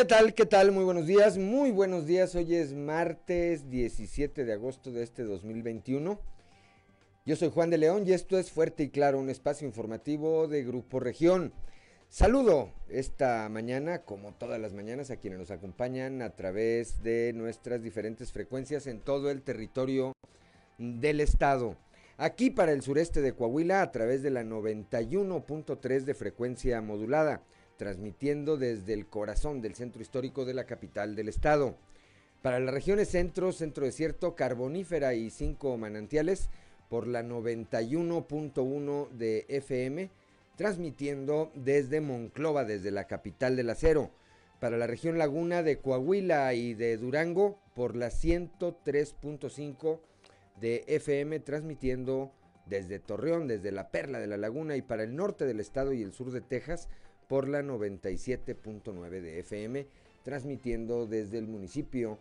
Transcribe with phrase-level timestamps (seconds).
[0.00, 0.32] ¿Qué tal?
[0.32, 0.72] ¿Qué tal?
[0.72, 2.34] Muy buenos días, muy buenos días.
[2.34, 6.18] Hoy es martes 17 de agosto de este 2021.
[7.26, 10.64] Yo soy Juan de León y esto es Fuerte y Claro, un espacio informativo de
[10.64, 11.52] Grupo Región.
[12.08, 17.82] Saludo esta mañana, como todas las mañanas, a quienes nos acompañan a través de nuestras
[17.82, 20.14] diferentes frecuencias en todo el territorio
[20.78, 21.76] del estado.
[22.16, 27.42] Aquí para el sureste de Coahuila a través de la 91.3 de frecuencia modulada
[27.80, 31.78] transmitiendo desde el corazón del centro histórico de la capital del estado.
[32.42, 36.50] Para las regiones centro, centro desierto, carbonífera y cinco manantiales,
[36.90, 40.10] por la 91.1 de FM,
[40.56, 44.10] transmitiendo desde Monclova, desde la capital del acero.
[44.60, 50.00] Para la región laguna de Coahuila y de Durango, por la 103.5
[50.60, 52.30] de FM, transmitiendo
[52.66, 56.02] desde Torreón, desde la Perla de la Laguna y para el norte del estado y
[56.02, 56.90] el sur de Texas,
[57.30, 59.86] por la 97.9 de FM,
[60.24, 62.18] transmitiendo desde el municipio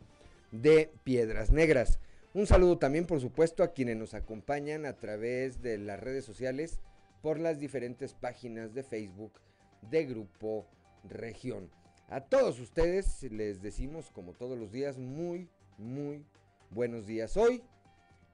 [0.52, 1.98] de Piedras Negras.
[2.36, 6.80] Un saludo también, por supuesto, a quienes nos acompañan a través de las redes sociales
[7.24, 9.32] por las diferentes páginas de Facebook
[9.82, 10.68] de Grupo
[11.04, 11.72] Región.
[12.08, 15.50] A todos ustedes les decimos, como todos los días, muy,
[15.80, 16.24] muy
[16.70, 17.36] buenos días.
[17.36, 17.64] Hoy,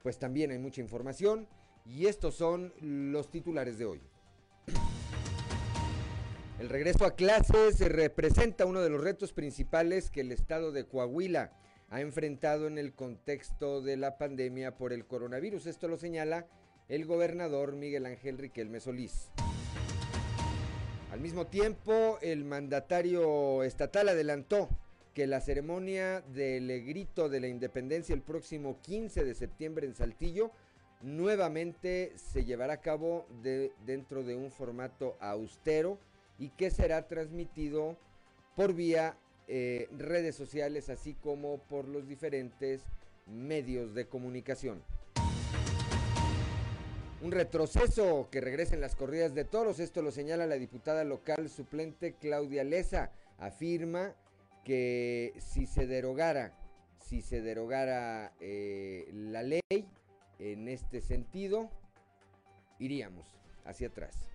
[0.03, 1.47] pues también hay mucha información
[1.85, 4.01] y estos son los titulares de hoy.
[6.57, 11.51] El regreso a clases representa uno de los retos principales que el estado de Coahuila
[11.89, 15.65] ha enfrentado en el contexto de la pandemia por el coronavirus.
[15.65, 16.47] Esto lo señala
[16.87, 19.31] el gobernador Miguel Ángel Riquelme Solís.
[21.11, 24.69] Al mismo tiempo, el mandatario estatal adelantó
[25.13, 30.51] que la ceremonia del grito de la independencia el próximo 15 de septiembre en Saltillo
[31.01, 33.27] nuevamente se llevará a cabo
[33.85, 35.99] dentro de un formato austero
[36.37, 37.97] y que será transmitido
[38.55, 42.81] por vía eh, redes sociales así como por los diferentes
[43.27, 44.81] medios de comunicación.
[47.21, 51.49] Un retroceso que regresa en las corridas de toros, esto lo señala la diputada local
[51.49, 53.11] suplente Claudia Leza.
[53.39, 54.13] Afirma
[54.63, 56.53] que si se derogara,
[56.99, 59.61] si se derogara eh, la ley
[60.39, 61.69] en este sentido,
[62.79, 63.27] iríamos
[63.63, 64.34] hacia atrás.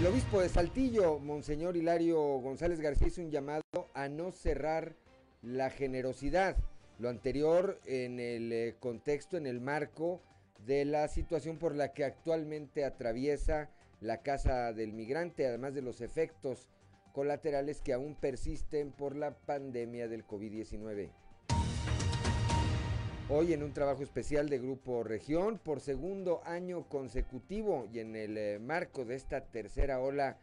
[0.00, 3.62] El obispo de Saltillo, Monseñor Hilario González García, hizo un llamado
[3.92, 4.96] a no cerrar
[5.42, 6.56] la generosidad.
[6.98, 10.22] Lo anterior en el eh, contexto, en el marco
[10.64, 13.68] de la situación por la que actualmente atraviesa
[14.00, 16.66] la casa del migrante, además de los efectos
[17.12, 21.10] colaterales que aún persisten por la pandemia del COVID-19.
[23.32, 28.36] Hoy en un trabajo especial de Grupo Región por segundo año consecutivo y en el
[28.36, 30.36] eh, marco de esta tercera ola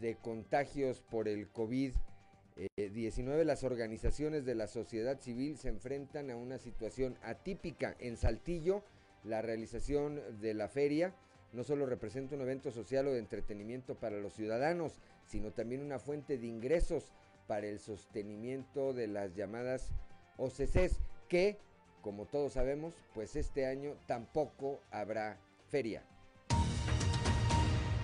[0.00, 6.56] de contagios por el COVID-19, las organizaciones de la sociedad civil se enfrentan a una
[6.56, 7.94] situación atípica.
[7.98, 8.82] En Saltillo,
[9.24, 11.14] la realización de la feria
[11.52, 15.98] no solo representa un evento social o de entretenimiento para los ciudadanos, sino también una
[15.98, 17.12] fuente de ingresos
[17.46, 19.92] para el sostenimiento de las llamadas
[20.38, 21.58] OCCs que
[22.02, 25.38] como todos sabemos, pues este año tampoco habrá
[25.70, 26.02] feria.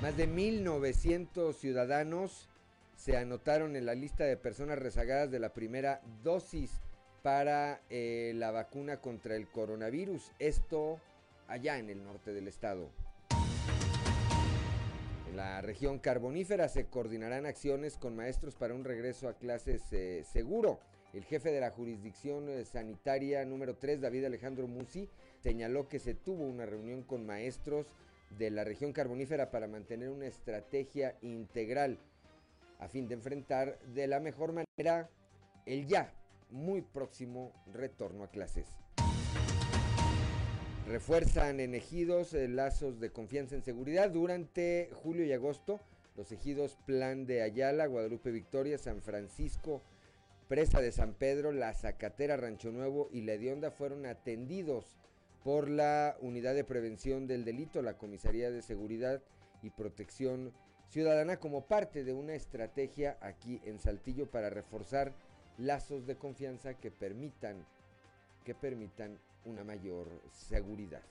[0.01, 2.49] Más de 1.900 ciudadanos
[2.97, 6.81] se anotaron en la lista de personas rezagadas de la primera dosis
[7.23, 10.33] para eh, la vacuna contra el coronavirus.
[10.39, 11.01] Esto
[11.49, 12.91] allá en el norte del estado.
[15.29, 20.25] En la región carbonífera se coordinarán acciones con maestros para un regreso a clases eh,
[20.25, 20.79] seguro.
[21.15, 25.09] El jefe de la jurisdicción eh, sanitaria número 3, David Alejandro Musi,
[25.43, 27.87] señaló que se tuvo una reunión con maestros
[28.37, 31.99] de la región carbonífera para mantener una estrategia integral
[32.79, 35.09] a fin de enfrentar de la mejor manera
[35.65, 36.13] el ya
[36.51, 38.67] muy próximo retorno a clases.
[40.87, 45.81] Refuerzan en ejidos eh, lazos de confianza en seguridad durante julio y agosto.
[46.17, 49.83] Los ejidos Plan de Ayala, Guadalupe Victoria, San Francisco,
[50.49, 54.97] Presa de San Pedro, La Zacatera, Rancho Nuevo y La Hedionda fueron atendidos
[55.45, 59.23] por la Unidad de Prevención del Delito, la Comisaría de Seguridad
[59.63, 60.55] y Protección
[60.89, 65.13] Ciudadana, como parte de una estrategia aquí en Saltillo para reforzar
[65.59, 67.67] lazos de confianza que permitan,
[68.43, 71.03] que permitan una mayor seguridad.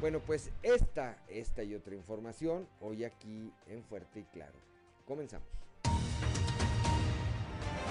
[0.00, 4.58] Bueno, pues esta, esta y otra información hoy aquí en Fuerte y Claro.
[5.06, 5.65] Comenzamos.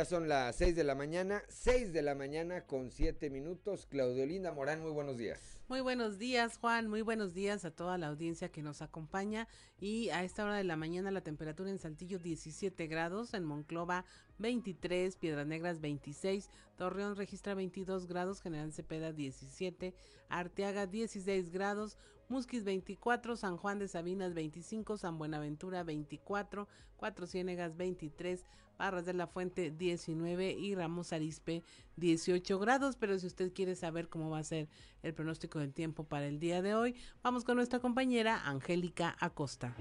[0.00, 3.84] Ya son las 6 de la mañana, 6 de la mañana con 7 minutos.
[3.84, 5.60] Claudio Linda Morán, muy buenos días.
[5.68, 6.88] Muy buenos días, Juan.
[6.88, 9.46] Muy buenos días a toda la audiencia que nos acompaña.
[9.78, 14.06] Y a esta hora de la mañana la temperatura en Saltillo 17 grados, en Monclova
[14.38, 16.48] 23, Piedras Negras 26,
[16.78, 19.92] Torreón registra 22 grados, General Cepeda 17,
[20.30, 21.98] Arteaga 16 grados,
[22.30, 28.46] Musquis 24, San Juan de Sabinas 25, San Buenaventura 24, Cuatro Ciénegas 23,
[28.78, 31.64] Barras de la Fuente 19 y Ramos Arispe
[31.96, 32.94] 18 grados.
[32.96, 34.68] Pero si usted quiere saber cómo va a ser
[35.02, 39.74] el pronóstico del tiempo para el día de hoy, vamos con nuestra compañera Angélica Acosta.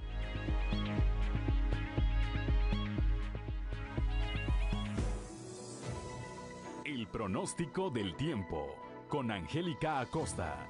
[6.83, 8.75] El pronóstico del tiempo
[9.07, 10.67] con Angélica Acosta.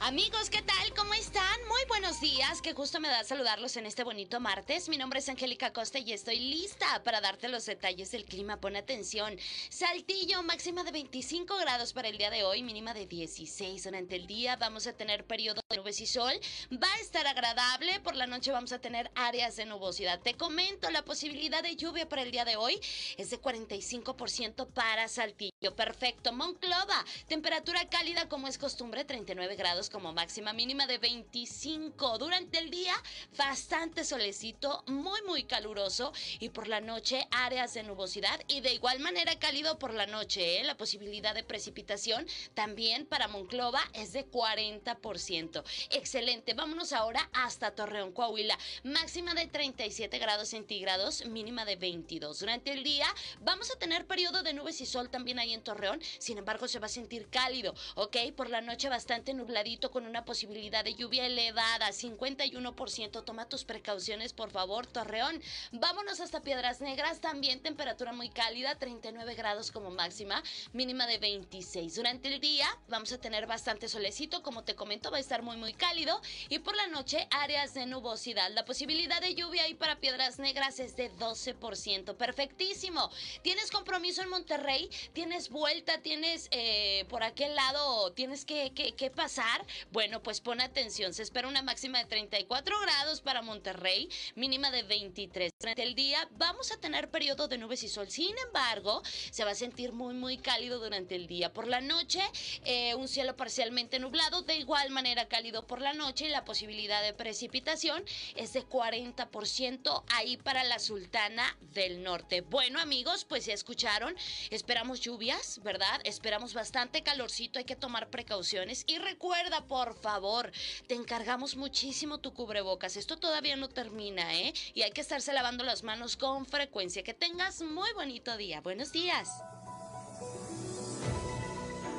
[0.00, 0.94] Amigos, ¿qué tal?
[0.94, 1.58] ¿Cómo están?
[1.68, 2.60] Muy buenos días.
[2.60, 4.90] Qué gusto me da saludarlos en este bonito martes.
[4.90, 8.60] Mi nombre es Angélica Costa y estoy lista para darte los detalles del clima.
[8.60, 9.36] Pon atención.
[9.70, 13.84] Saltillo, máxima de 25 grados para el día de hoy, mínima de 16.
[13.84, 16.34] Durante el día vamos a tener periodo de nubes y sol.
[16.72, 17.98] Va a estar agradable.
[18.00, 20.20] Por la noche vamos a tener áreas de nubosidad.
[20.20, 22.78] Te comento, la posibilidad de lluvia para el día de hoy
[23.16, 25.74] es de 45% para Saltillo.
[25.74, 26.32] Perfecto.
[26.32, 32.18] Monclova, temperatura cálida como es costumbre, 39 grados como máxima mínima de 25.
[32.18, 32.94] Durante el día,
[33.36, 36.12] bastante solecito, muy, muy caluroso.
[36.40, 38.40] Y por la noche, áreas de nubosidad.
[38.48, 40.60] Y de igual manera, cálido por la noche.
[40.60, 40.64] ¿eh?
[40.64, 45.62] La posibilidad de precipitación también para Monclova es de 40%.
[45.90, 46.54] Excelente.
[46.54, 48.58] Vámonos ahora hasta Torreón, Coahuila.
[48.82, 52.40] Máxima de 37 grados centígrados, mínima de 22.
[52.40, 53.06] Durante el día,
[53.40, 56.00] vamos a tener periodo de nubes y sol también ahí en Torreón.
[56.18, 57.74] Sin embargo, se va a sentir cálido.
[57.94, 63.24] Ok, por la noche, bastante nubladito con una posibilidad de lluvia elevada, 51%.
[63.24, 65.40] Toma tus precauciones, por favor, Torreón.
[65.72, 70.42] Vámonos hasta Piedras Negras, también temperatura muy cálida, 39 grados como máxima,
[70.72, 71.94] mínima de 26.
[71.94, 75.56] Durante el día vamos a tener bastante solecito, como te comento, va a estar muy
[75.56, 78.50] muy cálido y por la noche áreas de nubosidad.
[78.52, 82.16] La posibilidad de lluvia ahí para Piedras Negras es de 12%.
[82.16, 83.10] Perfectísimo.
[83.42, 84.88] ¿Tienes compromiso en Monterrey?
[85.12, 86.00] ¿Tienes vuelta?
[86.00, 88.12] ¿Tienes eh, por aquel lado?
[88.12, 89.65] ¿Tienes que, que, que pasar?
[89.90, 94.82] Bueno, pues pon atención, se espera una máxima de 34 grados para Monterrey, mínima de
[94.82, 95.52] 23.
[95.58, 99.52] Durante el día vamos a tener periodo de nubes y sol, sin embargo, se va
[99.52, 101.52] a sentir muy, muy cálido durante el día.
[101.52, 102.20] Por la noche,
[102.64, 107.02] eh, un cielo parcialmente nublado, de igual manera cálido por la noche y la posibilidad
[107.02, 108.04] de precipitación
[108.34, 112.40] es de 40% ahí para la Sultana del Norte.
[112.40, 114.14] Bueno, amigos, pues ya escucharon,
[114.50, 116.00] esperamos lluvias, ¿verdad?
[116.04, 120.50] Esperamos bastante calorcito, hay que tomar precauciones y recuerda, por favor.
[120.86, 122.96] Te encargamos muchísimo tu cubrebocas.
[122.96, 124.52] Esto todavía no termina, ¿eh?
[124.74, 127.02] Y hay que estarse lavando las manos con frecuencia.
[127.02, 128.60] Que tengas muy bonito día.
[128.60, 129.42] Buenos días.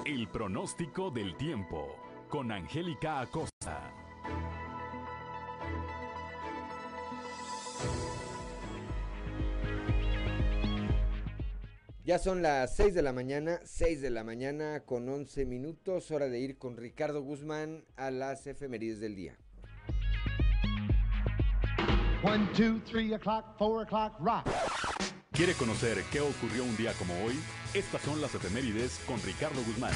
[0.06, 1.96] El pronóstico del tiempo
[2.30, 4.07] con Angélica Acosta.
[12.08, 16.30] Ya son las 6 de la mañana, 6 de la mañana con 11 minutos, hora
[16.30, 19.38] de ir con Ricardo Guzmán a las efemérides del día.
[22.24, 24.48] 1, 2, 3 o'clock, 4 o'clock, rock.
[25.34, 27.38] ¿Quiere conocer qué ocurrió un día como hoy?
[27.74, 29.92] Estas son las efemérides con Ricardo Guzmán.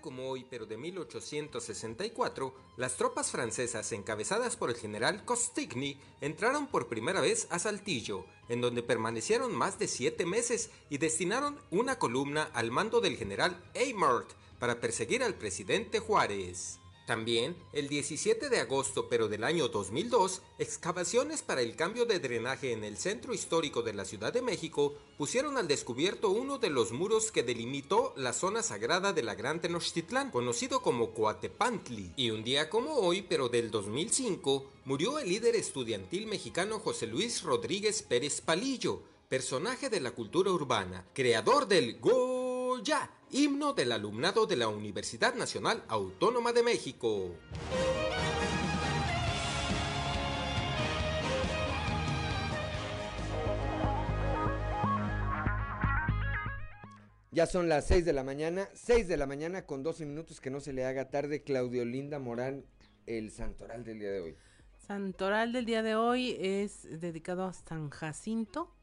[0.00, 6.88] Como hoy, pero de 1864, las tropas francesas encabezadas por el general Costigny entraron por
[6.88, 12.50] primera vez a Saltillo, en donde permanecieron más de siete meses y destinaron una columna
[12.54, 16.78] al mando del general Eymert para perseguir al presidente Juárez.
[17.06, 22.72] También, el 17 de agosto pero del año 2002, excavaciones para el cambio de drenaje
[22.72, 26.90] en el centro histórico de la Ciudad de México pusieron al descubierto uno de los
[26.90, 32.12] muros que delimitó la zona sagrada de la Gran Tenochtitlán, conocido como Coatepantli.
[32.16, 37.44] Y un día como hoy, pero del 2005, murió el líder estudiantil mexicano José Luis
[37.44, 44.56] Rodríguez Pérez Palillo, personaje de la cultura urbana, creador del Goya himno del alumnado de
[44.56, 47.34] la Universidad Nacional Autónoma de México.
[57.32, 60.48] Ya son las 6 de la mañana, 6 de la mañana con 12 minutos, que
[60.48, 61.42] no se le haga tarde.
[61.42, 62.64] Claudio Linda Morán,
[63.04, 64.36] el santoral del día de hoy.
[64.78, 68.74] Santoral del día de hoy es dedicado a San Jacinto,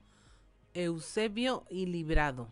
[0.76, 2.50] Eusebio y Librado.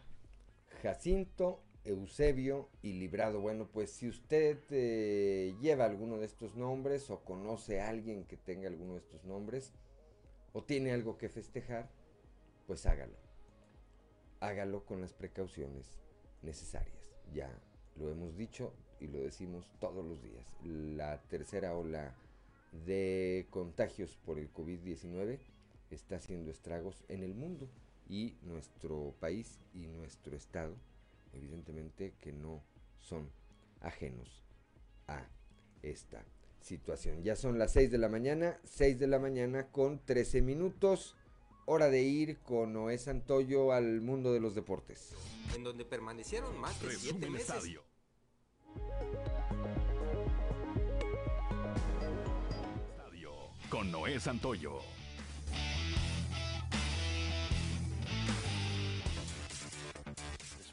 [0.81, 3.39] Jacinto, Eusebio y Librado.
[3.39, 8.37] Bueno, pues si usted eh, lleva alguno de estos nombres o conoce a alguien que
[8.37, 9.71] tenga alguno de estos nombres
[10.53, 11.89] o tiene algo que festejar,
[12.67, 13.31] pues hágalo
[14.41, 16.01] hágalo con las precauciones
[16.41, 17.15] necesarias.
[17.33, 17.49] Ya
[17.95, 20.45] lo hemos dicho y lo decimos todos los días.
[20.63, 22.15] La tercera ola
[22.85, 25.39] de contagios por el COVID-19
[25.91, 27.69] está haciendo estragos en el mundo
[28.09, 30.75] y nuestro país y nuestro estado,
[31.33, 32.63] evidentemente que no
[32.99, 33.29] son
[33.81, 34.43] ajenos
[35.07, 35.27] a
[35.81, 36.23] esta
[36.59, 37.23] situación.
[37.23, 41.15] Ya son las 6 de la mañana, 6 de la mañana con 13 minutos
[41.65, 45.13] hora de ir con Noé Santoyo al mundo de los deportes.
[45.55, 47.49] En donde permanecieron más de siete meses.
[47.49, 47.83] Estadio.
[53.69, 54.79] Con Noé Santoyo.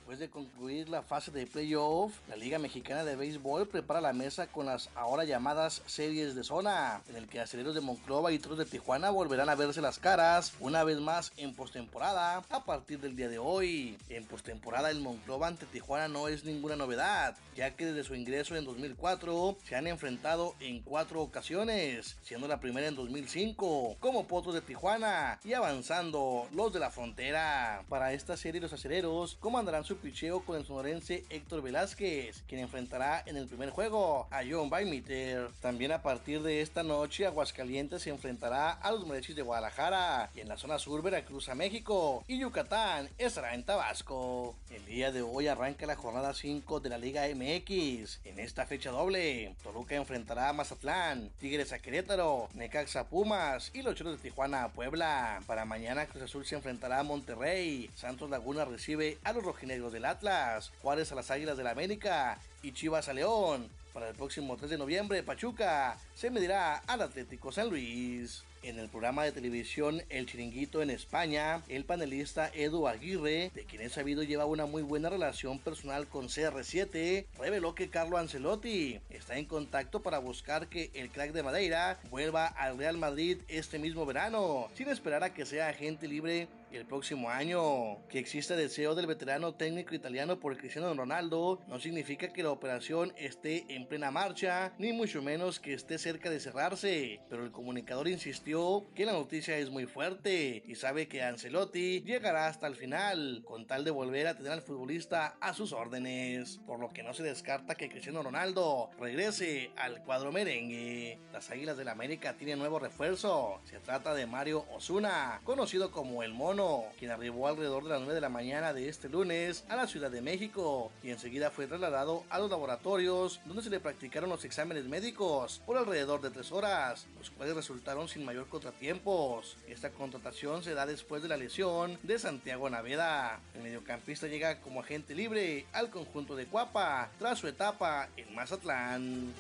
[0.08, 4.46] Después de concluir la fase de playoff, la Liga Mexicana de Béisbol prepara la mesa
[4.46, 8.56] con las ahora llamadas series de zona, en el que aceleros de Monclova y Toros
[8.56, 13.16] de Tijuana volverán a verse las caras una vez más en postemporada a partir del
[13.16, 13.98] día de hoy.
[14.08, 18.56] En postemporada el Monclova ante Tijuana no es ninguna novedad, ya que desde su ingreso
[18.56, 24.54] en 2004 se han enfrentado en cuatro ocasiones, siendo la primera en 2005 como Potros
[24.54, 27.84] de Tijuana y avanzando los de la frontera.
[27.90, 33.22] Para esta serie los aceleros comandarán su picheo con el sonorense Héctor Velázquez, quien enfrentará
[33.26, 35.50] en el primer juego a John Bymiter.
[35.60, 40.40] También a partir de esta noche, Aguascalientes se enfrentará a los Mariachis de Guadalajara y
[40.40, 44.56] en la zona sur Veracruz a México y Yucatán estará en Tabasco.
[44.70, 48.20] El día de hoy arranca la jornada 5 de la Liga MX.
[48.24, 53.82] En esta fecha doble, Toluca enfrentará a Mazatlán, Tigres a Querétaro, Necaxa a Pumas y
[53.82, 55.40] los Choros de Tijuana a Puebla.
[55.46, 60.04] Para mañana Cruz Azul se enfrentará a Monterrey, Santos Laguna recibe a los rojinegros del
[60.04, 63.68] Atlas, Juárez a las Águilas del la América y Chivas a León.
[63.92, 68.44] Para el próximo 3 de noviembre, Pachuca se medirá al Atlético San Luis.
[68.62, 73.82] En el programa de televisión El Chiringuito en España, el panelista Edu Aguirre, de quien
[73.82, 79.38] es sabido lleva una muy buena relación personal con CR7, reveló que Carlo Ancelotti está
[79.38, 84.04] en contacto para buscar que el crack de Madeira vuelva al Real Madrid este mismo
[84.06, 88.06] verano, sin esperar a que sea agente libre el próximo año.
[88.08, 93.12] Que exista deseo del veterano técnico italiano por Cristiano Ronaldo no significa que la operación
[93.16, 98.08] esté en plena marcha, ni mucho menos que esté cerca de cerrarse, pero el comunicador
[98.08, 103.42] insistió que la noticia es muy fuerte y sabe que Ancelotti llegará hasta el final,
[103.44, 107.14] con tal de volver a tener al futbolista a sus órdenes, por lo que no
[107.14, 111.18] se descarta que Cristiano Ronaldo regrese al cuadro merengue.
[111.32, 116.32] Las Águilas del América tienen nuevo refuerzo, se trata de Mario Osuna, conocido como el
[116.32, 116.57] Mono
[116.98, 120.10] quien arribó alrededor de las 9 de la mañana de este lunes a la Ciudad
[120.10, 124.84] de México y enseguida fue trasladado a los laboratorios donde se le practicaron los exámenes
[124.86, 129.56] médicos por alrededor de 3 horas, los cuales resultaron sin mayor contratiempos.
[129.68, 133.40] Esta contratación se da después de la lesión de Santiago Naveda.
[133.54, 139.32] El mediocampista llega como agente libre al conjunto de Cuapa tras su etapa en Mazatlán.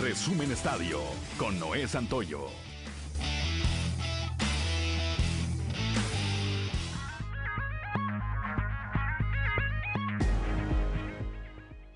[0.00, 1.00] Resumen Estadio
[1.38, 2.48] con Noé Santoyo.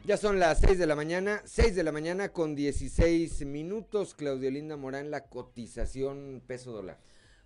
[0.07, 4.15] Ya son las 6 de la mañana, 6 de la mañana con 16 minutos.
[4.15, 6.99] Claudio Linda Morán, la cotización peso dólar.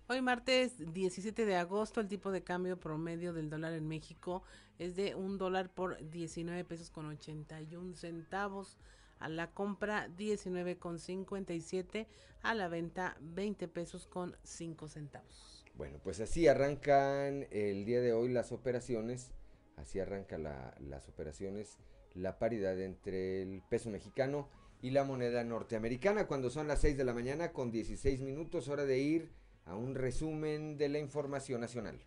[0.09, 4.43] Hoy martes 17 de agosto el tipo de cambio promedio del dólar en México
[4.77, 8.75] es de un dólar por 19 pesos con 81 centavos.
[9.19, 12.09] A la compra 19 con 57,
[12.41, 15.63] a la venta 20 pesos con 5 centavos.
[15.75, 19.31] Bueno, pues así arrancan el día de hoy las operaciones,
[19.77, 21.77] así arrancan las operaciones
[22.15, 24.47] la paridad entre el peso mexicano
[24.81, 28.85] y la moneda norteamericana cuando son las 6 de la mañana con 16 minutos, hora
[28.85, 29.29] de ir
[29.65, 31.99] a un resumen de la información nacional.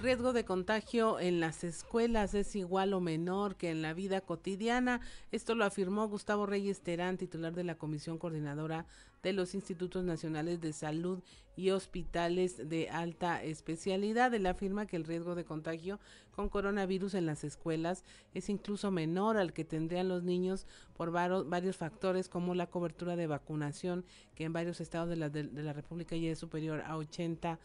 [0.00, 5.00] riesgo de contagio en las escuelas es igual o menor que en la vida cotidiana.
[5.30, 8.86] Esto lo afirmó Gustavo Reyes Terán, titular de la Comisión Coordinadora
[9.22, 11.20] de los Institutos Nacionales de Salud
[11.54, 14.32] y Hospitales de Alta Especialidad.
[14.34, 16.00] Él afirma que el riesgo de contagio
[16.30, 21.76] con coronavirus en las escuelas es incluso menor al que tendrían los niños por varios
[21.76, 26.16] factores como la cobertura de vacunación, que en varios estados de la, de la República
[26.16, 27.58] ya es superior a 80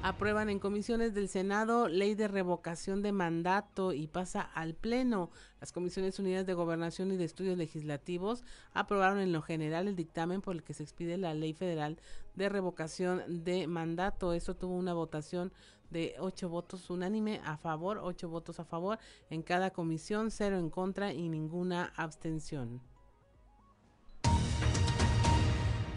[0.06, 5.30] Aprueban en comisiones del Senado ley de revocación de mandato y pasa al Pleno.
[5.62, 8.44] Las Comisiones Unidas de Gobernación y de Estudios Legislativos
[8.74, 11.98] aprobaron en lo general el dictamen por el que se expide la ley federal
[12.34, 14.34] de revocación de mandato.
[14.34, 15.54] Esto tuvo una votación
[15.88, 18.98] de ocho votos unánime a favor, ocho votos a favor
[19.30, 22.82] en cada comisión, cero en contra y ninguna abstención.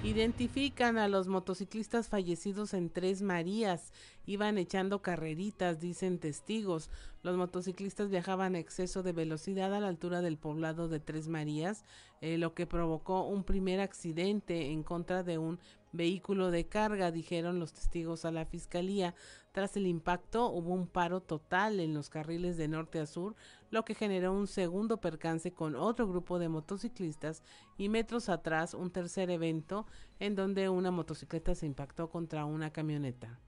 [0.04, 3.92] Identifican a los motociclistas fallecidos en Tres Marías.
[4.28, 6.92] Iban echando carreritas, dicen testigos.
[7.24, 11.84] Los motociclistas viajaban a exceso de velocidad a la altura del poblado de Tres Marías,
[12.22, 15.60] eh, lo que provocó un primer accidente en contra de un
[15.92, 19.16] vehículo de carga, dijeron los testigos a la fiscalía.
[19.52, 23.36] Tras el impacto hubo un paro total en los carriles de norte a sur,
[23.70, 27.44] lo que generó un segundo percance con otro grupo de motociclistas
[27.78, 29.86] y metros atrás un tercer evento
[30.20, 33.40] en donde una motocicleta se impactó contra una camioneta.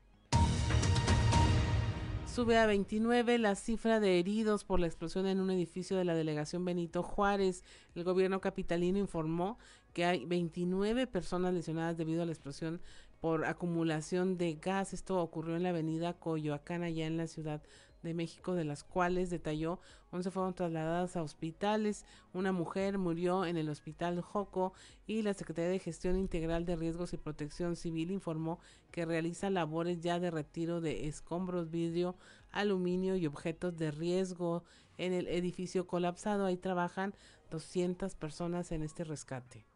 [2.34, 6.14] Sube a 29 la cifra de heridos por la explosión en un edificio de la
[6.14, 7.64] delegación Benito Juárez.
[7.96, 9.58] El gobierno capitalino informó
[9.94, 12.82] que hay 29 personas lesionadas debido a la explosión
[13.20, 14.94] por acumulación de gas.
[14.94, 17.64] Esto ocurrió en la avenida Coyoacán, allá en la ciudad
[18.04, 19.80] de México, de las cuales detalló
[20.12, 24.74] 11 fueron trasladadas a hospitales, una mujer murió en el hospital Joco
[25.06, 28.60] y la Secretaría de Gestión Integral de Riesgos y Protección Civil informó
[28.92, 32.16] que realiza labores ya de retiro de escombros, vidrio,
[32.52, 34.64] aluminio y objetos de riesgo
[34.98, 36.46] en el edificio colapsado.
[36.46, 37.14] Ahí trabajan
[37.52, 39.69] 200 personas en este rescate.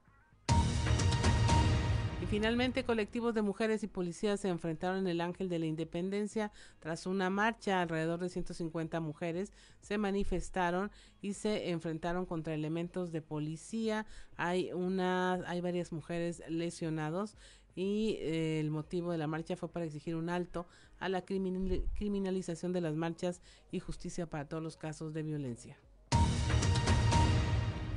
[2.33, 7.05] Finalmente, colectivos de mujeres y policías se enfrentaron en el Ángel de la Independencia tras
[7.05, 7.79] una marcha.
[7.79, 10.89] Alrededor de 150 mujeres se manifestaron
[11.21, 14.07] y se enfrentaron contra elementos de policía.
[14.35, 17.37] Hay una, hay varias mujeres lesionados
[17.75, 20.65] y eh, el motivo de la marcha fue para exigir un alto
[20.97, 25.77] a la criminalización de las marchas y justicia para todos los casos de violencia.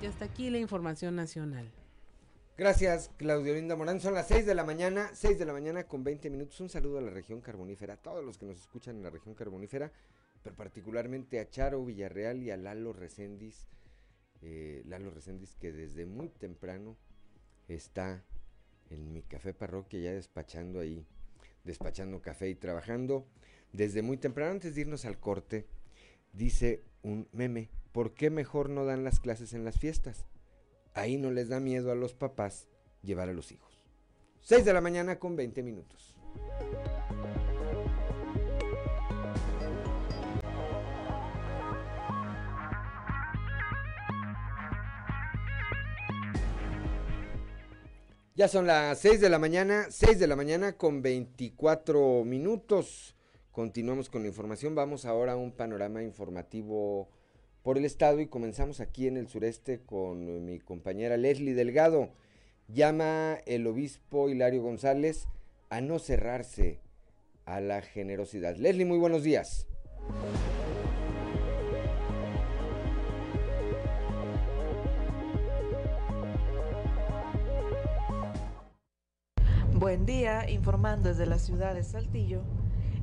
[0.02, 1.72] Y hasta aquí la información nacional.
[2.58, 4.00] Gracias, Claudio Linda Morán.
[4.00, 6.58] Son las 6 de la mañana, 6 de la mañana con 20 minutos.
[6.60, 9.34] Un saludo a la región carbonífera, a todos los que nos escuchan en la región
[9.34, 9.92] carbonífera,
[10.42, 13.66] pero particularmente a Charo Villarreal y a Lalo Recendis.
[14.40, 16.96] Eh, Lalo Recendis que desde muy temprano
[17.68, 18.24] está
[18.88, 21.06] en mi café parroquia ya despachando ahí,
[21.62, 23.26] despachando café y trabajando.
[23.74, 25.66] Desde muy temprano, antes de irnos al corte,
[26.32, 30.24] dice un meme, ¿por qué mejor no dan las clases en las fiestas?
[30.96, 32.68] Ahí no les da miedo a los papás
[33.02, 33.82] llevar a los hijos.
[34.40, 36.14] 6 de la mañana con 20 minutos.
[48.34, 53.14] Ya son las 6 de la mañana, 6 de la mañana con 24 minutos.
[53.50, 54.74] Continuamos con la información.
[54.74, 57.10] Vamos ahora a un panorama informativo
[57.66, 62.10] por el estado y comenzamos aquí en el sureste con mi compañera Leslie Delgado.
[62.68, 65.26] Llama el obispo Hilario González
[65.68, 66.78] a no cerrarse
[67.44, 68.54] a la generosidad.
[68.54, 69.66] Leslie, muy buenos días.
[79.74, 82.42] Buen día, informando desde la ciudad de Saltillo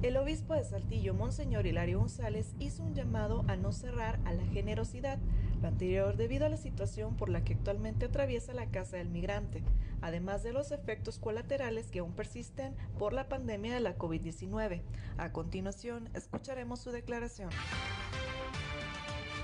[0.03, 4.43] El obispo de Saltillo, Monseñor Hilario González, hizo un llamado a no cerrar a la
[4.47, 5.17] generosidad,
[5.61, 9.63] lo anterior debido a la situación por la que actualmente atraviesa la Casa del Migrante,
[10.01, 14.81] además de los efectos colaterales que aún persisten por la pandemia de la COVID-19.
[15.15, 17.49] A continuación, escucharemos su declaración.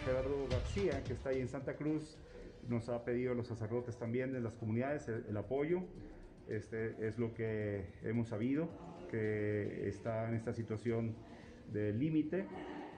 [0.04, 2.17] Gerardo García, que está ahí en Santa Cruz,
[2.67, 5.84] nos ha pedido a los sacerdotes también de las comunidades el, el apoyo.
[6.50, 8.67] Este es lo que hemos sabido
[9.10, 11.15] que está en esta situación
[11.72, 12.45] de límite.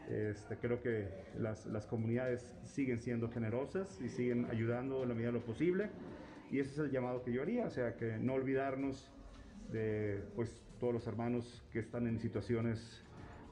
[0.09, 1.07] Este, creo que
[1.39, 5.89] las, las, comunidades siguen siendo generosas y siguen ayudando en la medida de lo posible.
[6.51, 9.09] Y ese es el llamado que yo haría, o sea, que no olvidarnos
[9.71, 13.01] de pues, todos los hermanos que están en situaciones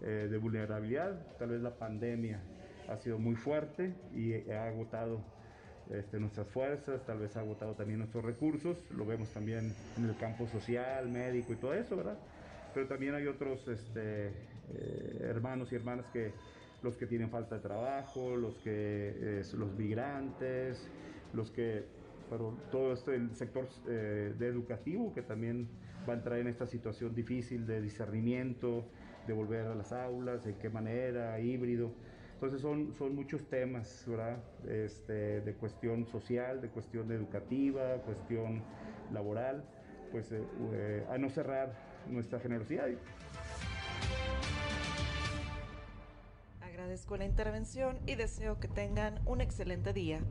[0.02, 1.38] eh, de vulnerabilidad.
[1.38, 2.42] Tal vez la pandemia
[2.90, 5.22] ha sido muy fuerte y ha agotado
[5.90, 8.78] este, nuestras fuerzas, tal vez ha agotado también nuestros recursos.
[8.92, 12.18] Lo vemos también en el campo social, médico y todo eso, ¿verdad?
[12.74, 16.32] Pero también hay otros este, eh, hermanos y hermanas que
[16.82, 20.88] los que tienen falta de trabajo, los que los migrantes,
[21.34, 21.84] los que
[22.30, 25.68] pero todo este el sector eh, de educativo que también
[26.08, 28.86] va a entrar en esta situación difícil de discernimiento,
[29.28, 31.92] de volver a las aulas, en qué manera, híbrido.
[32.34, 34.38] Entonces son, son muchos temas, ¿verdad?
[34.68, 38.64] Este, de cuestión social, de cuestión educativa, cuestión
[39.12, 39.64] laboral,
[40.12, 42.88] pues eh, a no cerrar nuestra generosidad.
[46.62, 50.22] Agradezco la intervención y deseo que tengan un excelente día.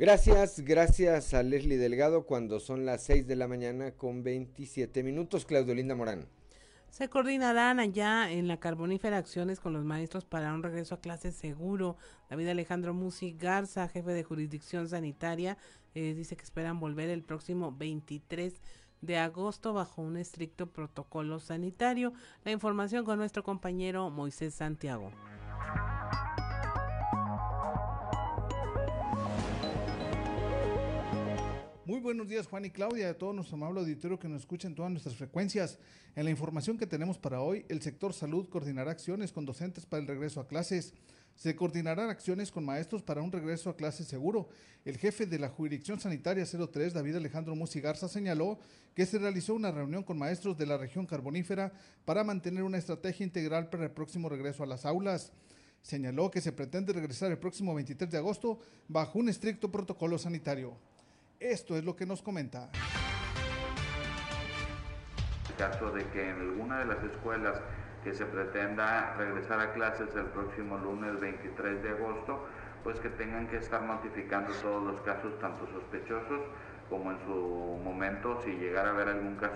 [0.00, 5.44] Gracias, gracias a Leslie Delgado cuando son las 6 de la mañana con 27 minutos.
[5.44, 6.26] Claudio Linda Morán.
[6.88, 11.36] Se coordinarán allá en la carbonífera acciones con los maestros para un regreso a clases
[11.36, 11.96] seguro.
[12.28, 15.58] David Alejandro Musi Garza, jefe de jurisdicción sanitaria,
[15.94, 18.54] eh, dice que esperan volver el próximo 23
[19.00, 22.12] de agosto bajo un estricto protocolo sanitario.
[22.44, 25.10] La información con nuestro compañero Moisés Santiago.
[31.90, 34.76] Muy buenos días Juan y Claudia, a todo nuestro amable auditorio que nos escucha en
[34.76, 35.80] todas nuestras frecuencias.
[36.14, 40.00] En la información que tenemos para hoy, el sector salud coordinará acciones con docentes para
[40.00, 40.94] el regreso a clases.
[41.36, 44.48] Se coordinarán acciones con maestros para un regreso a clases seguro.
[44.84, 48.58] El jefe de la Jurisdicción Sanitaria 03, David Alejandro Musigarza, señaló
[48.94, 51.72] que se realizó una reunión con maestros de la región carbonífera
[52.04, 55.32] para mantener una estrategia integral para el próximo regreso a las aulas.
[55.82, 60.76] Señaló que se pretende regresar el próximo 23 de agosto bajo un estricto protocolo sanitario.
[61.38, 62.70] Esto es lo que nos comenta.
[65.48, 67.56] En caso de que en alguna de las escuelas
[68.04, 72.46] que se pretenda regresar a clases el próximo lunes 23 de agosto,
[72.82, 76.40] pues que tengan que estar notificando todos los casos, tanto sospechosos
[76.88, 79.54] como en su momento, si llegara a haber algún caso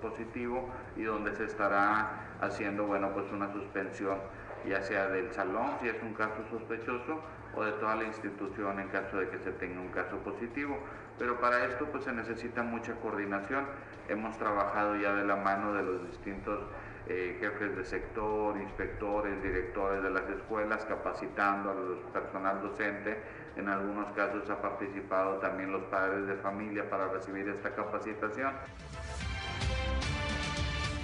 [0.00, 4.18] positivo y donde se estará haciendo, bueno, pues una suspensión,
[4.66, 7.20] ya sea del salón, si es un caso sospechoso,
[7.54, 10.78] o de toda la institución en caso de que se tenga un caso positivo.
[11.18, 13.66] Pero para esto pues se necesita mucha coordinación.
[14.08, 16.60] Hemos trabajado ya de la mano de los distintos
[17.08, 23.18] eh, jefes de sector, inspectores, directores de las escuelas, capacitando al personal docente.
[23.56, 28.52] En algunos casos ha participado también los padres de familia para recibir esta capacitación.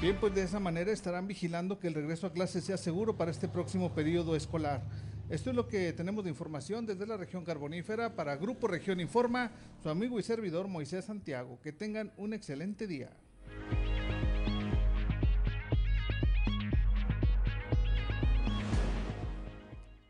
[0.01, 3.33] Bien, pues de esa manera estarán vigilando que el regreso a clases sea seguro para
[3.33, 4.83] este próximo periodo escolar.
[5.29, 9.51] Esto es lo que tenemos de información desde la región carbonífera para Grupo Región Informa,
[9.83, 11.59] su amigo y servidor Moisés Santiago.
[11.63, 13.11] Que tengan un excelente día.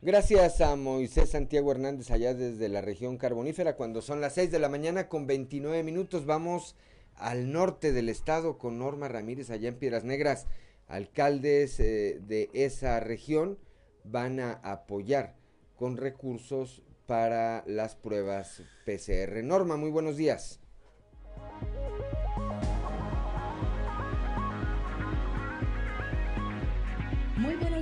[0.01, 3.75] Gracias a Moisés Santiago Hernández allá desde la región carbonífera.
[3.75, 6.77] Cuando son las 6 de la mañana con 29 minutos vamos
[7.17, 10.47] al norte del estado con Norma Ramírez allá en Piedras Negras.
[10.87, 13.59] Alcaldes eh, de esa región
[14.05, 15.35] van a apoyar
[15.75, 19.43] con recursos para las pruebas PCR.
[19.43, 20.61] Norma, muy buenos días.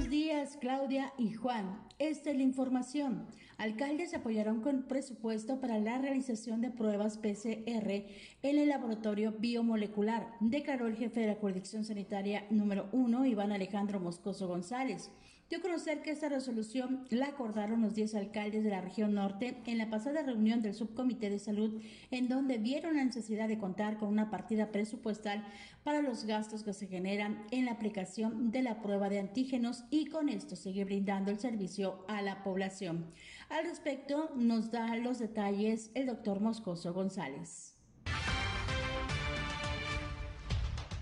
[0.06, 1.80] Buenos días, Claudia y Juan.
[1.98, 3.26] Esta es la información.
[3.58, 7.90] Alcaldes apoyaron con presupuesto para la realización de pruebas PCR
[8.42, 13.98] en el laboratorio biomolecular, declaró el jefe de la jurisdicción sanitaria número 1, Iván Alejandro
[13.98, 15.10] Moscoso González
[15.48, 19.62] dio a conocer que esta resolución la acordaron los 10 alcaldes de la región norte
[19.66, 21.80] en la pasada reunión del Subcomité de Salud,
[22.10, 25.46] en donde vieron la necesidad de contar con una partida presupuestal
[25.84, 30.06] para los gastos que se generan en la aplicación de la prueba de antígenos y
[30.06, 33.06] con esto seguir brindando el servicio a la población.
[33.48, 37.76] Al respecto, nos da los detalles el doctor Moscoso González.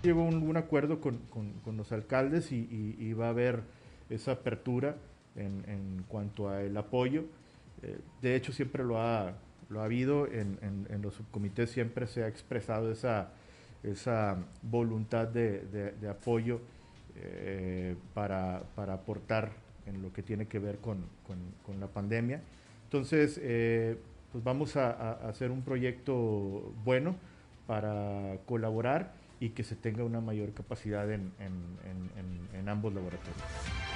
[0.03, 1.19] Llegó un, acuerdo con,
[1.65, 3.63] los alcaldes y, va a haber
[4.09, 4.95] esa apertura
[5.35, 7.25] en, en cuanto al apoyo.
[7.83, 9.33] Eh, de hecho, siempre lo ha,
[9.69, 13.29] lo ha habido, en, en, los subcomités siempre se ha expresado esa,
[13.83, 16.61] esa voluntad de, de, de apoyo
[17.17, 19.51] eh, para, para, aportar
[19.85, 22.41] en lo que tiene que ver con, con, con la pandemia.
[22.85, 23.97] Entonces, eh,
[24.31, 27.15] pues vamos a, a, hacer un proyecto bueno
[27.67, 33.94] para colaborar y que se tenga una mayor capacidad en, en, en ambos laboratorios.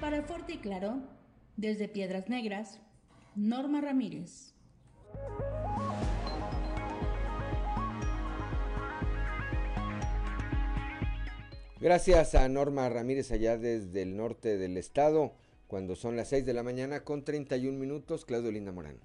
[0.00, 1.00] Para Fuerte y Claro,
[1.56, 2.80] desde Piedras Negras,
[3.34, 4.54] Norma Ramírez.
[11.80, 15.34] Gracias a Norma Ramírez allá desde el norte del estado,
[15.68, 18.98] cuando son las 6 de la mañana con 31 minutos, Claudio Linda Morán.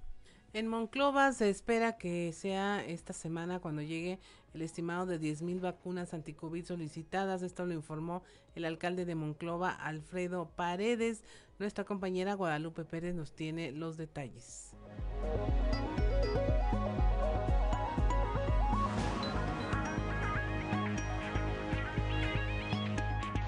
[0.54, 4.18] En Monclova se espera que sea esta semana cuando llegue
[4.54, 7.42] el estimado de 10.000 vacunas anticovid solicitadas.
[7.42, 8.22] Esto lo informó
[8.54, 11.22] el alcalde de Monclova, Alfredo Paredes.
[11.58, 14.72] Nuestra compañera Guadalupe Pérez nos tiene los detalles.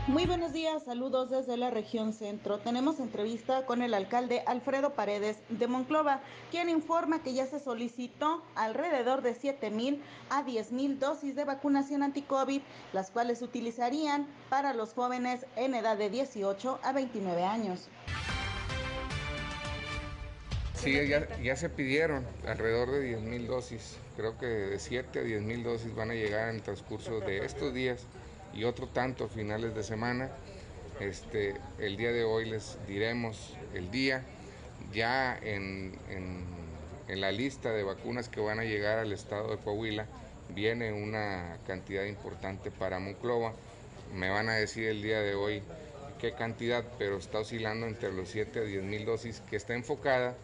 [0.09, 2.59] Muy buenos días, saludos desde la región centro.
[2.59, 6.21] Tenemos entrevista con el alcalde Alfredo Paredes de Monclova,
[6.53, 11.45] quien informa que ya se solicitó alrededor de 7 mil a 10 mil dosis de
[11.45, 17.42] vacunación anti-COVID, las cuales se utilizarían para los jóvenes en edad de 18 a 29
[17.42, 17.88] años.
[20.75, 20.97] Sí,
[21.42, 23.97] ya, se pidieron alrededor de 10 mil dosis.
[24.16, 27.45] Creo que de 7 a 10 mil dosis van a llegar en el transcurso de
[27.45, 28.07] estos días
[28.57, 30.31] y otro tanto finales de semana.
[30.99, 34.23] Este, el día de hoy les diremos el día.
[34.92, 40.07] Ya en, en, la lista de vacunas que van a llegar al estado de Coahuila
[40.49, 43.53] viene una cantidad importante para Monclova.
[44.14, 45.62] Me van a decir el día de hoy
[46.21, 50.35] qué cantidad, pero está oscilando entre los 7 a 10 mil dosis, que está enfocada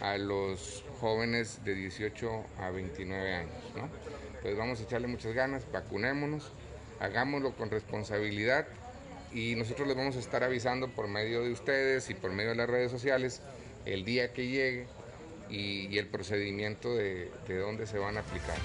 [0.00, 3.52] a los jóvenes de 18 a 29 años.
[3.74, 3.88] ¿no?
[4.42, 6.52] Pues vamos a echarle muchas ganas, vacunémonos
[7.00, 8.66] hagámoslo con responsabilidad
[9.32, 12.56] y nosotros les vamos a estar avisando por medio de ustedes y por medio de
[12.56, 13.42] las redes sociales
[13.84, 14.86] el día que llegue
[15.50, 18.56] y, el procedimiento de, de dónde se van a aplicar.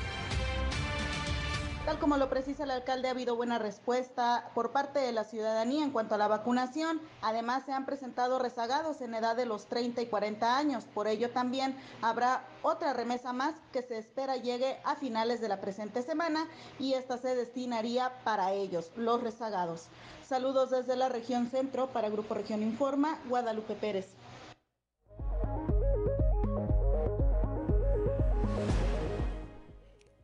[1.86, 5.84] Tal como lo precisa el alcalde, ha habido buena respuesta por parte de la ciudadanía
[5.84, 7.02] en cuanto a la vacunación.
[7.22, 10.84] Además, se han presentado rezagados en edad de los 30 y 40 años.
[10.94, 15.62] Por ello, también habrá otra remesa más que se espera llegue a finales de la
[15.62, 19.88] presente semana y esta se destinaría para ellos, los rezagados.
[20.28, 24.19] Saludos desde la región centro para Grupo Región Informa, Guadalupe Pérez.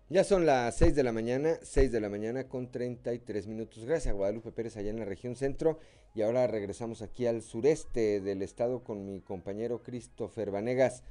[0.08, 3.86] Ya son las 6 de la mañana, 6 de la mañana con 33 minutos.
[3.86, 5.80] Gracias a Guadalupe Pérez allá en la región centro.
[6.14, 11.02] Y ahora regresamos aquí al sureste del estado con mi compañero Christopher Vanegas.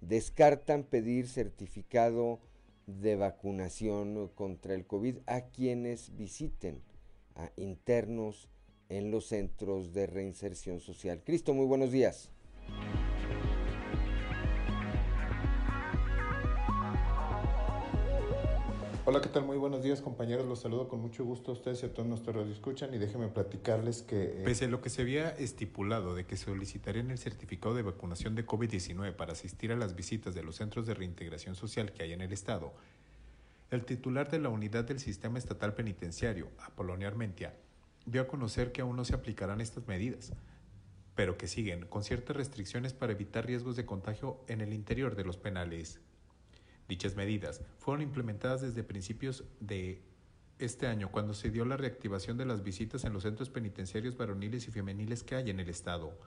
[0.00, 2.38] Descartan pedir certificado
[2.86, 6.80] de vacunación contra el COVID a quienes visiten
[7.34, 8.48] a internos
[8.88, 11.22] en los centros de reinserción social.
[11.24, 12.30] Cristo, muy buenos días.
[19.06, 19.44] Hola, ¿qué tal?
[19.44, 20.46] Muy buenos días, compañeros.
[20.46, 23.28] Los saludo con mucho gusto a ustedes y a todos nuestros radio escuchan y déjenme
[23.28, 24.22] platicarles que...
[24.22, 24.42] Eh...
[24.46, 28.46] Pese a lo que se había estipulado de que solicitarían el certificado de vacunación de
[28.46, 32.22] COVID-19 para asistir a las visitas de los centros de reintegración social que hay en
[32.22, 32.72] el Estado,
[33.70, 37.54] el titular de la unidad del Sistema Estatal Penitenciario, Apolonio Armentia,
[38.06, 40.32] dio a conocer que aún no se aplicarán estas medidas,
[41.14, 45.24] pero que siguen con ciertas restricciones para evitar riesgos de contagio en el interior de
[45.24, 46.00] los penales.
[46.88, 50.02] Dichas medidas fueron implementadas desde principios de
[50.58, 54.68] este año, cuando se dio la reactivación de las visitas en los centros penitenciarios varoniles
[54.68, 56.18] y femeniles que hay en el Estado.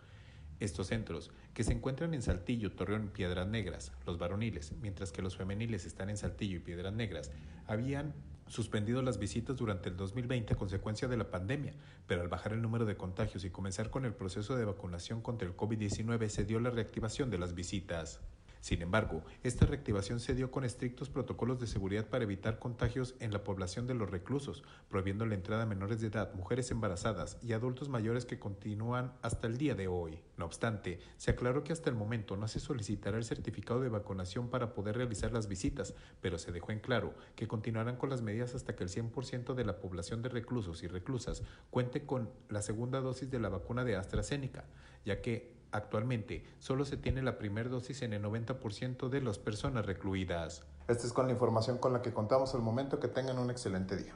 [0.60, 5.22] Estos centros, que se encuentran en Saltillo, Torreón y Piedras Negras, los varoniles, mientras que
[5.22, 7.32] los femeniles están en Saltillo y Piedras Negras,
[7.68, 8.14] habían
[8.48, 11.74] suspendido las visitas durante el 2020 a consecuencia de la pandemia,
[12.08, 15.48] pero al bajar el número de contagios y comenzar con el proceso de vacunación contra
[15.48, 18.22] el COVID-19 se dio la reactivación de las visitas.
[18.68, 23.32] Sin embargo, esta reactivación se dio con estrictos protocolos de seguridad para evitar contagios en
[23.32, 27.54] la población de los reclusos, prohibiendo la entrada a menores de edad, mujeres embarazadas y
[27.54, 30.20] adultos mayores que continúan hasta el día de hoy.
[30.36, 34.50] No obstante, se aclaró que hasta el momento no se solicitará el certificado de vacunación
[34.50, 38.54] para poder realizar las visitas, pero se dejó en claro que continuarán con las medidas
[38.54, 43.00] hasta que el 100% de la población de reclusos y reclusas cuente con la segunda
[43.00, 44.66] dosis de la vacuna de AstraZeneca,
[45.06, 49.86] ya que Actualmente, solo se tiene la primera dosis en el 90% de las personas
[49.86, 50.64] recluidas.
[50.88, 53.00] Esta es con la información con la que contamos al momento.
[53.00, 54.14] Que tengan un excelente día.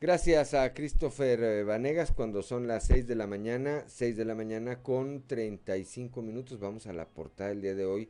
[0.00, 4.36] Gracias a Christopher eh, Vanegas cuando son las 6 de la mañana, 6 de la
[4.36, 6.60] mañana con 35 minutos.
[6.60, 8.08] Vamos a la portada del día de hoy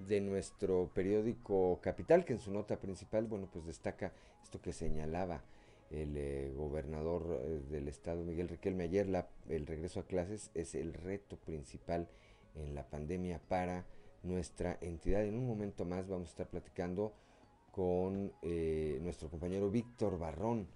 [0.00, 5.42] de nuestro periódico Capital, que en su nota principal, bueno, pues destaca esto que señalaba
[5.90, 9.08] el eh, gobernador eh, del estado, Miguel Riquelme, ayer
[9.48, 12.08] el regreso a clases es el reto principal
[12.54, 13.84] en la pandemia para
[14.22, 15.24] nuestra entidad.
[15.24, 17.12] En un momento más vamos a estar platicando
[17.72, 18.32] con
[19.00, 20.66] nuestro compañero Víctor Barrón,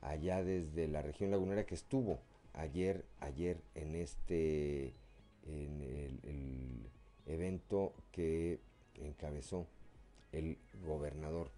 [0.00, 2.20] allá desde la región lagunera que estuvo
[2.56, 4.94] ayer, ayer en este,
[5.46, 6.90] en el,
[7.28, 8.60] evento que
[8.94, 9.66] encabezó
[10.30, 11.50] el gobernador.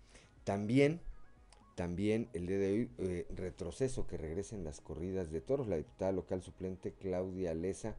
[0.44, 0.98] También,
[1.78, 5.68] también el día de hoy, eh, retroceso que regresen las corridas de toros.
[5.68, 7.94] La diputada local suplente Claudia Leza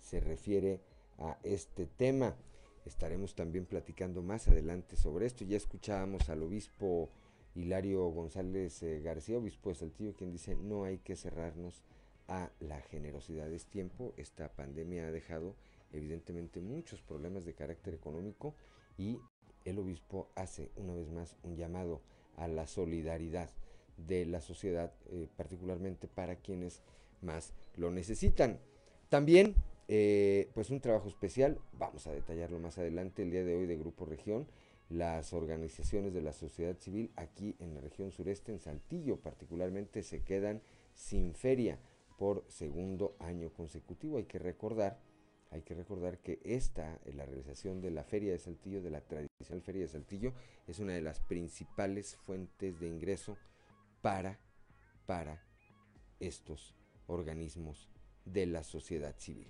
[0.00, 0.80] se refiere
[1.16, 2.36] a este tema.
[2.84, 5.46] Estaremos también platicando más adelante sobre esto.
[5.46, 7.08] Ya escuchábamos al obispo
[7.54, 11.82] Hilario González eh, García, obispo de Saltillo, quien dice no hay que cerrarnos
[12.28, 13.50] a la generosidad.
[13.50, 15.56] Es tiempo, esta pandemia ha dejado
[15.90, 18.54] evidentemente muchos problemas de carácter económico
[18.98, 19.20] y
[19.64, 22.02] el obispo hace una vez más un llamado
[22.36, 23.50] a la solidaridad
[23.96, 26.82] de la sociedad, eh, particularmente para quienes
[27.20, 28.58] más lo necesitan.
[29.08, 29.54] También,
[29.88, 33.76] eh, pues un trabajo especial, vamos a detallarlo más adelante el día de hoy de
[33.76, 34.46] Grupo Región,
[34.88, 40.22] las organizaciones de la sociedad civil aquí en la región sureste, en Saltillo particularmente, se
[40.22, 40.62] quedan
[40.94, 41.78] sin feria
[42.18, 44.18] por segundo año consecutivo.
[44.18, 44.98] Hay que recordar,
[45.52, 49.62] hay que recordar que esta, la realización de la Feria de Saltillo, de la tradicional
[49.62, 50.32] Feria de Saltillo,
[50.66, 53.36] es una de las principales fuentes de ingreso
[54.00, 54.40] para,
[55.04, 55.42] para
[56.20, 56.74] estos
[57.06, 57.90] organismos
[58.24, 59.48] de la sociedad civil.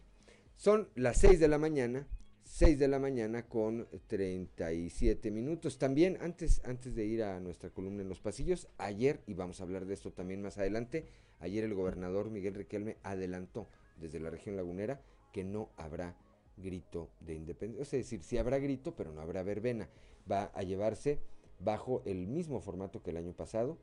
[0.56, 2.08] Son las 6 de la mañana,
[2.42, 5.78] 6 de la mañana con 37 minutos.
[5.78, 9.64] También antes, antes de ir a nuestra columna en los pasillos, ayer, y vamos a
[9.64, 11.06] hablar de esto también más adelante,
[11.38, 15.00] ayer el gobernador Miguel Riquelme adelantó desde la región lagunera
[15.32, 16.16] que no habrá
[16.56, 17.82] grito de independencia.
[17.82, 19.88] Es decir, sí habrá grito, pero no habrá verbena.
[20.30, 21.20] Va a llevarse
[21.58, 23.78] bajo el mismo formato que el año pasado,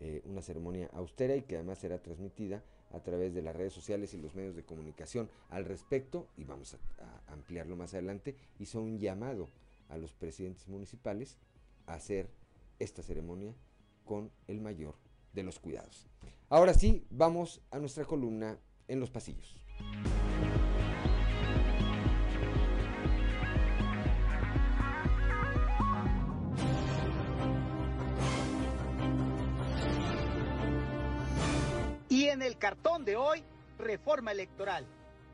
[0.00, 2.62] eh, una ceremonia austera y que además será transmitida
[2.92, 6.74] a través de las redes sociales y los medios de comunicación al respecto, y vamos
[6.74, 9.48] a, ampliarlo más adelante, hizo un llamado
[9.88, 11.38] a los presidentes municipales
[11.86, 12.28] a hacer
[12.78, 13.54] esta ceremonia
[14.04, 14.94] con el mayor
[15.32, 16.06] de los cuidados.
[16.50, 18.58] Ahora sí, vamos a nuestra columna
[18.92, 19.56] en los pasillos.
[32.32, 33.44] en el cartón de hoy,
[33.78, 34.86] reforma electoral,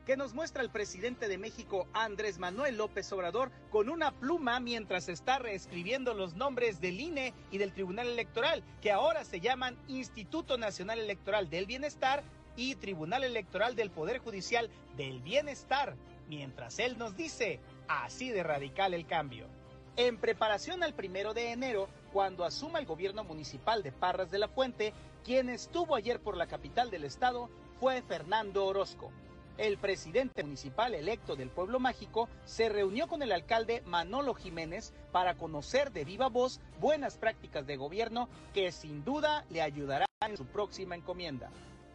[0.05, 5.07] que nos muestra el presidente de México, Andrés Manuel López Obrador, con una pluma mientras
[5.07, 10.57] está reescribiendo los nombres del INE y del Tribunal Electoral, que ahora se llaman Instituto
[10.57, 12.21] Nacional Electoral del Bienestar
[12.59, 15.95] y Tribunal Electoral del Poder Judicial del Bienestar,
[16.27, 19.47] mientras él nos dice, así de radical el cambio.
[19.95, 24.49] En preparación al primero de enero, cuando asuma el gobierno municipal de Parras de la
[24.49, 24.93] Fuente,
[25.23, 29.09] quien estuvo ayer por la capital del estado fue Fernando Orozco.
[29.57, 35.35] El presidente municipal electo del pueblo mágico se reunió con el alcalde Manolo Jiménez para
[35.35, 40.45] conocer de viva voz buenas prácticas de gobierno que sin duda le ayudarán en su
[40.45, 41.49] próxima encomienda.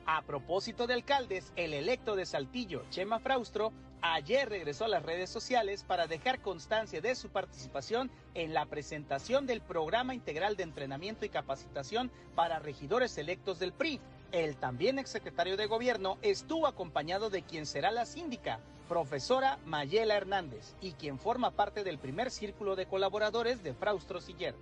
[0.07, 5.31] A propósito de alcaldes, el electo de Saltillo, Chema Fraustro, ayer regresó a las redes
[5.31, 11.25] sociales para dejar constancia de su participación en la presentación del Programa Integral de Entrenamiento
[11.25, 13.99] y Capacitación para Regidores Electos del PRI.
[14.31, 20.75] El también exsecretario de Gobierno estuvo acompañado de quien será la síndica, profesora Mayela Hernández,
[20.83, 24.55] y quien forma parte del primer círculo de colaboradores de Fraustro Siller.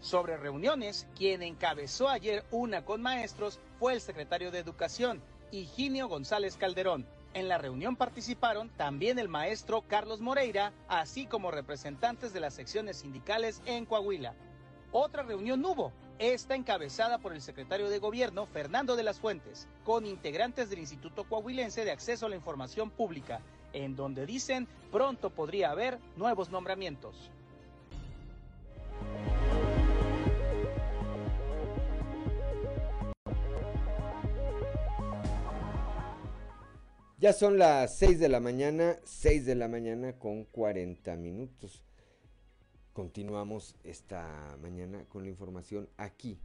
[0.00, 6.56] Sobre reuniones, quien encabezó ayer una con maestros fue el secretario de Educación, Higinio González
[6.56, 7.06] Calderón.
[7.34, 12.98] En la reunión participaron también el maestro Carlos Moreira, así como representantes de las secciones
[12.98, 14.34] sindicales en Coahuila.
[14.92, 20.06] Otra reunión hubo, esta encabezada por el secretario de Gobierno, Fernando de las Fuentes, con
[20.06, 23.40] integrantes del Instituto Coahuilense de Acceso a la Información Pública,
[23.72, 27.30] en donde dicen pronto podría haber nuevos nombramientos.
[37.18, 41.82] Ya son las 6 de la mañana, 6 de la mañana con 40 minutos.
[42.92, 46.38] Continuamos esta mañana con la información aquí,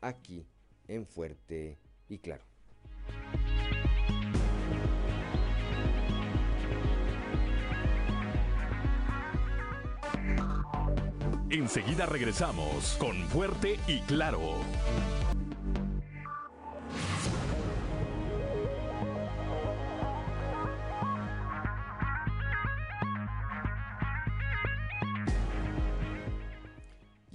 [0.00, 0.44] aquí
[0.88, 2.42] en Fuerte y Claro.
[11.50, 14.40] Enseguida regresamos con Fuerte y Claro.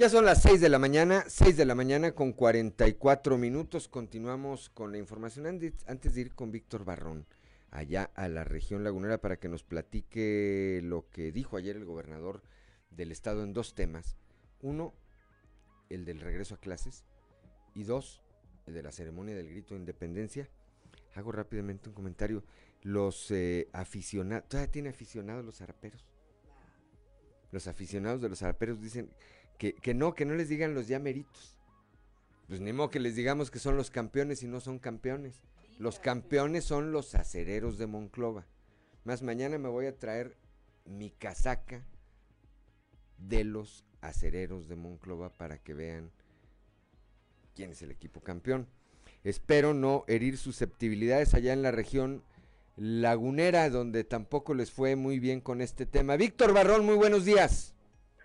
[0.02, 3.88] Ya son las 6 de la mañana, 6 de la mañana con 44 minutos.
[3.88, 7.28] Continuamos con la información antes, de ir con Víctor Barrón
[7.70, 12.42] allá a la región lagunera para que nos platique lo que dijo ayer el gobernador
[12.90, 14.18] del estado en dos temas.
[14.64, 14.96] Uno,
[15.92, 17.06] el del regreso a clases
[17.76, 18.24] y dos,
[18.66, 20.50] el de la ceremonia del grito de independencia.
[21.14, 22.44] Hago rápidamente un comentario.
[22.82, 26.08] Los eh, aficionados, ¿todavía tiene aficionados los zaraperos?
[27.52, 29.12] Los aficionados de los zaraperos dicen
[29.62, 31.56] que, que no, que no les digan los ya meritos.
[32.48, 35.44] Pues ni modo que les digamos que son los campeones y no son campeones.
[35.78, 38.48] Los campeones son los acereros de Monclova.
[39.04, 40.36] Más mañana me voy a traer
[40.86, 41.86] mi casaca
[43.20, 46.10] de los acereros de Monclova para que vean
[47.54, 48.68] quién es el equipo campeón.
[49.24, 52.24] Espero no herir susceptibilidades allá en la región
[52.78, 56.18] lagunera, donde tampoco les fue muy bien con este tema.
[56.18, 57.76] Víctor Barrón, muy buenos días.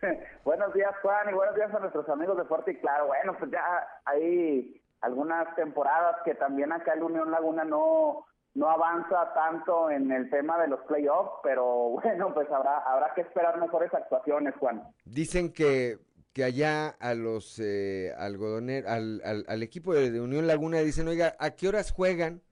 [0.45, 3.07] buenos días, Juan, y buenos días a nuestros amigos de Fuerte y Claro.
[3.07, 9.33] Bueno, pues ya hay algunas temporadas que también acá el Unión Laguna no, no avanza
[9.35, 11.65] tanto en el tema de los playoffs, pero
[12.03, 14.83] bueno, pues habrá, habrá que esperar mejores actuaciones, Juan.
[15.05, 15.99] Dicen que,
[16.33, 21.09] que allá a los eh, algodoneros, al, al, al, equipo de, de, Unión Laguna dicen,
[21.09, 22.43] oiga, ¿a qué horas juegan?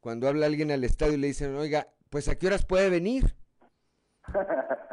[0.00, 3.34] Cuando habla alguien al estadio y le dicen, oiga, pues ¿a qué horas puede venir?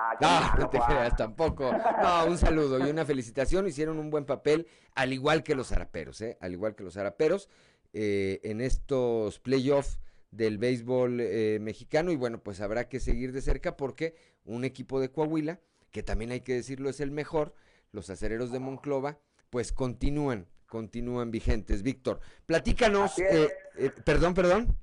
[0.00, 1.70] ah, no, no te creas tampoco.
[2.02, 3.66] No, un saludo y una felicitación.
[3.66, 6.38] Hicieron un buen papel, al igual que los zaraperos, ¿eh?
[6.40, 7.48] Al igual que los zaraperos,
[7.92, 12.12] eh, en estos playoffs del béisbol eh, mexicano.
[12.12, 16.30] Y bueno, pues habrá que seguir de cerca porque un equipo de Coahuila, que también
[16.30, 17.54] hay que decirlo es el mejor,
[17.92, 19.18] los acereros de Monclova,
[19.50, 21.82] pues continúan, continúan vigentes.
[21.82, 23.50] Víctor, platícanos, eh,
[24.04, 24.76] perdón, perdón.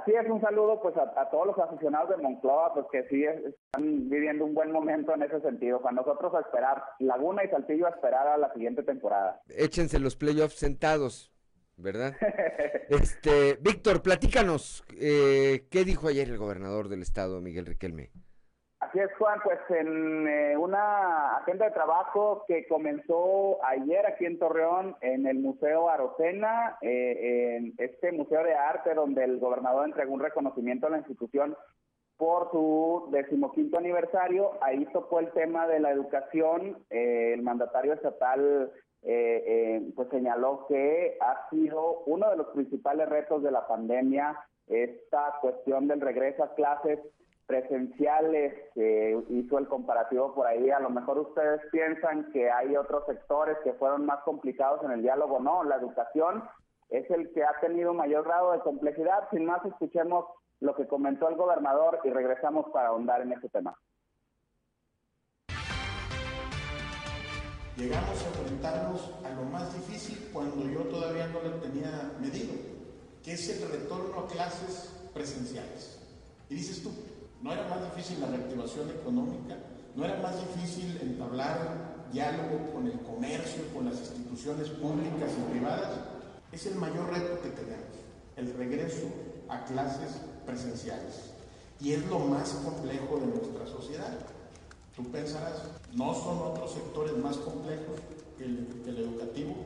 [0.00, 3.24] Así es, un saludo pues a, a todos los aficionados de Monclova, pues que sí
[3.24, 5.80] es- están viviendo un buen momento en ese sentido.
[5.80, 9.40] Juan, nosotros a esperar, Laguna y Saltillo a esperar a la siguiente temporada.
[9.48, 11.32] Échense los playoffs sentados,
[11.76, 12.14] ¿verdad?
[12.88, 18.10] Este, Víctor, platícanos, eh, ¿qué dijo ayer el gobernador del estado, Miguel Riquelme?
[18.92, 24.38] Así es, Juan, pues en eh, una agenda de trabajo que comenzó ayer aquí en
[24.38, 30.12] Torreón, en el Museo Arocena, eh, en este Museo de Arte, donde el gobernador entregó
[30.12, 31.56] un reconocimiento a la institución
[32.18, 34.58] por su decimoquinto aniversario.
[34.60, 36.76] Ahí tocó el tema de la educación.
[36.90, 38.70] Eh, el mandatario estatal
[39.00, 44.38] eh, eh, pues señaló que ha sido uno de los principales retos de la pandemia
[44.66, 47.00] esta cuestión del regreso a clases
[47.46, 53.04] presenciales, eh, hizo el comparativo por ahí, a lo mejor ustedes piensan que hay otros
[53.06, 56.44] sectores que fueron más complicados en el diálogo, no, la educación
[56.88, 60.26] es el que ha tenido mayor grado de complejidad, sin más escuchemos
[60.60, 63.76] lo que comentó el gobernador y regresamos para ahondar en ese tema.
[67.76, 72.52] Llegamos a enfrentarnos a lo más difícil cuando yo todavía no lo tenía medido,
[73.24, 75.98] que es el retorno a clases presenciales.
[76.50, 76.90] Y dices tú,
[77.42, 79.56] ¿no era más difícil la reactivación económica?
[79.94, 85.90] ¿No era más difícil entablar diálogo con el comercio, con las instituciones públicas y privadas?
[86.52, 87.98] Es el mayor reto que tenemos,
[88.36, 89.08] el regreso
[89.48, 91.32] a clases presenciales.
[91.80, 94.18] Y es lo más complejo de nuestra sociedad.
[94.94, 95.62] Tú pensarás,
[95.92, 97.96] ¿no son otros sectores más complejos
[98.38, 99.56] que el, que el educativo?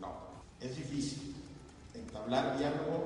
[0.00, 0.12] No,
[0.60, 1.34] es difícil
[1.94, 3.04] entablar diálogo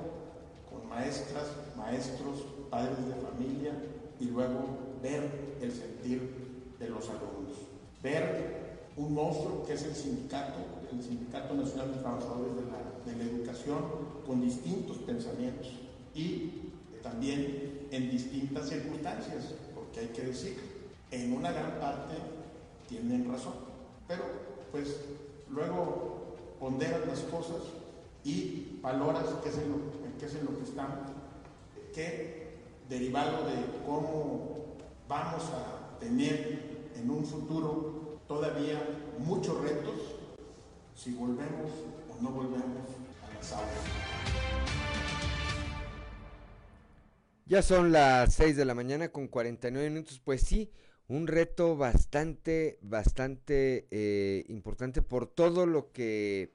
[0.69, 1.47] con maestras,
[1.77, 3.73] maestros, padres de familia
[4.21, 7.57] y luego ver el sentir de los alumnos.
[8.03, 8.65] Ver
[8.97, 10.61] un monstruo que es el sindicato,
[10.93, 13.83] el Sindicato Nacional de Trabajadores de la, de la Educación,
[14.27, 15.69] con distintos pensamientos
[16.15, 16.71] y
[17.03, 20.57] también en distintas circunstancias, porque hay que decir,
[21.11, 22.15] en una gran parte
[22.89, 23.55] tienen razón,
[24.07, 24.25] pero
[24.71, 25.01] pues
[25.51, 27.63] luego ponderas las cosas
[28.25, 29.77] y valoras qué es en lo,
[30.19, 31.11] qué es lo que estamos,
[31.95, 32.44] que
[32.89, 33.55] derivado de
[33.87, 34.77] cómo
[35.09, 38.81] vamos a tener en un futuro todavía
[39.19, 40.17] muchos retos
[40.95, 41.71] si volvemos
[42.11, 42.87] o no volvemos
[43.23, 44.05] a las aulas.
[47.47, 50.21] Ya son las 6 de la mañana con 49 minutos.
[50.25, 50.71] Pues sí,
[51.09, 56.55] un reto bastante, bastante eh, importante por todo lo que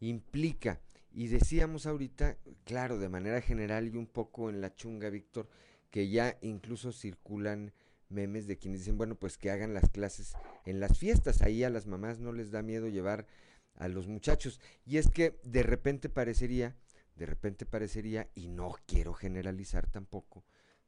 [0.00, 0.80] implica.
[1.12, 5.48] Y decíamos ahorita, claro, de manera general y un poco en la chunga, Víctor,
[5.90, 7.72] que ya incluso circulan
[8.08, 10.34] memes de quienes dicen, bueno, pues que hagan las clases
[10.66, 13.26] en las fiestas, ahí a las mamás no les da miedo llevar
[13.74, 14.60] a los muchachos.
[14.84, 16.76] Y es que de repente parecería,
[17.16, 20.44] de repente parecería, y no quiero generalizar tampoco,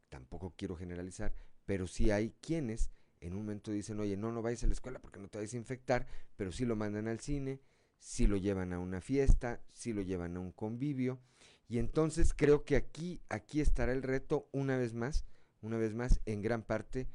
[0.09, 1.33] tampoco quiero generalizar,
[1.65, 2.91] pero sí hay quienes
[3.21, 5.55] en un momento dicen, oye, no, no vayas a la escuela porque no te vas
[5.55, 7.61] a infectar, pero sí lo mandan al cine,
[7.99, 11.21] sí lo llevan a una fiesta, sí lo llevan a un convivio.
[11.69, 15.27] Y entonces creo que aquí, aquí estará el reto una vez más,
[15.63, 17.09] una vez más, en gran parte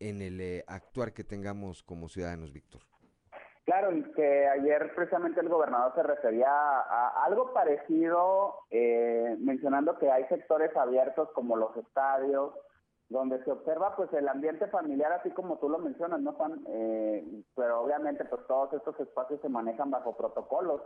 [0.00, 2.82] en el eh, actuar que tengamos como ciudadanos, Víctor.
[3.64, 10.10] Claro, y que ayer precisamente el gobernador se refería a, algo parecido, eh, mencionando que
[10.10, 12.52] hay sectores abiertos como los estadios,
[13.08, 16.62] donde se observa pues el ambiente familiar, así como tú lo mencionas, ¿no, Juan?
[16.68, 20.82] Eh, pero obviamente pues todos estos espacios se manejan bajo protocolos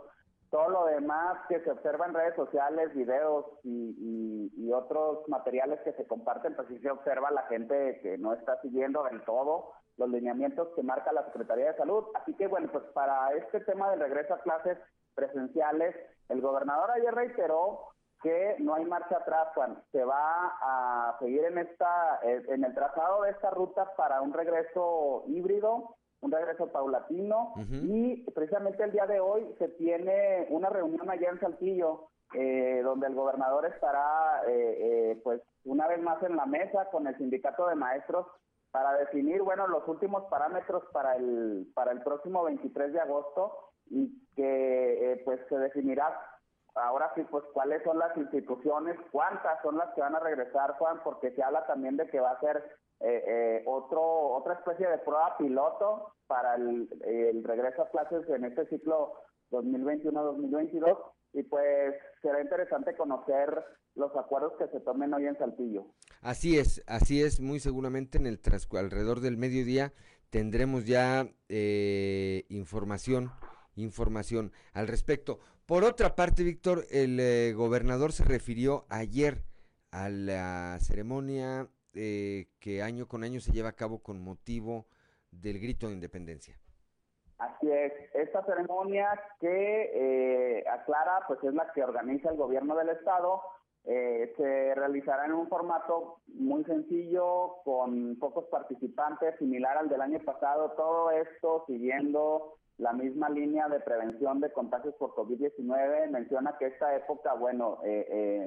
[0.49, 5.93] todo lo demás que se observa en redes sociales, videos y, y, otros materiales que
[5.93, 10.09] se comparten, pues sí se observa la gente que no está siguiendo del todo los
[10.09, 12.05] lineamientos que marca la Secretaría de Salud.
[12.15, 14.77] Así que bueno, pues para este tema del regreso a clases
[15.13, 15.95] presenciales,
[16.29, 17.89] el gobernador ayer reiteró
[18.21, 19.81] que no hay marcha atrás, Juan.
[19.91, 25.23] Se va a seguir en esta, en el trazado de esta ruta para un regreso
[25.27, 31.29] híbrido un regreso paulatino y precisamente el día de hoy se tiene una reunión allá
[31.29, 34.77] en Saltillo eh, donde el gobernador estará eh,
[35.11, 38.27] eh, pues una vez más en la mesa con el sindicato de maestros
[38.71, 44.27] para definir bueno los últimos parámetros para el para el próximo 23 de agosto y
[44.35, 46.19] que pues se definirá
[46.75, 51.01] ahora sí pues cuáles son las instituciones cuántas son las que van a regresar Juan
[51.03, 52.63] porque se habla también de que va a ser
[53.01, 54.01] eh, eh, otro,
[54.33, 56.89] otra especie de prueba piloto para el,
[57.45, 59.13] regreso a clases en este ciclo
[59.51, 60.97] 2021-2022
[61.33, 63.63] y pues será interesante conocer
[63.95, 65.85] los acuerdos que se tomen hoy en Saltillo.
[66.21, 68.41] Así es, así es, muy seguramente en el
[68.77, 69.93] alrededor del mediodía
[70.29, 73.31] tendremos ya eh, información,
[73.75, 75.39] información al respecto.
[75.65, 79.43] Por otra parte, Víctor, el gobernador se refirió ayer
[79.91, 84.85] a la ceremonia eh, que año con año se lleva a cabo con motivo
[85.31, 86.55] del grito de independencia.
[87.39, 89.09] Así es, esta ceremonia
[89.39, 93.41] que eh, aclara, pues es la que organiza el gobierno del estado,
[93.85, 100.19] eh, se realizará en un formato muy sencillo, con pocos participantes, similar al del año
[100.19, 106.09] pasado, todo esto siguiendo la misma línea de prevención de contagios por COVID-19.
[106.09, 107.79] Menciona que esta época, bueno,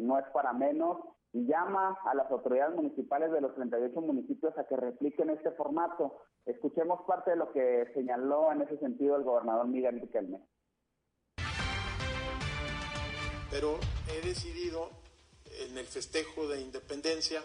[0.00, 0.98] no es para menos,
[1.32, 6.20] y llama a las autoridades municipales de los 38 municipios a que repliquen este formato.
[6.44, 10.40] Escuchemos parte de lo que señaló en ese sentido el gobernador Miguel Riquelme.
[13.50, 13.78] Pero
[14.08, 14.90] he decidido
[15.68, 17.42] en el festejo de independencia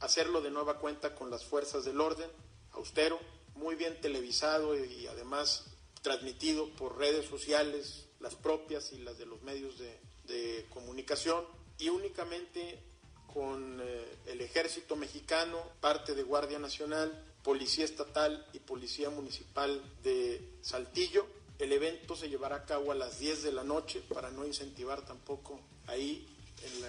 [0.00, 2.30] hacerlo de nueva cuenta con las fuerzas del orden,
[2.72, 3.18] austero,
[3.56, 5.70] muy bien televisado y además
[6.02, 11.44] transmitido por redes sociales, las propias y las de los medios de, de comunicación,
[11.78, 12.93] y únicamente
[13.34, 17.12] con eh, el ejército mexicano, parte de Guardia Nacional,
[17.42, 21.26] Policía Estatal y Policía Municipal de Saltillo.
[21.58, 25.04] El evento se llevará a cabo a las 10 de la noche para no incentivar
[25.04, 26.26] tampoco ahí
[26.80, 26.88] la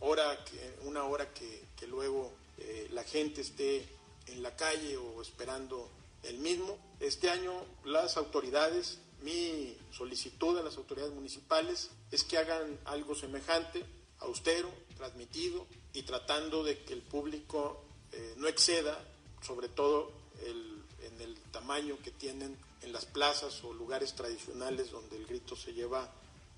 [0.00, 0.38] hora
[0.84, 3.86] una hora que, luego eh, la gente esté
[4.26, 5.90] en la calle o esperando
[6.22, 6.78] el mismo.
[6.98, 7.52] Este año
[7.84, 13.84] las autoridades, mi solicitud a las autoridades municipales es que hagan algo semejante,
[14.18, 14.70] austero,
[15.04, 18.98] transmitido y tratando de que el público eh, no exceda,
[19.42, 25.26] sobre todo en el tamaño que tienen en las plazas o lugares tradicionales donde el
[25.26, 26.10] grito se lleva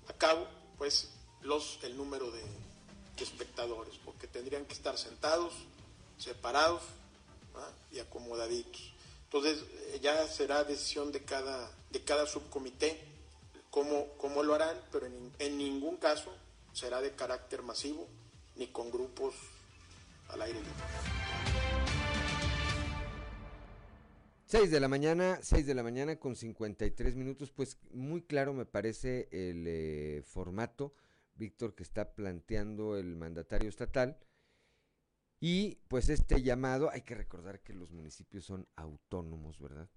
[0.07, 1.09] a cabo, pues
[1.41, 2.43] los, el número de,
[3.17, 5.53] espectadores, porque tendrían que estar sentados,
[6.19, 6.83] separados
[7.91, 8.93] y acomodaditos.
[9.23, 13.03] Entonces eh, ya será decisión de cada, de cada subcomité
[13.71, 16.31] cómo, cómo lo harán, pero en ningún caso
[16.73, 18.07] será de carácter masivo,
[18.57, 19.35] ni con grupos
[20.29, 20.73] al aire libre.
[24.45, 28.65] 6 de la mañana, 6 de la mañana con 53 minutos, pues muy claro me
[28.65, 30.93] parece el eh, formato,
[31.35, 34.17] Víctor, que está planteando el mandatario estatal.
[35.39, 39.89] Y pues este llamado, hay que recordar que los municipios son autónomos, ¿verdad?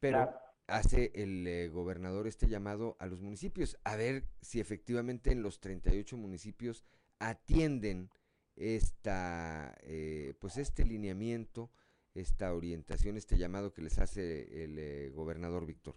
[0.00, 0.30] Pero
[0.66, 5.60] hace el eh, gobernador este llamado a los municipios, a ver si efectivamente en los
[5.60, 6.82] 38 municipios
[7.18, 8.10] atienden
[8.56, 11.70] esta, eh, pues este lineamiento,
[12.14, 15.96] esta orientación, este llamado que les hace el eh, gobernador Víctor.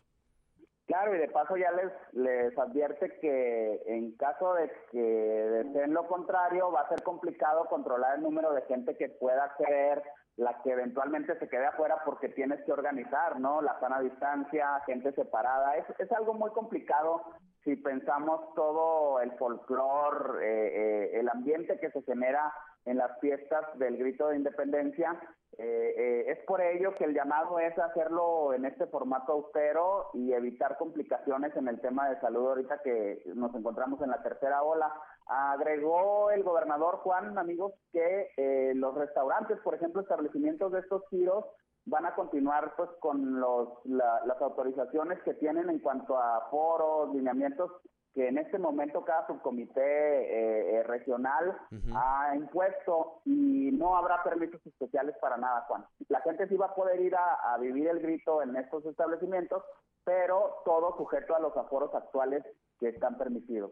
[0.86, 6.08] Claro, y de paso ya les, les advierte que en caso de que deseen lo
[6.08, 10.02] contrario, va a ser complicado controlar el número de gente que pueda acceder,
[10.36, 13.62] la que eventualmente se quede afuera porque tienes que organizar, ¿no?
[13.62, 15.76] La sana distancia, gente separada.
[15.78, 17.24] Es, es algo muy complicado
[17.64, 22.54] si pensamos todo el folclore, eh, eh, el ambiente que se genera
[22.86, 25.20] en las fiestas del grito de independencia
[25.58, 30.32] eh, eh, es por ello que el llamado es hacerlo en este formato austero y
[30.32, 34.94] evitar complicaciones en el tema de salud ahorita que nos encontramos en la tercera ola.
[35.26, 41.44] Agregó el gobernador Juan, amigos, que eh, los restaurantes, por ejemplo, establecimientos de estos giros,
[41.90, 47.72] van a continuar pues con los, las autorizaciones que tienen en cuanto a foros, lineamientos
[48.14, 51.58] que en este momento cada subcomité eh, eh, regional
[51.94, 55.86] ha impuesto y no habrá permisos especiales para nada, Juan.
[56.08, 59.64] La gente sí va a poder ir a, vivir el grito en estos establecimientos,
[60.04, 62.44] pero todo sujeto a los aforos actuales
[62.80, 63.72] que están permitidos.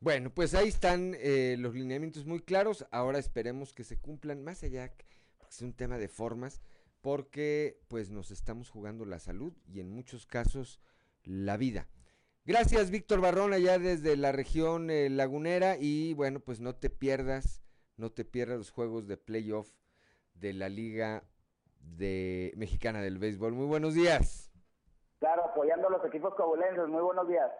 [0.00, 2.86] Bueno, pues ahí están eh, los lineamientos muy claros.
[2.90, 4.90] Ahora esperemos que se cumplan más allá,
[5.38, 6.60] porque es un tema de formas,
[7.00, 10.80] porque pues nos estamos jugando la salud y en muchos casos
[11.24, 11.88] la vida.
[12.44, 15.76] Gracias, Víctor Barrón, allá desde la región eh, lagunera.
[15.78, 17.62] Y bueno, pues no te pierdas,
[17.96, 19.70] no te pierdas los juegos de playoff
[20.34, 21.24] de la Liga
[21.80, 23.52] de Mexicana del Béisbol.
[23.52, 24.50] Muy buenos días.
[25.18, 26.88] Claro, apoyando a los equipos cobulenses.
[26.88, 27.50] Muy buenos días.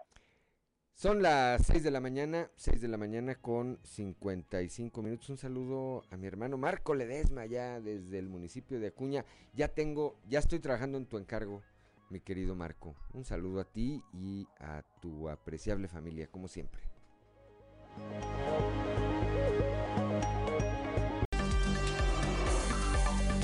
[0.93, 5.29] Son las 6 de la mañana, 6 de la mañana con 55 minutos.
[5.29, 9.25] Un saludo a mi hermano Marco Ledesma, allá desde el municipio de Acuña.
[9.53, 11.63] Ya tengo, ya estoy trabajando en tu encargo
[12.11, 12.95] mi querido Marco.
[13.13, 16.81] Un saludo a ti y a tu apreciable familia, como siempre.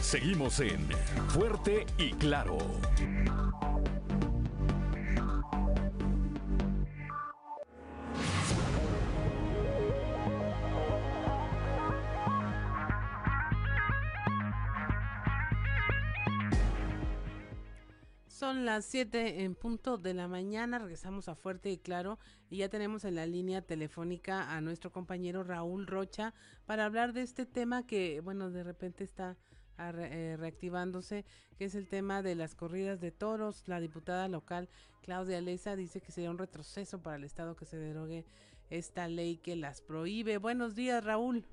[0.01, 0.87] Seguimos en
[1.29, 2.57] Fuerte y Claro.
[18.47, 22.17] Son las 7 en punto de la mañana, regresamos a Fuerte y Claro
[22.49, 26.33] y ya tenemos en la línea telefónica a nuestro compañero Raúl Rocha
[26.65, 29.35] para hablar de este tema que, bueno, de repente está
[29.77, 31.25] eh, reactivándose,
[31.57, 33.67] que es el tema de las corridas de toros.
[33.67, 34.69] La diputada local
[35.01, 38.25] Claudia Leza dice que sería un retroceso para el Estado que se derogue
[38.69, 40.37] esta ley que las prohíbe.
[40.37, 41.45] Buenos días, Raúl.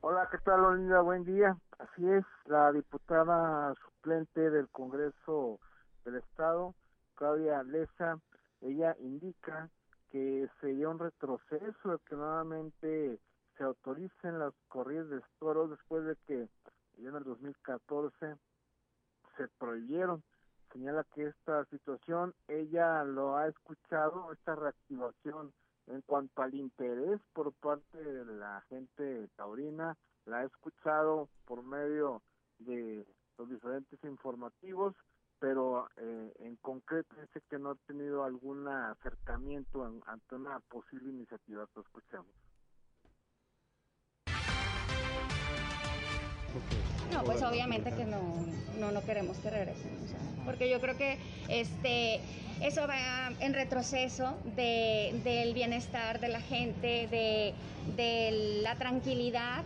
[0.00, 1.00] Hola, ¿qué tal, Olinda?
[1.00, 1.56] Buen día.
[1.80, 5.58] Así es, la diputada del Congreso
[6.04, 6.74] del Estado,
[7.14, 8.18] Claudia Leza,
[8.60, 9.68] ella indica
[10.10, 13.20] que sería un retroceso el que nuevamente
[13.56, 16.48] se autoricen las corridas de toros después de que
[16.98, 18.36] en el 2014
[19.36, 20.22] se prohibieron.
[20.72, 25.52] Señala que esta situación ella lo ha escuchado, esta reactivación
[25.86, 29.96] en cuanto al interés por parte de la gente taurina,
[30.26, 32.22] la ha escuchado por medio
[32.58, 33.06] de
[33.38, 34.94] los diferentes informativos,
[35.38, 41.66] pero eh, en concreto dice que no ha tenido algún acercamiento ante una posible iniciativa.
[41.74, 42.32] Lo escuchamos.
[47.12, 48.20] No, pues obviamente que no,
[48.78, 49.90] no, no queremos que regresen,
[50.44, 51.18] porque yo creo que
[51.48, 52.20] este,
[52.60, 57.54] eso va en retroceso de, del bienestar de la gente, de,
[57.96, 59.64] de la tranquilidad,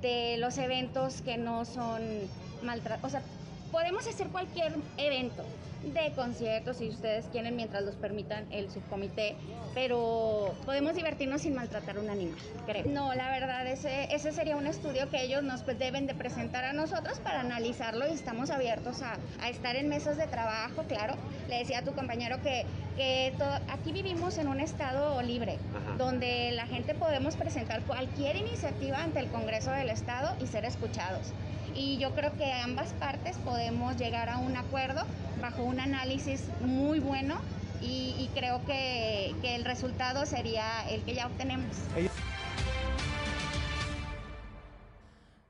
[0.00, 2.02] de los eventos que no son
[2.62, 3.22] maltrato, o sea,
[3.70, 5.44] podemos hacer cualquier evento
[5.82, 9.34] de conciertos si ustedes quieren mientras los permitan el subcomité,
[9.74, 12.84] pero podemos divertirnos sin maltratar a un animal, creo.
[12.86, 16.64] No, la verdad, ese, ese sería un estudio que ellos nos pues, deben de presentar
[16.64, 21.14] a nosotros para analizarlo y estamos abiertos a, a estar en mesas de trabajo, claro.
[21.48, 22.64] Le decía a tu compañero que,
[22.96, 23.32] que
[23.68, 25.58] aquí vivimos en un estado libre,
[25.98, 31.32] donde la gente podemos presentar cualquier iniciativa ante el Congreso del Estado y ser escuchados
[31.74, 35.02] y yo creo que ambas partes podemos llegar a un acuerdo
[35.40, 37.40] bajo un análisis muy bueno
[37.84, 41.76] y, creo que, el resultado sería el que ya obtenemos.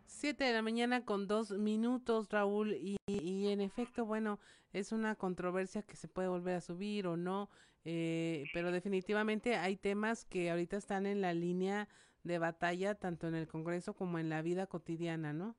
[0.07, 4.39] Siete de la mañana con dos minutos, Raúl, y, en efecto, bueno,
[4.73, 7.51] es una controversia que se puede volver a subir o no,
[7.85, 11.89] eh, pero definitivamente hay temas que ahorita están en la línea
[12.23, 15.57] de batalla, tanto en el Congreso como en la vida cotidiana, ¿no?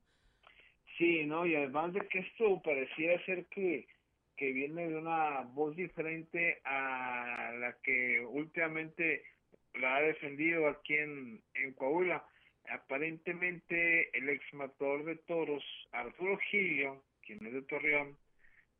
[0.96, 1.46] Sí, ¿no?
[1.46, 3.86] Y además de que esto pareciera ser que,
[4.36, 9.22] que viene de una voz diferente a la que últimamente
[9.74, 12.24] la ha defendido aquí en, en Coahuila.
[12.70, 18.16] Aparentemente el ex matador de toros, Arturo Gilio, quien es de Torreón,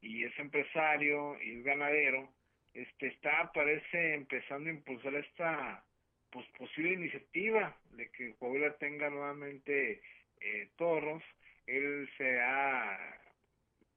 [0.01, 2.31] y es empresario y es ganadero,
[2.75, 5.85] este está parece empezando a impulsar esta
[6.31, 10.03] pues posible iniciativa de que Coahuila tenga nuevamente
[10.41, 11.23] eh, toros.
[11.67, 13.21] Él se ha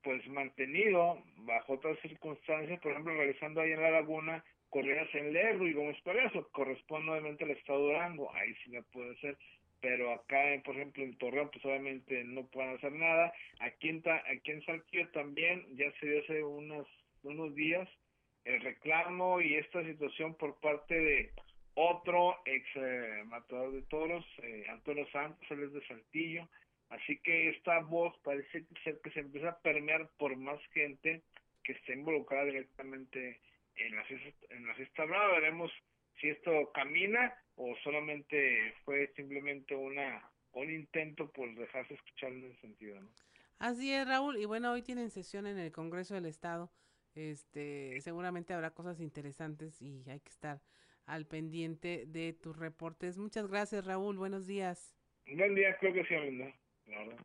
[0.04, 5.68] pues mantenido bajo otras circunstancias, por ejemplo, realizando ahí en la laguna corridas en Lerro
[5.68, 9.38] y Gómez eso corresponde obviamente al estado de Durango, ahí sí la puede hacer,
[9.82, 13.34] pero acá, por ejemplo, en Torreón, pues obviamente no pueden hacer nada.
[13.60, 16.88] Aquí en, aquí en Saltillo también ya se dio hace unos,
[17.24, 17.88] unos días
[18.44, 21.32] el reclamo y esta situación por parte de
[21.76, 26.48] otro ex eh, matador de toros, eh, Antonio Santos, él es de Saltillo.
[26.90, 31.22] Así que esta voz parece ser que se empieza a permear por más gente
[31.64, 33.40] que esté involucrada directamente
[33.76, 35.34] en la fiesta, en la fiesta brava.
[35.34, 35.72] Veremos
[36.20, 40.24] si esto camina o solamente fue simplemente una
[40.54, 43.10] un intento por dejarse escuchar en ese sentido, ¿no?
[43.60, 44.38] Así es, Raúl.
[44.38, 46.72] Y bueno, hoy tienen sesión en el Congreso del Estado.
[47.16, 50.62] Este, seguramente habrá cosas interesantes y hay que estar
[51.06, 53.18] al pendiente de tus reportes.
[53.18, 54.18] Muchas gracias, Raúl.
[54.18, 54.96] Buenos días.
[55.26, 56.16] Buen día, creo que sí,
[56.88, 57.16] Linda.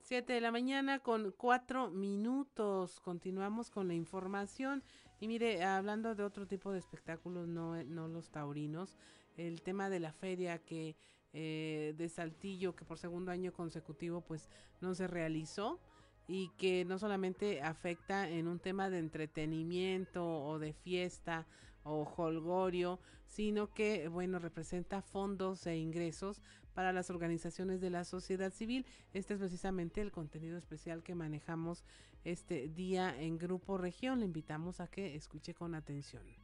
[0.00, 3.00] Siete de la mañana con cuatro minutos.
[3.00, 4.82] Continuamos con la información.
[5.18, 8.98] Y mire, hablando de otro tipo de espectáculos, no, no los taurinos,
[9.36, 10.96] el tema de la feria que
[11.32, 14.48] eh, de Saltillo, que por segundo año consecutivo pues
[14.80, 15.80] no se realizó
[16.28, 21.46] y que no solamente afecta en un tema de entretenimiento o de fiesta
[21.82, 26.40] o holgorio, sino que, bueno, representa fondos e ingresos
[26.74, 28.84] para las organizaciones de la sociedad civil.
[29.12, 31.84] Este es precisamente el contenido especial que manejamos
[32.24, 34.20] este día en Grupo Región.
[34.20, 36.43] Le invitamos a que escuche con atención.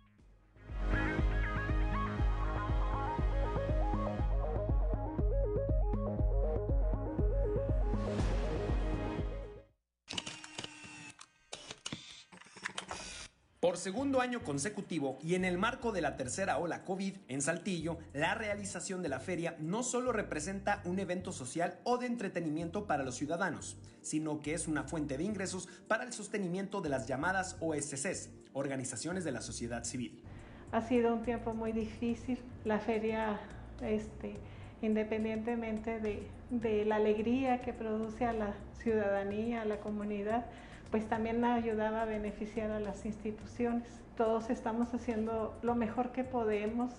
[13.60, 17.98] Por segundo año consecutivo y en el marco de la tercera ola COVID en Saltillo,
[18.14, 23.04] la realización de la feria no solo representa un evento social o de entretenimiento para
[23.04, 27.58] los ciudadanos, sino que es una fuente de ingresos para el sostenimiento de las llamadas
[27.60, 30.24] OSCs, organizaciones de la sociedad civil.
[30.72, 32.38] Ha sido un tiempo muy difícil.
[32.64, 33.40] La feria,
[33.82, 34.36] este,
[34.80, 40.46] independientemente de, de la alegría que produce a la ciudadanía, a la comunidad,
[40.90, 44.00] pues también ayudaba a beneficiar a las instituciones.
[44.16, 46.90] Todos estamos haciendo lo mejor que podemos,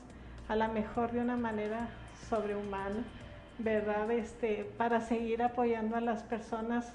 [0.48, 1.90] a la mejor de una manera
[2.30, 3.04] sobrehumana,
[3.60, 4.10] ¿verdad?
[4.12, 6.94] Este, para seguir apoyando a las personas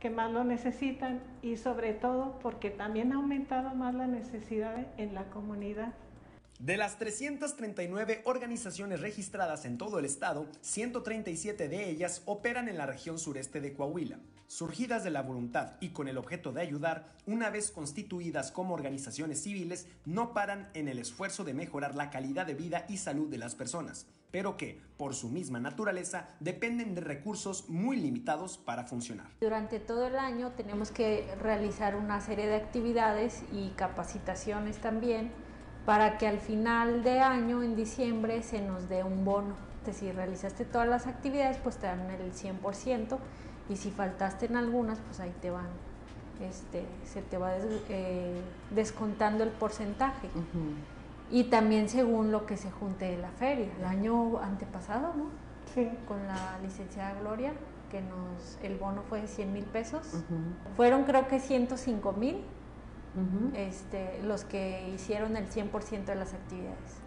[0.00, 5.14] que más lo necesitan y sobre todo porque también ha aumentado más la necesidad en
[5.14, 5.92] la comunidad.
[6.60, 12.84] De las 339 organizaciones registradas en todo el estado, 137 de ellas operan en la
[12.84, 14.18] región sureste de Coahuila.
[14.46, 19.42] Surgidas de la voluntad y con el objeto de ayudar, una vez constituidas como organizaciones
[19.42, 23.38] civiles, no paran en el esfuerzo de mejorar la calidad de vida y salud de
[23.38, 29.30] las personas, pero que, por su misma naturaleza, dependen de recursos muy limitados para funcionar.
[29.40, 35.32] Durante todo el año tenemos que realizar una serie de actividades y capacitaciones también
[35.86, 39.54] para que al final de año, en diciembre, se nos dé un bono.
[39.92, 43.18] Si realizaste todas las actividades, pues te dan el 100%
[43.68, 45.66] y si faltaste en algunas, pues ahí te van,
[46.40, 47.52] este, se te va
[47.88, 50.28] eh, descontando el porcentaje.
[51.30, 53.68] Y también según lo que se junte de la feria.
[53.78, 55.26] El año antepasado, ¿no?
[55.74, 55.88] Sí.
[56.06, 57.52] Con la licenciada Gloria,
[57.90, 60.22] que nos, el bono fue de 100 mil pesos.
[60.76, 62.44] Fueron creo que 105 mil
[63.54, 67.00] este, los que hicieron el 100% de las actividades.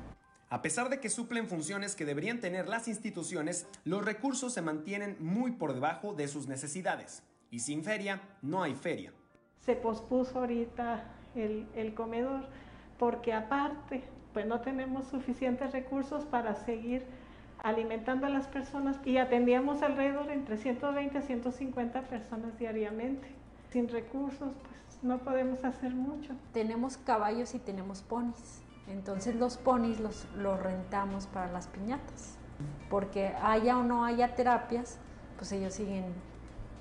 [0.50, 5.18] A pesar de que suplen funciones que deberían tener las instituciones, los recursos se mantienen
[5.20, 7.24] muy por debajo de sus necesidades.
[7.50, 9.14] Y sin feria, no hay feria.
[9.62, 12.48] Se pospuso ahorita el, el comedor
[13.00, 17.04] porque aparte, pues no tenemos suficientes recursos para seguir
[17.64, 23.28] alimentando a las personas y atendíamos alrededor entre 120 a 150 personas diariamente.
[23.72, 24.73] Sin recursos, pues
[25.04, 26.34] no podemos hacer mucho.
[26.54, 28.62] Tenemos caballos y tenemos ponis.
[28.88, 32.38] Entonces los ponis los, los rentamos para las piñatas.
[32.90, 35.00] Porque haya o no haya terapias,
[35.38, 36.06] pues ellos siguen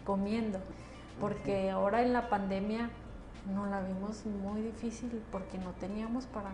[0.05, 0.61] comiendo.
[1.20, 2.91] Porque ahora en la pandemia
[3.53, 6.51] no la vimos muy difícil porque no teníamos para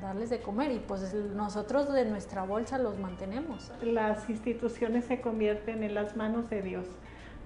[0.00, 3.72] darles de comer y pues nosotros de nuestra bolsa los mantenemos.
[3.82, 6.86] Las instituciones se convierten en las manos de Dios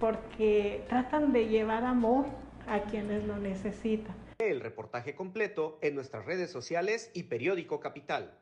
[0.00, 2.26] porque tratan de llevar amor
[2.68, 4.14] a quienes lo necesitan.
[4.38, 8.38] El reportaje completo en nuestras redes sociales y periódico Capital.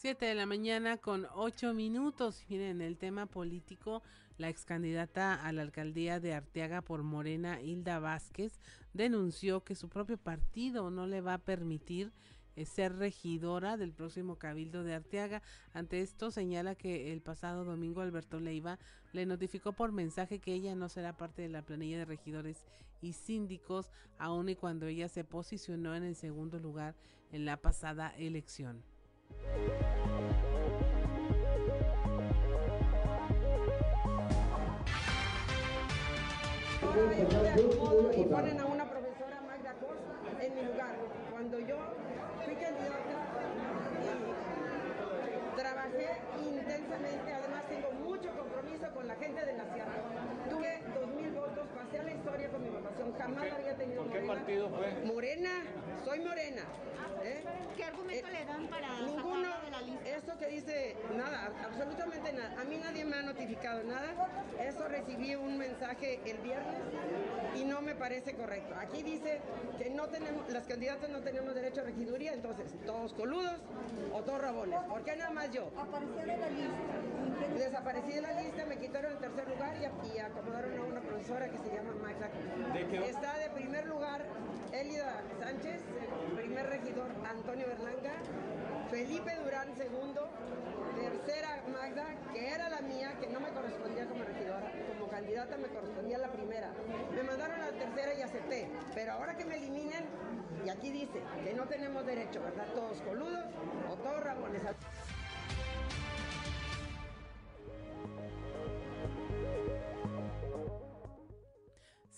[0.00, 2.46] 7 de la mañana con 8 minutos.
[2.48, 4.02] Miren, el tema político,
[4.38, 8.60] la ex candidata a la alcaldía de Arteaga por Morena, Hilda Vázquez,
[8.94, 12.14] denunció que su propio partido no le va a permitir
[12.64, 15.42] ser regidora del próximo Cabildo de Arteaga.
[15.72, 18.78] Ante esto señala que el pasado domingo Alberto Leiva
[19.12, 22.64] le notificó por mensaje que ella no será parte de la planilla de regidores
[23.00, 26.94] y síndicos, aun y cuando ella se posicionó en el segundo lugar
[27.32, 28.82] en la pasada elección.
[38.16, 40.96] y ponen a una profesora Magda Costa en mi lugar.
[41.30, 41.78] Cuando yo
[42.44, 43.10] fui candidata
[45.60, 46.08] trabajé
[46.40, 49.92] intensamente, además tengo mucho compromiso con la gente de la sierra.
[50.48, 50.80] Tuve
[51.80, 54.20] dos mil votos, pasé a la historia con mi votación, jamás había tenido ¿Por qué
[54.20, 55.04] partido fue?
[55.04, 55.50] Morena,
[56.04, 56.62] soy morena.
[57.22, 57.44] ¿eh?
[57.76, 60.08] ¿Qué argumento le dan para ninguno de la lista?
[60.08, 62.60] Eso que dice, nada, absolutamente nada.
[62.60, 64.08] A mí nadie me ha notificado nada.
[64.58, 66.76] Eso recibí un mensaje el viernes
[67.56, 68.74] y no me parece correcto.
[68.78, 69.40] Aquí dice
[69.78, 73.56] que no tenemos, las candidatas no tenemos derecho a regiduría, entonces, todos coludos
[74.12, 74.80] o todos rabones.
[74.88, 75.70] ¿Por qué nada más yo?
[75.78, 76.74] Apareció de la lista.
[77.56, 81.48] Desaparecí de la lista, me quitaron el tercer lugar y, y acomodaron a una profesora
[81.48, 82.28] que se llama Magda.
[82.72, 83.08] ¿De qué?
[83.08, 84.24] Está de primer lugar
[84.72, 85.82] Elida Sánchez,
[86.36, 88.12] primer regidor Antonio Berlanga,
[88.90, 90.28] Felipe Durán segundo,
[90.96, 95.68] tercera Magda, que era la mía, que no me correspondía como regidora, como candidata me
[95.68, 96.72] correspondía la primera.
[97.14, 100.06] Me mandaron a la tercera y acepté, pero ahora que me eliminen,
[100.64, 102.66] y aquí dice que no tenemos derecho, ¿verdad?
[102.74, 103.44] Todos coludos
[103.90, 104.62] o todos rabones.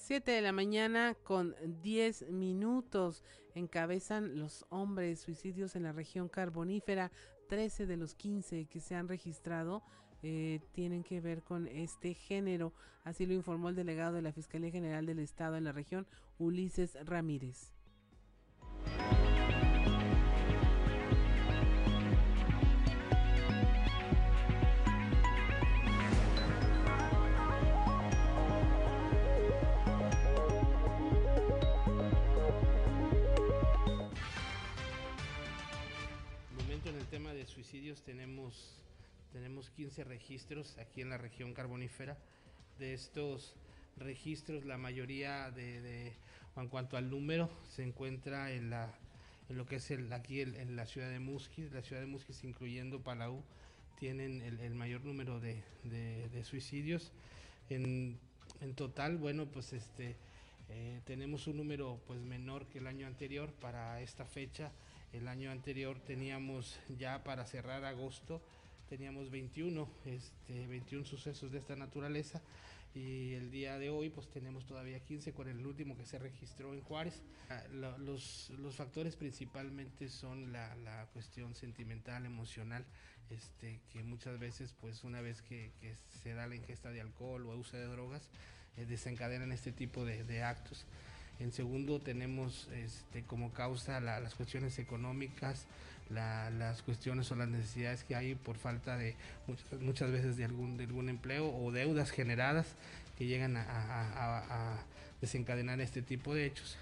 [0.03, 3.23] 7 de la mañana con 10 minutos
[3.55, 7.13] encabezan los hombres suicidios en la región carbonífera.
[7.49, 9.85] 13 de los 15 que se han registrado
[10.25, 12.73] eh, tienen que ver con este género.
[13.05, 16.99] Así lo informó el delegado de la Fiscalía General del Estado en la región, Ulises
[17.05, 17.73] Ramírez.
[37.53, 38.75] Suicidios tenemos,
[39.33, 42.17] tenemos 15 registros aquí en la región carbonífera.
[42.79, 43.55] De estos
[43.97, 46.13] registros, la mayoría de,
[46.57, 48.93] en cuanto al número, se encuentra en, la,
[49.49, 51.73] en lo que es el, aquí en la ciudad de Musquis.
[51.73, 53.43] La ciudad de Musquis, incluyendo Palau,
[54.01, 55.63] tienen el, mayor número de,
[56.45, 57.13] suicidios.
[57.69, 58.19] En,
[58.61, 60.17] en, total, bueno, pues este...
[60.75, 64.73] Eh, tenemos un número pues menor que el año anterior para esta fecha
[65.13, 68.43] el año anterior teníamos ya para cerrar agosto,
[68.89, 72.43] teníamos 21, este, 21 sucesos de esta naturaleza
[72.95, 76.75] y el día de hoy pues tenemos todavía 15 con el último que se registró
[76.75, 77.23] en Juárez.
[77.51, 82.85] Ah, los, factores principalmente son la, cuestión sentimental, emocional,
[83.31, 85.73] este, que muchas veces pues una vez que,
[86.23, 88.31] se da la ingesta de alcohol o uso de drogas
[88.77, 90.87] eh, desencadenan este tipo de actos.
[91.43, 95.67] En segundo, tenemos este, como causa las cuestiones económicas,
[96.09, 99.17] las cuestiones o las necesidades que hay por falta de
[99.81, 102.77] muchas, veces de algún, de algún empleo o deudas generadas
[103.19, 104.79] que llegan a,
[105.21, 106.77] desencadenar este tipo de hechos.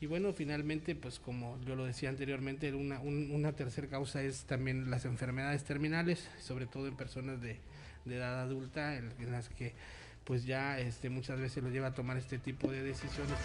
[0.00, 4.90] Y bueno, finalmente, pues como yo lo decía anteriormente, una, una tercera causa es también
[4.90, 7.58] las enfermedades terminales, sobre todo en personas de,
[8.06, 9.74] edad adulta, en las que
[10.24, 13.38] pues ya este, muchas veces lo lleva a tomar este tipo de decisiones.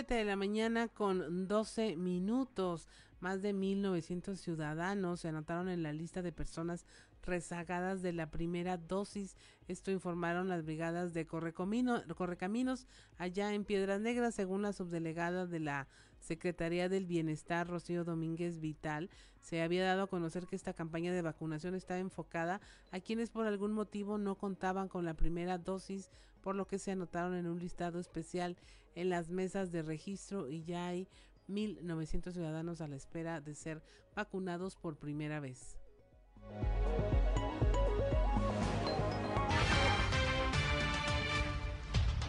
[0.00, 2.88] Siete de la mañana con 12 minutos.
[3.20, 6.86] Más de 1.900 ciudadanos se anotaron en la lista de personas
[7.22, 9.36] rezagadas de la primera dosis.
[9.68, 12.86] Esto informaron las brigadas de Correcaminos
[13.18, 15.86] allá en Piedras Negras, según la subdelegada de la
[16.18, 19.10] Secretaría del Bienestar, Rocío Domínguez Vital,
[19.42, 23.46] se había dado a conocer que esta campaña de vacunación está enfocada a quienes por
[23.46, 26.08] algún motivo no contaban con la primera dosis,
[26.40, 28.56] por lo que se anotaron en un listado especial
[28.94, 31.08] en las mesas de registro y ya hay
[31.48, 33.82] 1.900 ciudadanos a la espera de ser
[34.14, 35.76] vacunados por primera vez.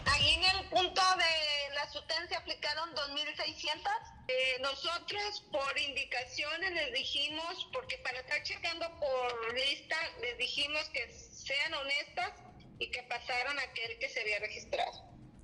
[0.05, 1.87] Ahí en el punto de la
[2.27, 3.79] se aplicaron 2.600.
[4.27, 11.09] Eh, nosotros por indicaciones les dijimos, porque para estar checando por lista, les dijimos que
[11.11, 12.31] sean honestas
[12.79, 14.91] y que pasaran aquel que se había registrado,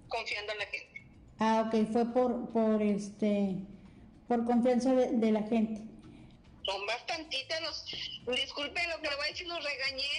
[0.07, 0.96] confiando en la gente.
[1.39, 3.55] Ah, ok, fue por, por este,
[4.27, 5.81] por confianza de, la gente.
[6.63, 7.85] Son bastantitas, los,
[8.35, 10.09] disculpe lo que le voy a decir, nos regañé,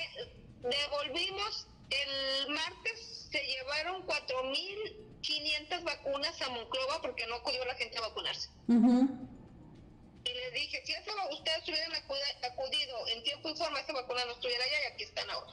[0.62, 8.02] devolvimos el martes, se llevaron 4.500 vacunas a Monclova porque no acudió la gente a
[8.02, 8.48] vacunarse.
[8.68, 14.32] Y les dije, si eso ustedes hubieran acudido en tiempo y forma, esa vacuna no
[14.32, 15.52] estuviera allá y aquí están ahora.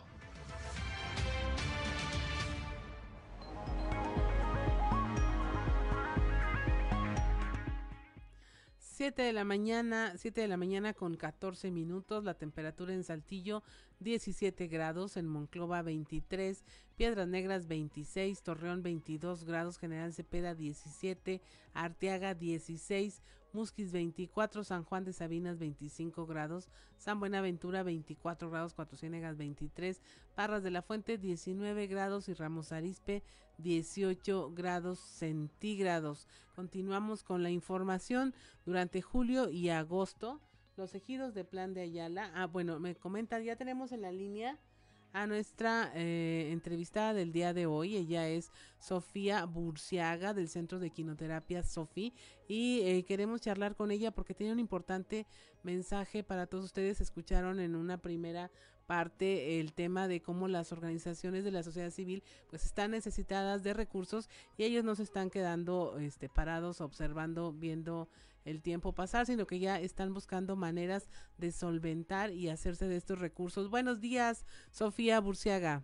[8.96, 13.62] 7 de la mañana, 7 de la mañana con 14 minutos, la temperatura en Saltillo
[14.00, 16.64] 17 grados, en Monclova 23,
[16.96, 21.42] Piedras Negras 26, Torreón 22 grados, General Cepeda 17,
[21.74, 23.22] Arteaga 16,
[23.56, 30.02] Musquis 24, San Juan de Sabinas 25 grados, San Buenaventura 24 grados, Cuatro Ciénegas 23,
[30.36, 33.24] Parras de la Fuente 19 grados y Ramos Arispe
[33.60, 36.28] 18 grados centígrados.
[36.54, 38.36] Continuamos con la información
[38.66, 40.42] durante julio y agosto.
[40.76, 42.32] Los ejidos de Plan de Ayala.
[42.36, 44.60] Ah, bueno, me comentan, ya tenemos en la línea
[45.16, 47.96] a nuestra eh, entrevistada del día de hoy.
[47.96, 52.14] Ella es Sofía Burciaga del Centro de Quinoterapia Sofi
[52.50, 55.26] y eh, queremos charlar con ella porque tiene un importante
[55.64, 57.00] mensaje para todos ustedes.
[57.00, 58.52] Escucharon en una primera
[58.88, 63.74] parte el tema de cómo las organizaciones de la sociedad civil pues están necesitadas de
[63.74, 68.10] recursos y ellos no se están quedando este parados observando viendo
[68.46, 73.20] el tiempo pasar, sino que ya están buscando maneras de solventar y hacerse de estos
[73.20, 73.70] recursos.
[73.70, 75.84] Buenos días, Sofía Burciaga.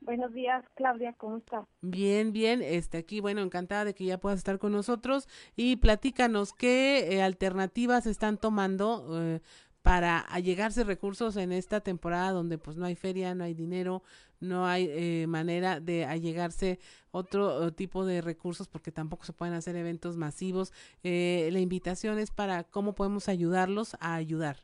[0.00, 1.66] Buenos días, Claudia, ¿cómo estás?
[1.80, 5.26] Bien, bien, este aquí, bueno, encantada de que ya puedas estar con nosotros
[5.56, 9.40] y platícanos qué eh, alternativas están tomando eh,
[9.82, 14.02] para allegarse recursos en esta temporada donde pues no hay feria, no hay dinero,
[14.40, 16.78] no hay eh, manera de allegarse
[17.10, 20.72] otro eh, tipo de recursos porque tampoco se pueden hacer eventos masivos.
[21.02, 24.56] Eh, la invitación es para cómo podemos ayudarlos a ayudar.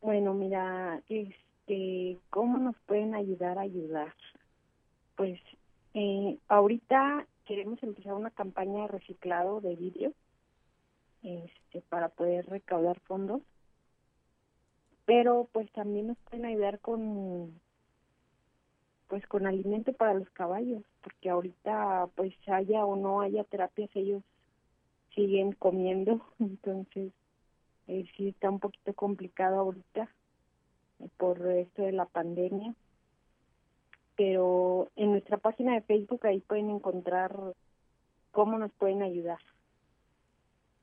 [0.00, 4.14] Bueno, mira, este, ¿cómo nos pueden ayudar a ayudar?
[5.16, 5.40] Pues
[6.46, 10.12] ahorita queremos empezar una campaña de reciclado de vidrio
[11.24, 13.42] este, para poder recaudar fondos
[15.08, 17.58] pero pues también nos pueden ayudar con
[19.08, 24.22] pues con alimento para los caballos, porque ahorita pues haya o no haya terapias, ellos
[25.14, 27.12] siguen comiendo, entonces
[27.88, 30.08] eh, sí está un poquito complicado ahorita
[31.00, 32.74] eh, por esto de la pandemia,
[34.16, 37.34] pero en nuestra página de Facebook ahí pueden encontrar
[38.30, 39.38] cómo nos pueden ayudar.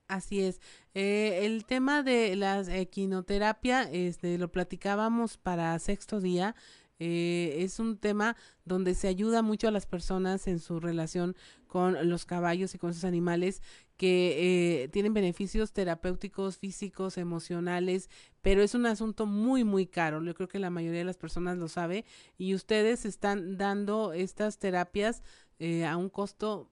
[0.08, 0.60] Así es.
[0.94, 6.54] Eh, el tema de la equinoterapia, este, lo platicábamos para sexto día.
[6.98, 11.36] Eh, es un tema donde se ayuda mucho a las personas en su relación
[11.66, 13.60] con los caballos y con sus animales
[13.96, 18.08] que eh, tienen beneficios terapéuticos, físicos, emocionales,
[18.40, 20.22] pero es un asunto muy, muy caro.
[20.22, 22.04] Yo creo que la mayoría de las personas lo sabe
[22.38, 25.22] y ustedes están dando estas terapias
[25.58, 26.70] eh, a un costo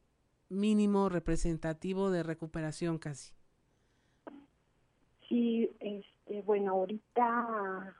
[0.48, 3.32] mínimo representativo de recuperación casi.
[5.28, 7.96] Sí, este, bueno, ahorita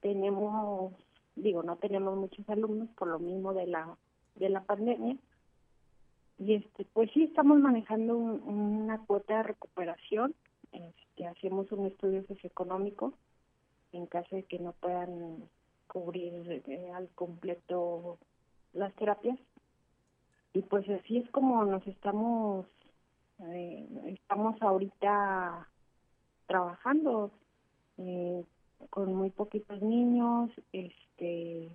[0.00, 0.92] tenemos
[1.36, 3.96] digo, no tenemos muchos alumnos por lo mismo de la,
[4.34, 5.16] de la pandemia.
[6.38, 10.34] Y este, pues sí, estamos manejando una cuota de recuperación.
[10.72, 13.14] Este, hacemos un estudio socioeconómico
[13.92, 15.48] en caso de que no puedan
[15.86, 18.18] cubrir eh, al completo
[18.72, 19.38] las terapias.
[20.52, 22.66] Y pues así es como nos estamos,
[23.40, 25.68] eh, estamos ahorita
[26.46, 27.30] trabajando.
[27.98, 28.44] Eh,
[28.90, 31.70] con muy poquitos niños, este,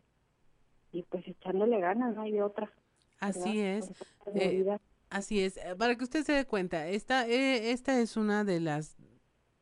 [0.91, 2.71] y pues echándole ganas, no hay de otra.
[3.19, 3.91] Así es.
[4.33, 4.77] Eh,
[5.09, 5.57] así es.
[5.57, 8.97] Eh, para que usted se dé cuenta, esta, eh, esta es una de las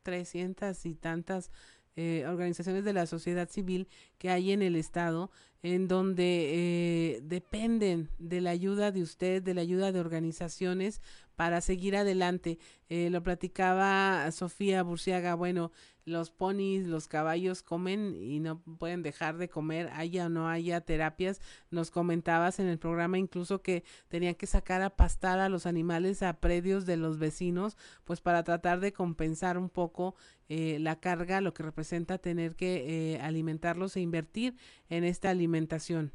[0.02, 1.50] trescientas y tantas
[1.96, 3.88] eh, organizaciones de la sociedad civil
[4.20, 5.30] que hay en el estado,
[5.62, 11.00] en donde eh, dependen de la ayuda de usted, de la ayuda de organizaciones
[11.36, 12.58] para seguir adelante.
[12.90, 15.72] Eh, lo platicaba Sofía Burciaga, bueno,
[16.04, 20.80] los ponis, los caballos comen y no pueden dejar de comer, haya o no haya
[20.80, 21.40] terapias.
[21.70, 26.22] Nos comentabas en el programa incluso que tenían que sacar a pastar a los animales
[26.22, 30.16] a predios de los vecinos, pues para tratar de compensar un poco
[30.48, 34.54] eh, la carga, lo que representa tener que alimentarlos e invertir
[34.88, 36.12] en esta alimentación.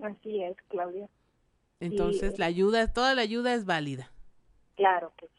[0.00, 1.08] Así es, Claudia.
[1.80, 4.10] Entonces, la ayuda, toda la ayuda es válida.
[4.76, 5.26] Claro que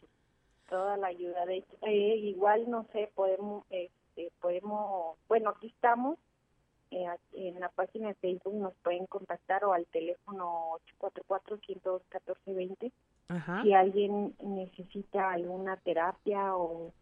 [0.70, 1.44] toda la ayuda.
[1.44, 6.18] De eh, igual, no sé, podemos, este, podemos, bueno, aquí estamos
[6.92, 12.90] eh, en la página de Facebook nos pueden contactar o al teléfono 844-102-1420
[13.62, 16.92] si alguien necesita alguna terapia o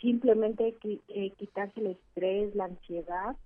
[0.00, 3.36] simplemente eh, quitarse el estrés, la ansiedad,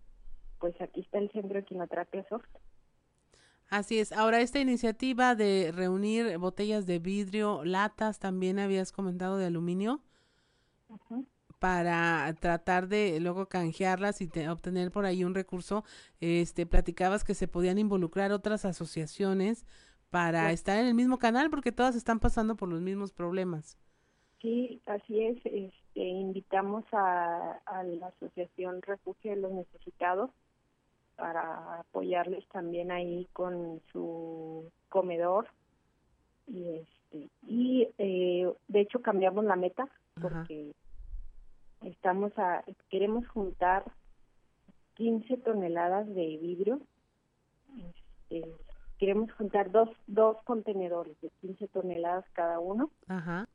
[0.63, 2.47] pues aquí está el Centro de Quinoterapia Soft.
[3.69, 4.13] Así es.
[4.13, 10.01] Ahora, esta iniciativa de reunir botellas de vidrio, latas, también habías comentado de aluminio,
[11.59, 15.83] para tratar de luego canjearlas y obtener por ahí un recurso.
[16.21, 19.67] Este, platicabas que se podían involucrar otras asociaciones
[20.11, 23.77] para estar en el mismo canal porque todas están pasando por los mismos problemas.
[24.41, 25.39] Sí, así es.
[25.45, 30.31] Este, invitamos a, la Asociación Refugio de los Necesitados
[31.17, 35.49] para apoyarles también ahí con su comedor
[36.47, 39.89] y este y eh, de hecho cambiamos la meta
[40.21, 40.73] porque
[41.83, 43.85] estamos a queremos juntar
[44.95, 46.81] 15 toneladas de vidrio
[47.79, 48.55] este,
[48.99, 52.91] queremos juntar dos, dos contenedores de 15 toneladas cada uno.
[53.09, 53.49] Ajá.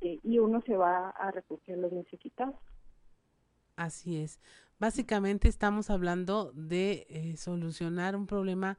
[0.00, 2.56] Eh, y uno se va a refugiar los necesitados.
[3.76, 4.38] Así es.
[4.78, 8.78] Básicamente estamos hablando de eh, solucionar un problema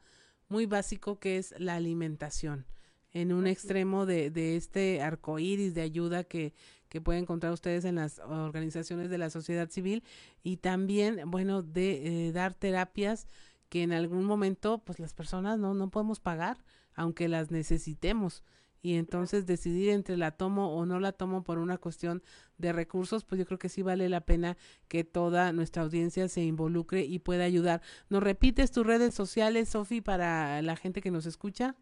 [0.49, 2.65] muy básico que es la alimentación.
[3.11, 6.53] En un extremo de, de este arco iris de ayuda que,
[6.89, 10.03] que pueden encontrar ustedes en las organizaciones de la sociedad civil
[10.43, 13.27] y también, bueno, de eh, dar terapias
[13.69, 16.57] que en algún momento pues las personas no, no podemos pagar,
[16.93, 18.43] aunque las necesitemos.
[18.85, 22.21] Y entonces decidir entre la tomo o no la tomo por una cuestión
[22.59, 24.57] de recursos, pues yo creo que sí vale la pena
[24.87, 27.81] que toda nuestra audiencia se involucre y pueda ayudar.
[28.11, 31.73] ¿Nos repites tus redes sociales, Sofi, para la gente que nos escucha?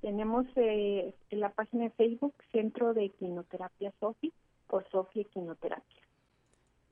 [0.00, 4.32] Tenemos eh, en la página de Facebook Centro de Quinoterapia Sofi
[4.68, 6.02] por Sofi Quinoterapia.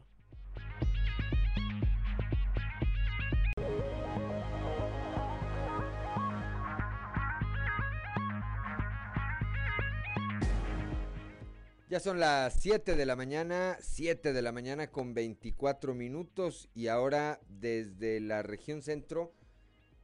[11.93, 16.86] Ya son las 7 de la mañana, 7 de la mañana con 24 minutos y
[16.86, 19.34] ahora desde la región centro,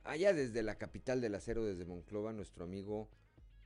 [0.05, 3.09] allá desde la capital del acero, desde Monclova, nuestro amigo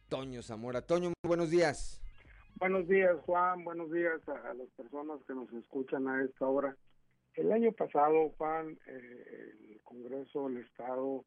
[0.08, 0.82] Toño Zamora.
[0.82, 2.00] Toño, buenos días.
[2.60, 3.64] Buenos días, Juan.
[3.64, 6.76] Buenos días a, las personas que nos escuchan a esta hora.
[7.34, 11.24] El año pasado, Juan, eh, el Congreso del Estado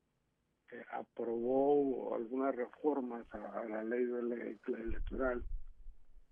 [0.72, 4.06] eh, aprobó algunas reformas a, la ley
[4.66, 5.44] electoral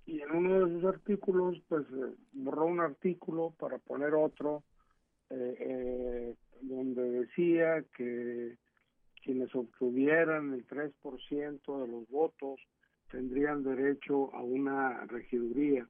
[0.05, 4.63] y en uno de sus artículos pues eh, borró un artículo para poner otro
[5.29, 8.57] eh, eh, donde decía que
[9.23, 12.59] quienes obtuvieran el 3% de los votos
[13.09, 15.87] tendrían derecho a una regiduría,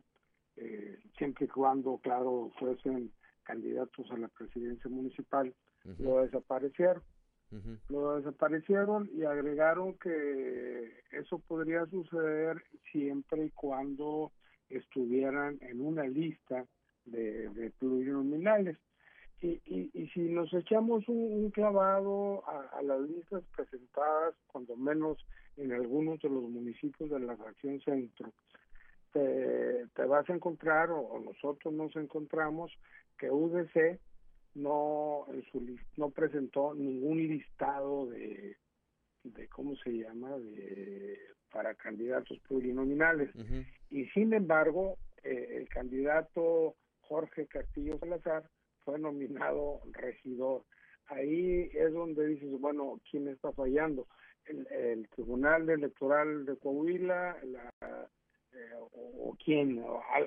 [1.18, 3.12] siempre y cuando, claro, fuesen
[3.44, 5.54] candidatos a la presidencia municipal,
[6.00, 7.02] lo desaparecieron.
[7.90, 14.32] Lo desaparecieron y agregaron que eso podría suceder siempre y cuando
[14.70, 16.66] estuvieran en una lista
[17.06, 18.78] de, plurinominales.
[19.42, 25.18] Y, y, si nos echamos un, clavado a, las listas presentadas, cuando menos
[25.58, 28.32] en algunos de los municipios de la fracción centro,
[29.12, 32.72] te, vas a encontrar, o nosotros nos encontramos,
[33.18, 34.00] que UDC
[34.56, 38.58] no en su no presentó ningún listado de
[39.24, 41.18] de cómo se llama de
[41.52, 43.30] para candidatos plurinominales.
[43.90, 48.44] Y sin embargo eh, el candidato Jorge Castillo Salazar
[48.84, 50.64] fue nominado regidor.
[51.06, 54.08] Ahí es donde dices bueno quién está fallando
[54.46, 58.10] el, Tribunal Electoral de Coahuila la,
[58.54, 59.84] eh, o, quién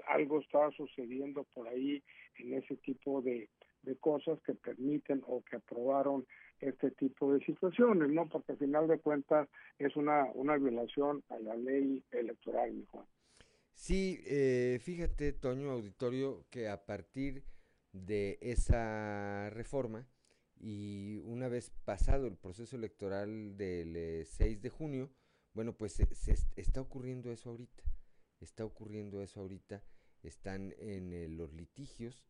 [0.09, 2.03] algo estaba sucediendo por ahí
[2.39, 3.48] en ese tipo de
[3.86, 6.26] de cosas que permiten o que aprobaron
[6.60, 8.28] este tipo de situaciones, ¿no?
[8.28, 9.48] Porque al final de cuentas
[9.78, 13.06] es una, una violación a la ley electoral, mi Juan.
[13.72, 17.44] Sí, eh, fíjate, Toño Auditorio, que a partir
[17.92, 20.08] de esa reforma
[20.58, 25.10] y una vez pasado el proceso electoral del 6 eh, de junio,
[25.52, 27.82] bueno, pues se, está ocurriendo eso ahorita,
[28.40, 29.82] está ocurriendo eso ahorita,
[30.22, 32.24] están en eh, los litigios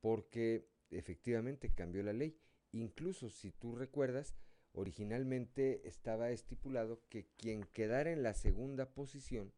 [0.00, 2.38] porque efectivamente cambió la ley
[2.72, 4.34] incluso si tú recuerdas,
[4.72, 9.52] originalmente estaba estipulado que quien quedara en la segunda posición,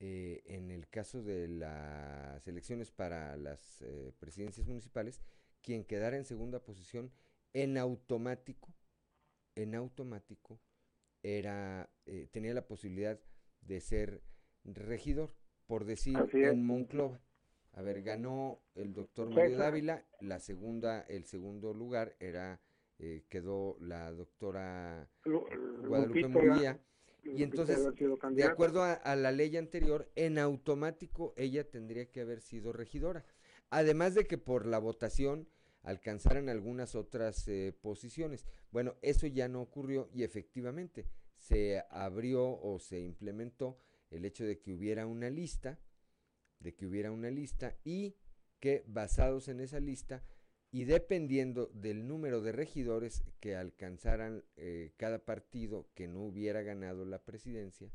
[0.00, 5.20] eh, en el caso de las elecciones para las eh, presidencias municipales,
[5.62, 7.12] quien quedara en segunda posición
[7.52, 8.74] en automático,
[9.54, 10.60] en automático,
[11.22, 13.20] era, eh, tenía la posibilidad
[13.60, 14.22] de ser
[14.64, 15.36] regidor,
[15.66, 17.20] por decir, en Monclova.
[17.74, 22.60] A ver, ganó el doctor Mario Dávila, la segunda, el segundo lugar era,
[22.98, 26.78] eh, quedó la doctora Guadalupe Murguía.
[27.24, 27.78] Y entonces,
[28.32, 33.24] de acuerdo a, la ley anterior, en automático ella tendría que haber sido regidora.
[33.70, 35.48] Además de que por la votación
[35.82, 38.44] alcanzaran algunas otras eh, posiciones.
[38.70, 41.06] Bueno, eso ya no ocurrió y efectivamente
[41.38, 43.78] se abrió o se implementó
[44.10, 45.78] el hecho de que hubiera una lista
[46.62, 48.16] de que hubiera una lista y
[48.60, 50.22] que basados en esa lista
[50.70, 57.04] y dependiendo del número de regidores que alcanzaran eh, cada partido que no hubiera ganado
[57.04, 57.90] la presidencia,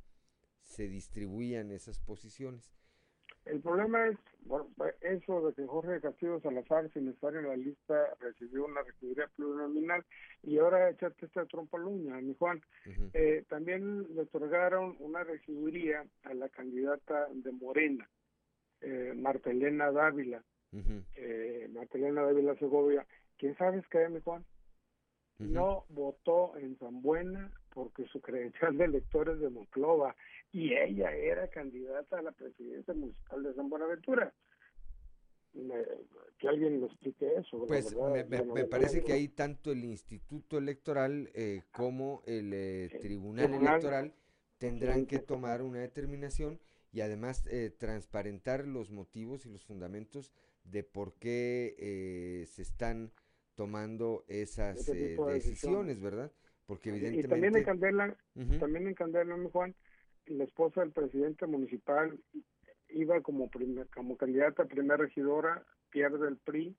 [0.62, 2.78] se distribuían esas posiciones.
[3.46, 4.18] El problema es
[5.02, 10.04] eso de que Jorge Castillo Salazar, sin estar en la lista, recibió una regiduría plurinominal
[10.44, 12.62] y ahora echaste esta trompa luña, mi Juan.
[13.14, 18.10] Eh, también le otorgaron una regiduría a la candidata de Morena,
[18.82, 20.44] eh, Martelena Dávila,
[21.16, 23.06] eh, Martelena Dávila Segovia,
[23.38, 24.46] ¿quién sabe es que mi Juan?
[25.40, 30.16] No votó en San Buena porque su credencial de elector es de Monclova
[30.52, 34.34] y ella era candidata a la presidencia municipal de San Buenaventura.
[36.40, 37.66] que alguien lo explique eso.
[37.68, 44.14] Pues me, parece que ahí tanto el Instituto Electoral eh, como el eh, Tribunal, Electoral
[44.58, 46.60] tendrán que tomar una determinación
[46.98, 50.34] y además eh, transparentar los motivos y los fundamentos
[50.64, 53.12] de por qué eh, se están
[53.54, 56.32] tomando esas eh, decisiones, ¿verdad?
[56.66, 57.28] Porque evidentemente...
[57.28, 58.18] Y también en Candela,
[58.60, 59.76] también en Candela, Juan,
[60.26, 62.20] la esposa del presidente municipal
[62.90, 63.48] iba como
[63.94, 66.76] como candidata a primera regidora, pierde el PRI,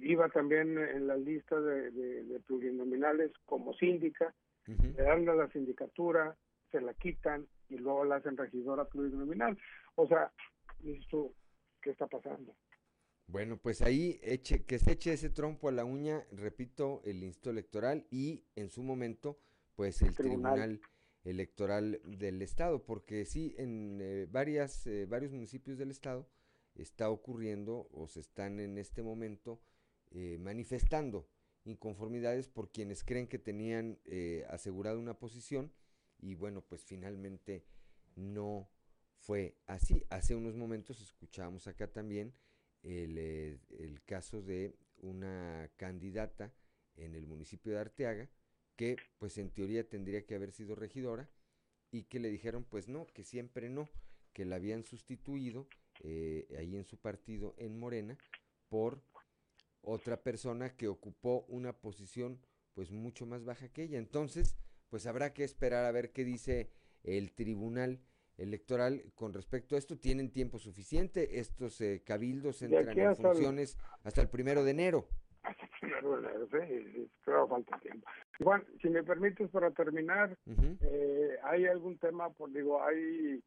[0.00, 4.34] iba también en la lista de, plurinominales como síndica,
[4.66, 6.34] le dan la sindicatura,
[6.70, 9.56] se la quitan, y luego la hacen regidora plurinominal.
[9.94, 10.32] O sea,
[10.84, 11.32] esto,
[11.80, 12.54] ¿qué está pasando?
[13.26, 17.50] Bueno, pues ahí eche, que se eche ese trompo a la uña, repito, el Instituto
[17.50, 19.38] Electoral y en su momento,
[19.76, 20.80] pues el Tribunal,
[21.22, 26.28] Electoral del Estado, porque sí, en eh, varias, eh, varios municipios del Estado
[26.74, 29.60] está ocurriendo o se están en este momento
[30.10, 31.28] eh, manifestando
[31.64, 33.98] inconformidades por quienes creen que tenían
[34.48, 35.70] asegurada una posición
[36.20, 37.64] y bueno, pues finalmente
[38.16, 38.70] no
[39.18, 40.04] fue así.
[40.10, 42.34] Hace unos momentos escuchábamos acá también
[42.82, 46.52] el, eh, el, caso de una candidata
[46.96, 48.30] en el municipio de Arteaga
[48.76, 51.28] que pues en teoría tendría que haber sido regidora
[51.90, 53.90] y que le dijeron pues no, que siempre no,
[54.32, 55.68] que la habían sustituido
[56.02, 58.16] eh, ahí en su partido en Morena
[58.68, 59.02] por
[59.82, 62.40] otra persona que ocupó una posición
[62.74, 63.98] pues mucho más baja que ella.
[63.98, 64.56] Entonces,
[64.90, 66.70] pues habrá que esperar a ver qué dice
[67.04, 68.00] el Tribunal
[68.36, 69.98] Electoral con respecto a esto.
[69.98, 75.08] Tienen tiempo suficiente, estos eh, cabildos entran en funciones hasta el primero de enero.
[75.42, 78.06] Hasta el primero de enero, sí, creo falta tiempo.
[78.42, 80.36] Juan, si me permites para terminar,
[80.80, 83.42] eh, hay algún tema, pues digo, hay,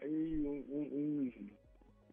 [0.00, 1.52] hay un,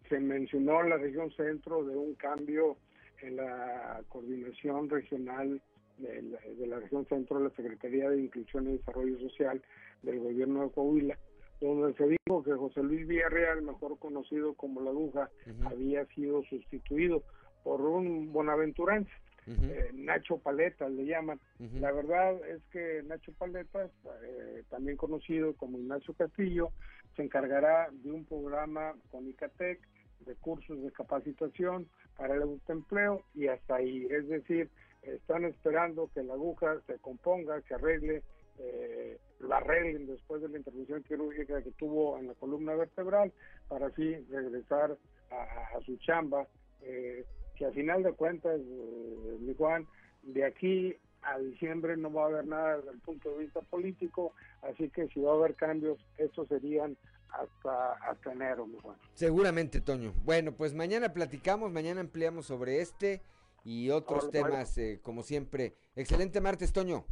[0.10, 2.78] se mencionó en la región centro de un cambio
[3.22, 5.62] en la coordinación regional
[6.02, 9.62] de la, región centro de la Secretaría de Inclusión y Desarrollo Social
[10.04, 11.18] del gobierno de Coahuila,
[11.60, 15.30] donde se dijo que José Luis Villarreal, mejor conocido como La Aguja,
[15.66, 17.24] había sido sustituido
[17.64, 19.12] por un bonaventurense,
[19.48, 21.40] eh, Nacho Paletas le llaman.
[21.80, 23.92] La verdad es que Nacho Paletas,
[24.24, 26.70] eh, también conocido como Ignacio Castillo,
[27.16, 29.80] se encargará de un programa con ICATEC
[30.26, 31.88] de cursos de capacitación
[32.18, 34.06] para el autoempleo y hasta ahí.
[34.10, 34.70] Es decir,
[35.02, 38.24] están esperando que la aguja se componga, que arregle,
[38.60, 43.32] eh, la arreglen después de la intervención quirúrgica que tuvo en la columna vertebral,
[43.68, 44.98] para así regresar
[45.32, 46.48] a, su chamba,
[46.82, 47.26] eh,
[47.56, 49.88] que a final de cuentas, eh, mi Juan,
[50.24, 54.34] de aquí a diciembre no va a haber nada desde el punto de vista político,
[54.62, 56.98] así que si va a haber cambios, estos serían
[57.30, 58.98] hasta, hasta enero, mi Juan.
[59.14, 60.14] Seguramente, Toño.
[60.24, 63.22] Bueno, pues mañana platicamos, mañana ampliamos sobre este
[63.64, 65.76] y otros temas, eh, como siempre.
[65.96, 67.06] Excelente martes, Toño.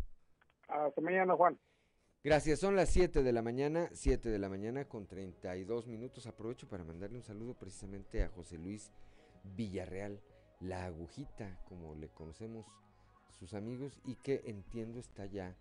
[0.67, 1.59] Hasta mañana, Juan.
[2.23, 6.27] Gracias, son las 7 de la mañana, 7 de la mañana con 32 minutos.
[6.27, 8.91] Aprovecho para mandarle un saludo precisamente a José Luis
[9.55, 10.19] Villarreal,
[10.59, 12.65] la agujita, como le conocemos
[13.31, 15.55] sus amigos, y que entiendo está ya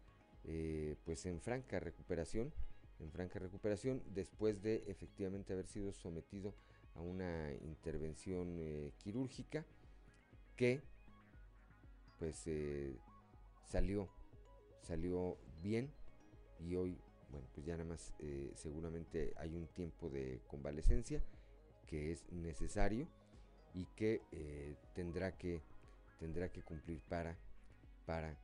[0.45, 2.53] eh, pues en franca recuperación,
[2.99, 6.55] en franca recuperación, después de efectivamente haber sido sometido
[6.97, 9.65] a una intervención eh, quirúrgica
[10.59, 10.83] que
[12.19, 12.95] pues eh,
[13.65, 14.11] salió,
[14.83, 15.91] salió bien
[16.59, 18.13] y hoy, bueno, pues ya nada más
[18.55, 21.23] seguramente hay un tiempo de convalecencia
[21.87, 23.09] que es necesario
[23.73, 24.21] y que
[24.95, 25.63] tendrá que
[26.19, 27.39] tendrá que cumplir para
[28.05, 28.37] para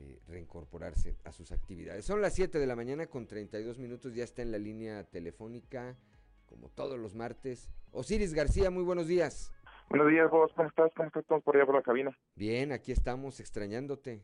[0.00, 2.04] eh, reincorporarse a sus actividades.
[2.04, 5.98] Son las 7 de la mañana con 32 minutos, ya está en la línea telefónica,
[6.46, 7.68] como todos los martes.
[7.90, 9.50] Osiris García, muy buenos días.
[9.88, 10.92] Buenos días, vos, ¿cómo estás?
[10.94, 12.10] ¿Cómo estás todos por allá por la cabina?
[12.34, 14.22] Bien, aquí estamos extrañándote.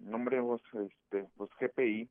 [0.00, 2.10] Nombre vos, este, pues GPI.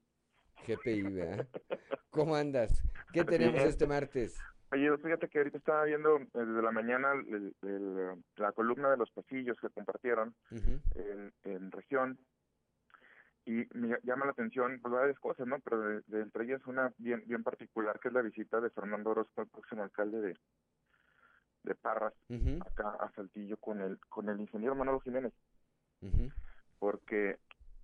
[0.65, 1.47] GPI, ¿verdad?
[2.11, 2.81] ¿Cómo andas?
[3.11, 4.39] ¿Qué tenemos este martes?
[4.71, 7.13] Oye, fíjate que ahorita estaba viendo eh, desde la mañana
[8.37, 10.33] la columna de los pasillos que compartieron
[10.95, 12.17] en, en región
[13.45, 15.59] y me llama la atención pues varias cosas, ¿no?
[15.59, 19.41] Pero de, entre ellas una bien bien particular que es la visita de Fernando Orozco,
[19.41, 20.37] el próximo alcalde de
[21.63, 22.13] de Parras,
[22.61, 25.33] acá a Saltillo con el con el ingeniero Manolo Jiménez.
[26.79, 27.39] Porque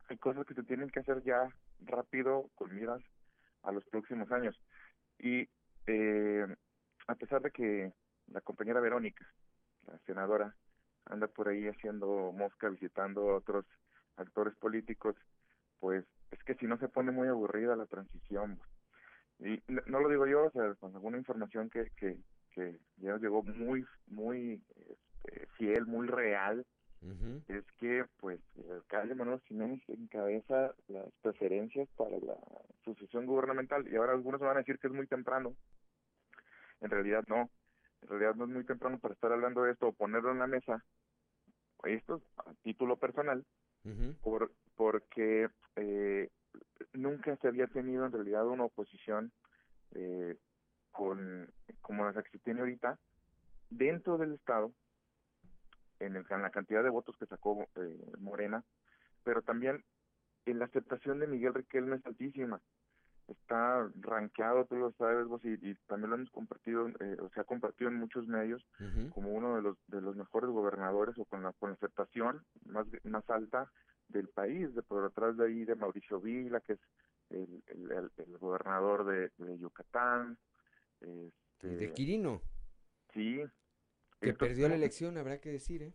[0.10, 1.48] hay cosas que se tienen que hacer ya
[1.82, 3.02] rápido con miras
[3.64, 4.60] a los próximos años.
[5.20, 5.48] Y
[5.88, 6.46] eh,
[7.08, 7.94] a pesar de que
[8.28, 9.26] la compañera Verónica,
[9.88, 10.56] la senadora,
[11.06, 13.66] anda por ahí haciendo mosca, visitando a otros
[14.18, 15.16] actores políticos,
[15.80, 18.60] pues es que si no se pone muy aburrida la transición.
[19.40, 22.18] Y no, lo digo yo, o sea, con alguna información que, que,
[22.54, 26.66] que ya nos llegó muy, muy este, fiel, muy real,
[27.48, 32.36] es que pues el alcalde Manuel Jiménez encabeza las preferencias para la
[32.84, 35.56] sucesión gubernamental y ahora algunos van a decir que es muy temprano.
[36.82, 37.50] En realidad no,
[38.02, 40.48] en realidad no es muy temprano para estar hablando de esto o ponerlo en la
[40.48, 40.84] mesa.
[41.84, 43.46] Esto a título personal,
[44.22, 45.48] por, porque
[45.78, 46.30] eh,
[46.94, 49.32] nunca se había tenido en realidad una oposición
[49.96, 50.36] eh,
[51.00, 51.50] con
[51.80, 53.00] como la que se tiene ahorita
[53.70, 54.74] dentro del Estado,
[56.02, 58.66] en, el, en la cantidad de votos que sacó eh, Morena,
[59.24, 59.82] pero también
[60.46, 62.60] en la aceptación de Miguel Riquelme es altísima.
[63.30, 67.46] Está rankeado, tú lo sabes vos, y, también lo hemos compartido, eh, o se ha
[67.46, 68.66] compartido en muchos medios
[69.14, 72.88] como uno de los de los mejores gobernadores o con la, con la aceptación más,
[73.04, 73.72] más alta
[74.10, 76.80] del país, de por detrás de ahí de Mauricio Vila, que es
[77.30, 80.38] el, el, gobernador de, Yucatán.
[81.02, 82.42] Este, de Quirino.
[83.14, 83.42] Sí.
[84.22, 85.94] Que perdió la elección, habrá que decir, ¿eh?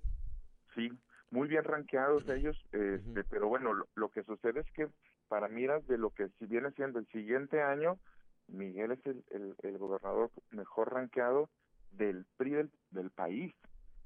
[0.75, 0.91] Sí,
[1.31, 4.89] muy bien rankeados ellos, este, pero bueno, lo, que sucede es que
[5.29, 7.99] para miras de lo que si viene siendo el siguiente año,
[8.47, 11.51] Miguel es el, el, gobernador mejor rankeado
[11.93, 13.55] del PRI del, del país.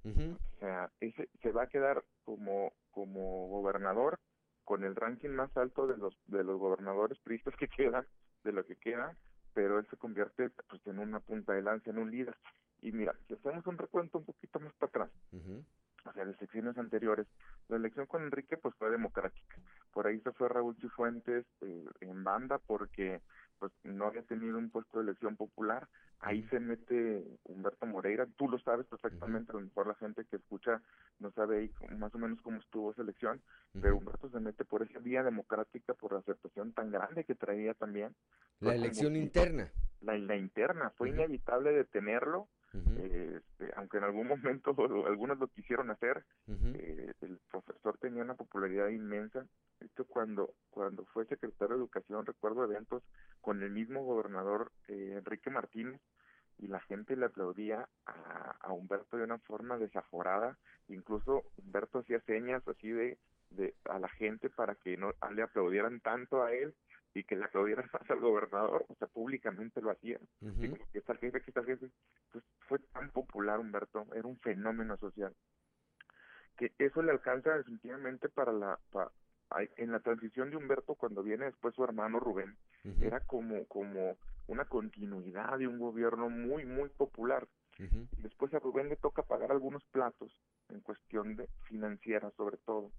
[0.04, 4.18] O sea, ese se va a quedar como como gobernador
[4.64, 8.06] con el ranking más alto de los de los gobernadores priistas que quedan,
[8.42, 9.14] de lo que queda,
[9.58, 12.36] pero él se convierte pues en una punta de lanza, en un líder.
[12.80, 15.10] Y mira, si hacemos un recuento un poquito más para atrás,
[16.04, 17.26] o sea, de secciones anteriores,
[17.66, 19.56] la elección con Enrique pues fue democrática.
[19.92, 23.20] Por ahí se fue Raúl Chifuentes eh, en banda porque
[23.58, 25.88] pues no había tenido un puesto de elección popular.
[26.20, 30.36] Ahí se mete Humberto Moreira, tú lo sabes perfectamente, a lo mejor la gente que
[30.36, 30.82] escucha
[31.18, 33.40] no sabe ahí más o menos cómo estuvo esa elección,
[33.80, 37.74] pero Humberto se mete por esa vía democrática, por la aceptación tan grande que traía
[37.74, 38.14] también.
[38.60, 39.70] La elección interna.
[40.00, 44.74] La, la interna, fue inevitable detenerlo, este, aunque en algún momento
[45.06, 49.46] algunos lo quisieron hacer, eh, el profesor tenía una popularidad inmensa.
[49.80, 53.02] Esto cuando cuando fue secretario de Educación, recuerdo eventos
[53.40, 56.00] con el mismo gobernador eh, Enrique Martínez
[56.58, 60.58] y la gente le aplaudía a, a, Humberto de una forma desaforada,
[60.88, 63.16] incluso Humberto hacía señas así de,
[63.50, 66.74] de a la gente para que no le aplaudieran tanto a él
[67.18, 69.90] y que le aplaudieran más al gobernador, o sea, públicamente lo
[70.92, 71.90] que está el jefe, que está el jefe.
[72.32, 75.34] Pues fue tan popular Humberto, era un fenómeno social,
[76.56, 78.78] que eso le alcanza definitivamente para la...
[78.90, 79.10] Para,
[79.78, 82.54] en la transición de Humberto cuando viene después su hermano Rubén
[83.00, 87.48] era como como una continuidad de un gobierno muy muy popular.
[87.78, 90.38] Y después a Rubén le toca pagar algunos platos
[90.70, 92.90] en cuestión de financiera sobre todo.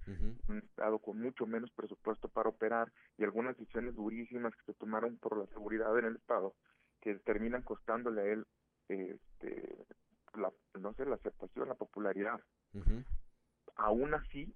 [0.48, 5.18] Un estado con mucho menos presupuesto para operar y algunas decisiones durísimas que se tomaron
[5.18, 6.56] por la seguridad en el estado
[7.02, 8.46] que terminan costándole a él
[8.88, 9.86] este
[10.36, 12.40] la no sé la aceptación la popularidad.
[13.76, 14.54] Aún así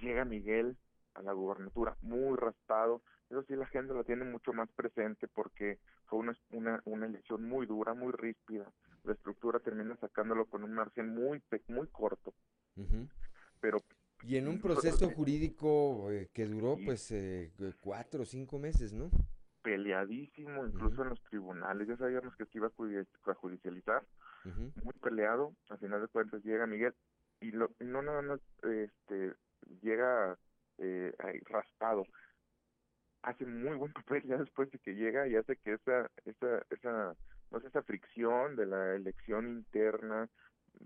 [0.00, 0.76] llega Miguel
[1.14, 3.02] a la gubernatura muy raspado.
[3.28, 7.44] Eso sí la gente lo tiene mucho más presente porque fue una, una, una elección
[7.44, 8.70] muy dura, muy ríspida.
[9.04, 12.34] La estructura termina sacándolo con un margen muy muy corto,
[13.60, 13.82] Pero
[14.24, 17.50] y en un proceso jurídico eh, que duró pues eh,
[17.80, 19.10] cuatro o cinco meses, ¿no?
[19.62, 24.04] Peleadísimo, incluso en los tribunales, ya sabíamos que se iba a judicializar,
[24.44, 26.94] muy peleado, al final de cuentas llega Miguel
[27.40, 29.34] y lo, no nada más este,
[29.82, 30.36] llega
[30.78, 31.12] eh,
[31.46, 32.04] raspado,
[33.22, 37.14] hace muy buen papel ya después de que llega y hace que esa, esa, esa,
[37.60, 40.28] sé, esa fricción de la elección interna,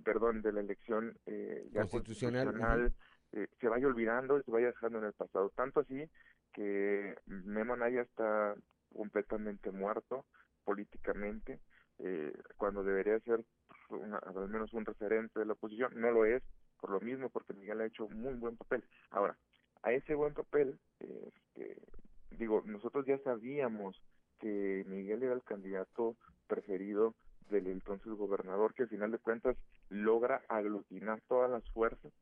[0.05, 2.93] perdón, de la elección eh, constitucional,
[3.33, 5.51] eh, se vaya olvidando y se vaya dejando en el pasado.
[5.51, 6.09] Tanto así
[6.53, 8.55] que Memo Naya está
[8.95, 10.25] completamente muerto
[10.65, 11.61] políticamente,
[11.99, 13.45] eh, cuando debería ser
[13.89, 16.43] pues, al menos un referente de la oposición, no lo es,
[16.81, 18.85] por lo mismo, porque Miguel ha hecho muy buen papel.
[19.11, 19.37] Ahora,
[19.83, 21.81] a ese buen papel, este,
[22.31, 24.01] digo, nosotros ya sabíamos
[24.39, 26.17] que Miguel era el candidato
[26.47, 27.15] preferido
[27.51, 29.57] del entonces gobernador, que al final de cuentas
[29.89, 32.13] logra aglutinar todas las fuerzas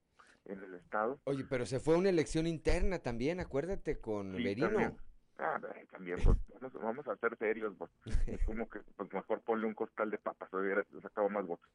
[0.45, 1.19] en el estado.
[1.25, 4.97] Oye, pero se fue una elección interna también, acuérdate, con Merino.
[5.39, 5.61] Ah,
[5.91, 6.39] también, pues,
[6.75, 7.91] vamos, a ser serios, pues.
[8.27, 11.69] Es como que, pues mejor ponle un costal de papas, hubiera sacado más votos.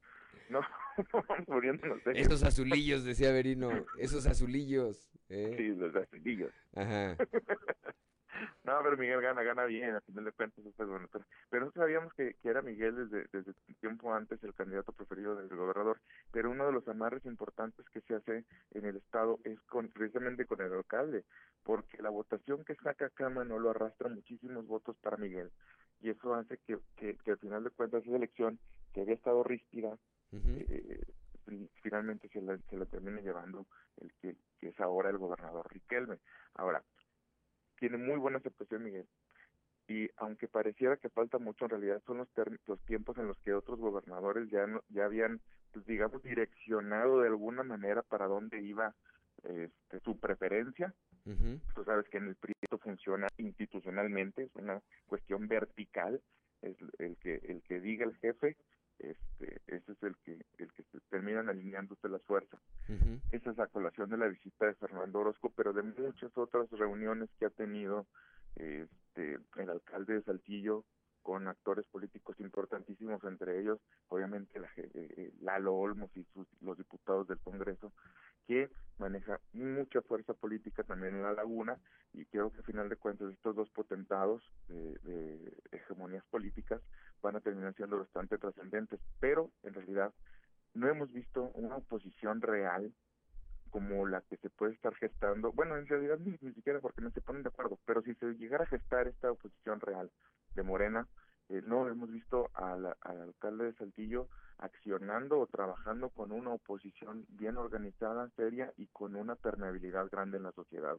[0.50, 0.62] No,
[1.14, 2.00] vamos muriéndonos.
[2.14, 5.12] Esos azulillos, decía Berino, esos azulillos.
[5.30, 5.56] ¿eh?
[5.58, 6.52] Sí, los azulillos.
[6.76, 7.18] Ajá.
[8.64, 11.08] No, pero Miguel gana, gana bien, a final de cuentas, bueno.
[11.12, 15.36] Pero, pero nosotros sabíamos que, que, era Miguel desde, desde tiempo antes el candidato preferido
[15.36, 16.00] del gobernador,
[16.32, 20.46] pero uno de los amarres importantes que se hace en el Estado es con, precisamente
[20.46, 21.26] con el alcalde,
[21.64, 25.52] porque la votación que saca Cama no lo arrastra muchísimos votos para Miguel,
[26.02, 28.60] y eso hace que, que, que al final de cuentas esa elección
[28.94, 29.98] que había estado ríspida,
[30.32, 31.02] eh,
[31.82, 33.66] finalmente se la, se la termine llevando
[33.98, 36.20] el que, que es ahora el gobernador Riquelme.
[36.56, 36.84] Ahora,
[37.80, 39.08] tiene muy buena aceptación Miguel.
[39.88, 42.28] Y aunque pareciera que falta mucho, en realidad son los,
[42.68, 45.42] los tiempos en los que otros gobernadores ya, ya habían,
[45.74, 48.94] pues, digamos, direccionado de alguna manera para dónde iba
[49.44, 50.94] este, su preferencia.
[51.76, 56.22] Tú sabes que en el PRI funciona institucionalmente, es una cuestión vertical,
[56.62, 58.58] es el que el que diga el jefe
[59.00, 62.60] este, ese es el que el que terminan alineándose las fuerzas.
[63.32, 67.30] Esa es la colación de la visita de Fernando Orozco, pero de muchas otras reuniones
[67.40, 68.08] que ha tenido
[68.56, 70.86] este, el alcalde de Saltillo
[71.22, 76.78] con actores políticos importantísimos, entre ellos, obviamente, la, eh, eh, Lalo Olmos y sus, los
[76.78, 77.92] diputados del Congreso,
[78.48, 81.78] que maneja mucha fuerza política también en la laguna
[82.14, 86.82] y creo que al final de cuentas estos dos potentados de, de hegemonías políticas
[87.22, 90.12] van a terminar siendo bastante trascendentes, pero en realidad
[90.74, 92.92] no hemos visto una oposición real
[93.70, 97.22] como la que se puede estar gestando, bueno, en realidad ni, siquiera porque no se
[97.22, 100.10] ponen de acuerdo, pero si se llegara a gestar esta oposición real
[100.56, 101.08] de Morena,
[101.50, 104.28] eh, no hemos visto al, al alcalde de Saltillo
[104.60, 110.44] accionando o trabajando con una oposición bien organizada, seria y con una permeabilidad grande en
[110.44, 110.98] la sociedad.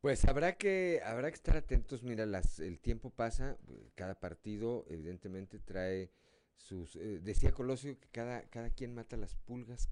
[0.00, 2.02] Pues habrá que habrá que estar atentos.
[2.02, 3.56] Mira, las, el tiempo pasa.
[3.94, 6.12] Cada partido, evidentemente, trae
[6.56, 6.96] sus.
[6.96, 9.90] Eh, decía Colosio que cada cada quien mata las pulgas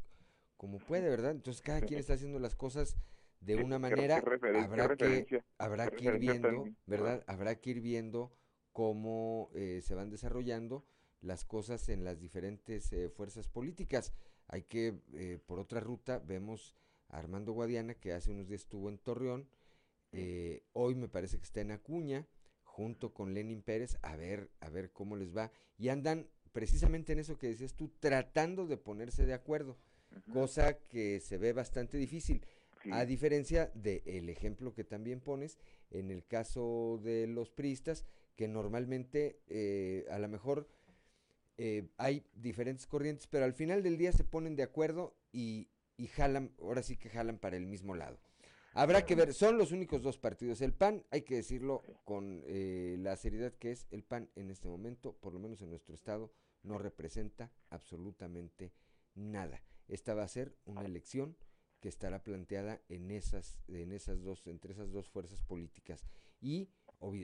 [0.57, 1.33] como puede, ¿verdad?
[1.33, 2.97] Entonces cada quien está haciendo las cosas
[3.41, 4.23] de una manera.
[4.63, 7.23] habrá que habrá que ir viendo, ¿verdad?
[7.27, 8.33] Habrá que ir viendo
[8.75, 10.85] cómo eh, se van desarrollando
[11.23, 14.13] las cosas en las diferentes eh, fuerzas políticas.
[14.49, 14.93] Hay que,
[15.47, 16.75] por otra ruta, vemos
[17.09, 19.49] a Armando Guadiana, que hace unos días estuvo en Torreón,
[20.17, 22.27] eh, hoy me parece que está en Acuña,
[22.63, 25.51] junto con Lenin Pérez, a ver, a ver cómo les va.
[25.77, 29.77] Y andan precisamente en eso que decías tú, tratando de ponerse de acuerdo,
[30.33, 32.47] cosa que se ve bastante difícil.
[32.93, 35.59] A diferencia del ejemplo que también pones
[35.91, 38.05] en el caso de los priistas,
[38.37, 40.69] que normalmente eh, a lo mejor
[41.57, 46.09] eh, hay diferentes corrientes, pero al final del día se ponen de acuerdo y, y
[46.09, 48.19] jalan, ahora sí que jalan para el mismo lado.
[48.77, 50.61] Habrá que ver, son los únicos dos partidos.
[50.61, 54.67] El PAN, hay que decirlo con eh, la seriedad que es, el PAN en este
[54.67, 56.33] momento, por lo menos en nuestro estado,
[56.65, 58.73] no representa absolutamente
[59.15, 59.63] nada.
[59.87, 61.37] Esta va a ser una elección
[61.79, 66.05] que estará planteada en esas, en esas dos, entre esas dos fuerzas políticas
[66.41, 66.71] y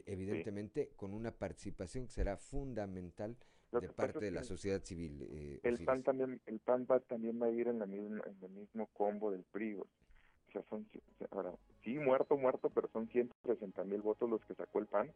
[0.06, 3.36] evidentemente con una participación que será fundamental
[3.72, 5.22] de parte de la sociedad civil.
[5.30, 8.36] Eh, el PAN también, el PAN va, también va a ir en, la misma, en
[8.42, 9.76] el mismo combo del PRI
[10.52, 10.86] sea, son,
[11.30, 11.52] ahora,
[11.82, 15.10] sí, muerto, muerto, pero son 160 mil votos los que sacó el PAN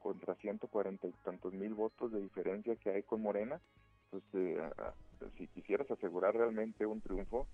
[0.00, 3.60] contra 140 y tantos mil votos de diferencia que hay con Morena.
[4.10, 4.58] Pues eh,
[5.36, 7.46] si quisieras asegurar realmente un triunfo,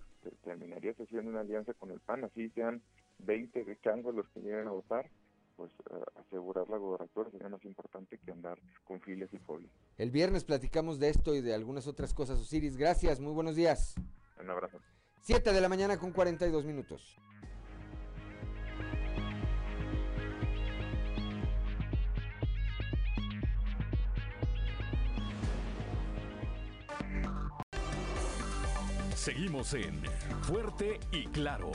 [0.43, 2.81] terminarías haciendo una alianza con el PAN, así sean
[3.19, 5.09] 20 changos los que lleguen a votar,
[5.55, 5.71] pues
[6.15, 9.71] asegurar la gobernatura sería más importante que andar con filias y fobias.
[9.97, 12.39] El viernes platicamos de esto y de algunas otras cosas.
[12.39, 13.95] Osiris, gracias, muy buenos días.
[14.39, 14.79] Un abrazo.
[15.21, 17.17] 7 de la mañana con 42 minutos.
[29.15, 30.03] Seguimos en
[30.43, 31.71] Fuerte y Claro.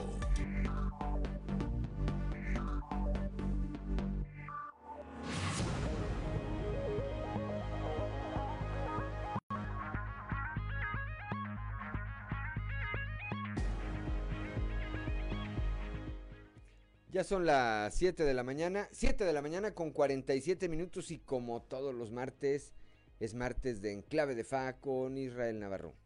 [17.13, 21.19] Ya son las 7 de la mañana, 7 de la mañana con 47 minutos y
[21.19, 22.73] como todos los martes,
[23.19, 25.97] es martes de Enclave de Fa con Israel Navarro.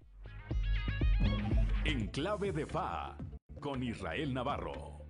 [1.84, 3.18] Enclave de Fa
[3.60, 5.04] con Israel Navarro.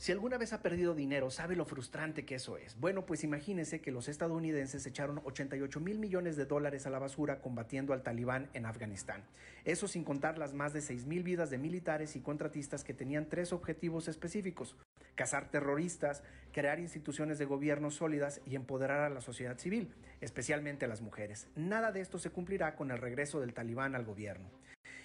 [0.00, 2.80] Si alguna vez ha perdido dinero, sabe lo frustrante que eso es.
[2.80, 7.42] Bueno, pues imagínese que los estadounidenses echaron 88 mil millones de dólares a la basura
[7.42, 9.24] combatiendo al talibán en Afganistán.
[9.66, 13.28] Eso sin contar las más de 6 mil vidas de militares y contratistas que tenían
[13.28, 14.74] tres objetivos específicos.
[15.16, 16.22] Cazar terroristas,
[16.54, 21.46] crear instituciones de gobierno sólidas y empoderar a la sociedad civil, especialmente a las mujeres.
[21.56, 24.48] Nada de esto se cumplirá con el regreso del talibán al gobierno.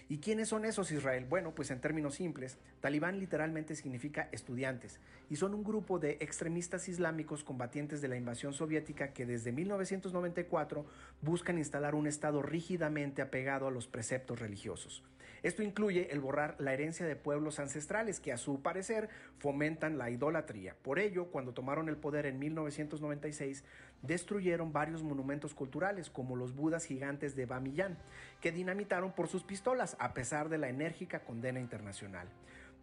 [0.07, 1.25] ¿Y quiénes son esos Israel?
[1.27, 4.99] Bueno, pues en términos simples, talibán literalmente significa estudiantes
[5.31, 10.85] y son un grupo de extremistas islámicos combatientes de la invasión soviética que desde 1994
[11.21, 15.03] buscan instalar un Estado rígidamente apegado a los preceptos religiosos.
[15.41, 20.09] Esto incluye el borrar la herencia de pueblos ancestrales que a su parecer fomentan la
[20.09, 20.75] idolatría.
[20.81, 23.63] Por ello, cuando tomaron el poder en 1996,
[24.01, 27.97] destruyeron varios monumentos culturales como los Budas gigantes de Bamiyan,
[28.41, 32.27] que dinamitaron por sus pistolas a pesar de la enérgica condena internacional.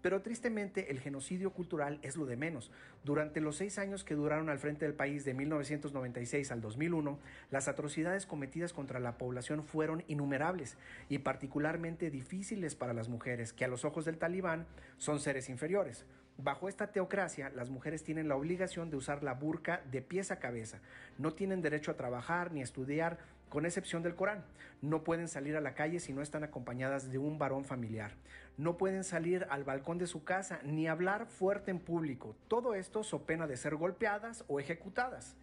[0.03, 2.73] Pero tristemente el genocidio cultural es lo de menos.
[3.05, 7.19] Durante los seis años que duraron al frente del país de 1996 al 2001,
[7.51, 10.77] las atrocidades cometidas contra la población fueron innumerables
[11.09, 14.67] y particularmente difíciles para las mujeres, que a los ojos del talibán
[14.99, 16.05] son seres inferiores.
[16.39, 20.39] Bajo esta teocracia, las mujeres tienen la obligación de usar la burka de pies a
[20.39, 20.81] cabeza.
[21.19, 23.19] No tienen derecho a trabajar ni a estudiar,
[23.49, 24.43] con excepción del Corán.
[24.81, 28.13] No pueden salir a la calle si no están acompañadas de un varón familiar.
[28.57, 32.35] No pueden salir al balcón de su casa ni hablar fuerte en público.
[32.49, 35.37] Todo esto so pena de ser golpeadas o ejecutadas.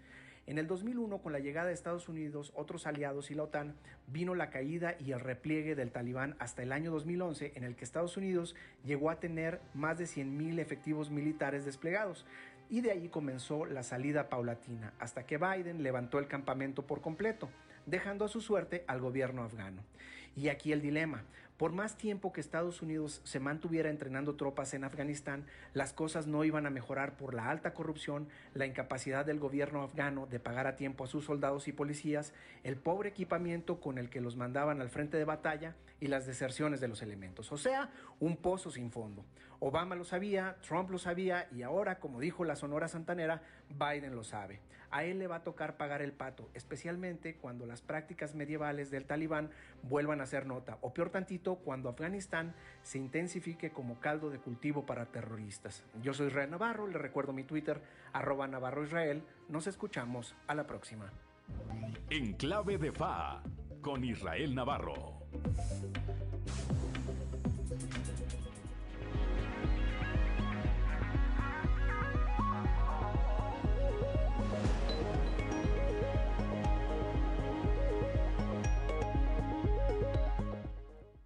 [0.49, 3.76] En el 2001, con la llegada de Estados Unidos, otros aliados y la OTAN,
[4.07, 7.85] vino la caída y el repliegue del talibán hasta el año 2011, en el que
[7.85, 12.26] Estados Unidos llegó a tener más de 100.000 efectivos militares desplegados.
[12.67, 17.47] Y de ahí comenzó la salida paulatina, hasta que Biden levantó el campamento por completo
[17.85, 19.84] dejando a su suerte al gobierno afgano.
[20.35, 21.26] Y aquí el dilema.
[21.60, 26.45] Por más tiempo que Estados Unidos se mantuviera entrenando tropas en Afganistán, las cosas no
[26.45, 30.77] iban a mejorar por la alta corrupción, la incapacidad del gobierno afgano de pagar a
[30.77, 32.31] tiempo a sus soldados y policías,
[32.64, 36.80] el pobre equipamiento con el que los mandaban al frente de batalla y las deserciones
[36.80, 37.52] de los elementos.
[37.52, 37.90] O sea,
[38.22, 39.26] un pozo sin fondo.
[39.60, 44.23] Obama lo sabía, Trump lo sabía y ahora, como dijo la Sonora Santanera, Biden lo
[44.23, 44.61] sabe.
[44.91, 49.06] A él le va a tocar pagar el pato, especialmente cuando las prácticas medievales del
[49.06, 49.52] talibán
[49.84, 54.86] vuelvan a ser nota, o peor tantito, cuando Afganistán se intensifique como caldo de cultivo
[54.86, 55.84] para terroristas.
[56.02, 57.81] Yo soy Israel Navarro, le recuerdo mi Twitter,
[58.14, 59.23] arroba Navarro Israel.
[59.48, 61.11] Nos escuchamos a la próxima.
[62.10, 63.44] En clave de FA,
[63.81, 65.19] con Israel Navarro.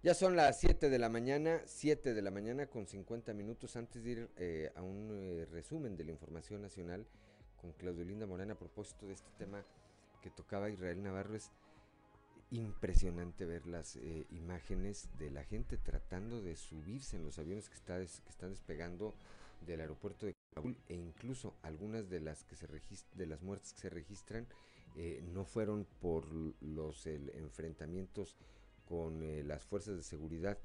[0.04, 4.04] Ya son las 7 de la mañana, 7 de la mañana con 50 minutos antes
[4.04, 7.06] de ir eh, a un eh, resumen de la información nacional
[7.56, 9.64] con Claudio Linda Morena a propósito de este tema
[10.20, 11.34] que tocaba Israel Navarro.
[11.34, 11.50] Es
[12.50, 17.76] impresionante ver las eh, imágenes de la gente tratando de subirse en los aviones que,
[17.76, 19.14] está que están despegando
[19.66, 22.68] del aeropuerto de Kabul e incluso algunas de las que se
[23.14, 24.46] de las muertes que se registran
[25.32, 26.26] no fueron por
[26.60, 28.36] los enfrentamientos
[28.88, 30.58] con eh, las fuerzas de seguridad,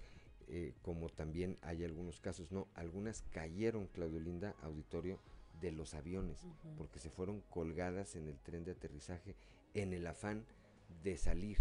[0.48, 5.20] eh, como también hay algunos casos, no, algunas cayeron, Claudio Linda, auditorio,
[5.62, 6.48] de los aviones,
[6.78, 9.36] porque se fueron colgadas en el tren de aterrizaje
[9.74, 10.46] en el afán
[11.04, 11.58] de salir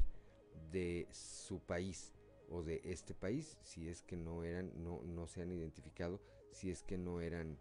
[0.71, 2.13] de su país
[2.51, 6.21] o de este país, si es que no eran, no, no se han identificado,
[6.53, 7.59] si es que no eran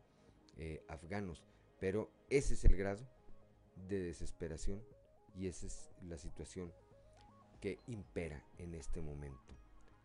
[0.57, 1.43] eh, afganos.
[1.79, 3.05] Pero ese es el grado
[3.87, 4.81] de desesperación
[5.35, 6.71] y esa es la situación
[7.59, 9.53] que impera en este momento.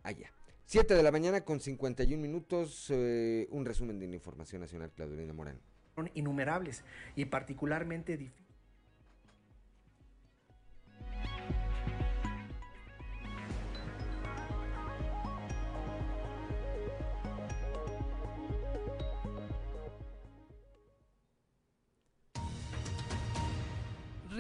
[0.03, 0.33] Allá.
[0.67, 5.33] 7 de la mañana con 51 minutos, eh, un resumen de la información nacional, Claudelina
[5.33, 5.61] Morán.
[5.95, 6.85] Son innumerables
[7.15, 8.42] y particularmente difíciles.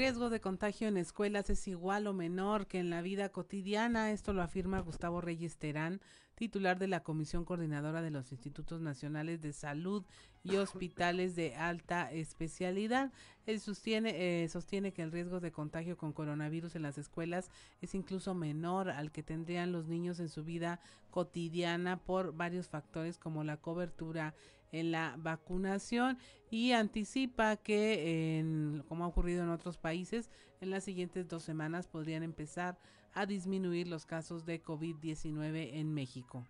[0.03, 4.11] Riesgo de contagio en escuelas es igual o menor que en la vida cotidiana.
[4.11, 6.01] Esto lo afirma Gustavo Reyes Terán,
[6.35, 10.05] titular de la Comisión Coordinadora de los Institutos Nacionales de Salud
[10.43, 13.13] y Hospitales de Alta Especialidad.
[13.47, 17.49] Él sostiene, eh, sostiene que el riesgo de contagio con coronavirus en las escuelas
[17.81, 20.81] es incluso menor al que tendrían los niños en su vida
[21.13, 24.35] cotidiana por varios factores como la cobertura
[24.73, 26.19] en la vacunación
[26.51, 30.31] y anticipa que, como ha ocurrido en otros países,
[30.61, 32.79] en las siguientes dos semanas podrían empezar
[33.15, 36.47] a disminuir los casos de COVID-19 en México.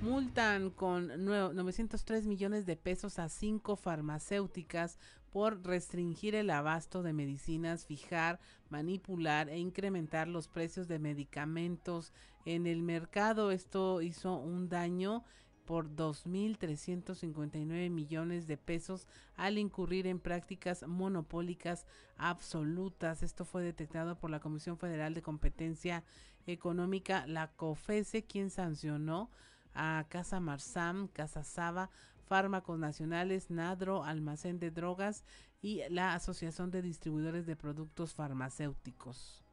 [0.00, 4.96] Multan con 903 millones de pesos a cinco farmacéuticas
[5.30, 8.38] por restringir el abasto de medicinas, fijar,
[8.70, 12.12] manipular e incrementar los precios de medicamentos
[12.44, 13.50] en el mercado.
[13.50, 15.24] Esto hizo un daño
[15.68, 21.84] por 2.359 millones de pesos al incurrir en prácticas monopólicas
[22.16, 23.22] absolutas.
[23.22, 26.04] Esto fue detectado por la Comisión Federal de Competencia
[26.46, 29.30] Económica, la COFESE, quien sancionó
[29.74, 31.90] a Casa Marsam, Casa Saba,
[32.24, 35.22] Fármacos Nacionales, Nadro, Almacén de Drogas
[35.60, 39.44] y la Asociación de Distribuidores de Productos Farmacéuticos.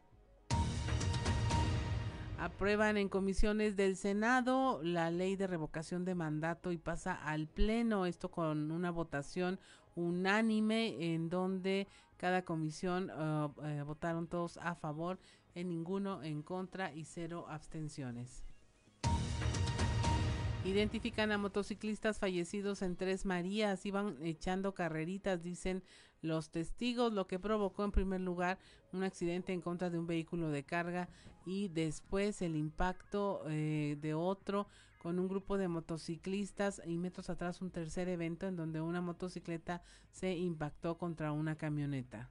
[2.45, 8.05] Aprueban en comisiones del Senado la ley de revocación de mandato y pasa al Pleno,
[8.05, 9.59] esto con una votación
[9.95, 15.17] unánime en donde cada comisión uh, eh, votaron todos a favor,
[15.55, 18.43] en ninguno en contra y cero abstenciones.
[20.65, 25.81] Identifican a motociclistas fallecidos en Tres Marías, iban echando carreritas, dicen
[26.25, 28.59] los testigos, lo que provocó en primer lugar
[28.91, 31.07] un accidente en contra de un vehículo de carga
[31.45, 37.61] y después el impacto eh, de otro con un grupo de motociclistas y metros atrás
[37.61, 42.29] un tercer evento en donde una motocicleta se impactó contra una camioneta.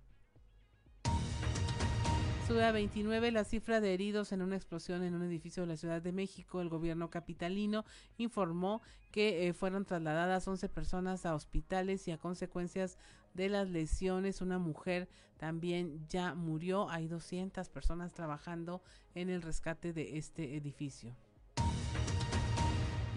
[2.46, 5.78] Sube a 29 la cifra de heridos en una explosión en un edificio de la
[5.78, 6.60] Ciudad de México.
[6.60, 7.86] El gobierno capitalino
[8.18, 12.98] informó que eh, fueron trasladadas 11 personas a hospitales y a consecuencias
[13.32, 15.08] de las lesiones una mujer
[15.38, 16.90] también ya murió.
[16.90, 18.82] Hay 200 personas trabajando
[19.14, 21.16] en el rescate de este edificio.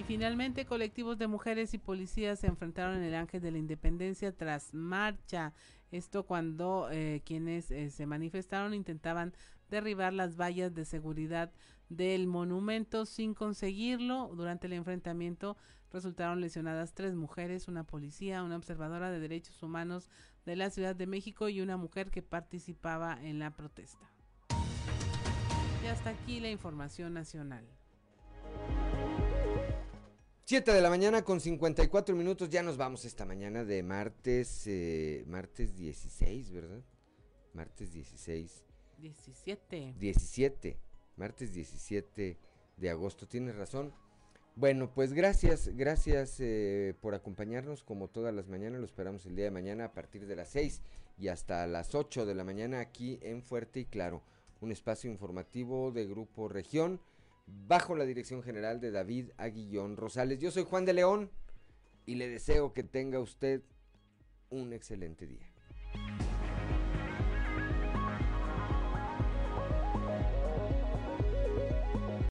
[0.08, 4.74] Finalmente, colectivos de mujeres y policías se enfrentaron en el Ángel de la Independencia tras
[4.74, 5.54] marcha
[5.92, 9.34] esto cuando eh, quienes eh, se manifestaron intentaban
[9.70, 11.52] derribar las vallas de seguridad
[11.90, 14.32] del monumento sin conseguirlo.
[14.34, 15.58] Durante el enfrentamiento
[15.92, 20.10] resultaron lesionadas tres mujeres, una policía, una observadora de derechos humanos
[20.46, 24.10] de la Ciudad de México y una mujer que participaba en la protesta.
[25.84, 27.66] Y hasta aquí la información nacional.
[30.48, 35.26] 7 de la mañana con 54 minutos, ya nos vamos esta mañana de martes, eh,
[35.28, 36.82] martes 16, ¿verdad?
[37.54, 38.64] Martes 16.
[38.98, 39.96] 17.
[40.00, 40.80] 17,
[41.18, 42.38] martes 17
[42.78, 43.92] de agosto, tienes razón.
[44.56, 49.44] Bueno, pues gracias, gracias eh, por acompañarnos como todas las mañanas, lo esperamos el día
[49.44, 50.82] de mañana a partir de las 6
[51.18, 54.24] y hasta las 8 de la mañana aquí en Fuerte y Claro,
[54.62, 57.02] un espacio informativo de Grupo Región
[57.48, 60.40] bajo la dirección general de David Aguillón Rosales.
[60.40, 61.32] Yo soy Juan de León
[62.06, 63.62] y le deseo que tenga usted
[64.50, 65.52] un excelente día.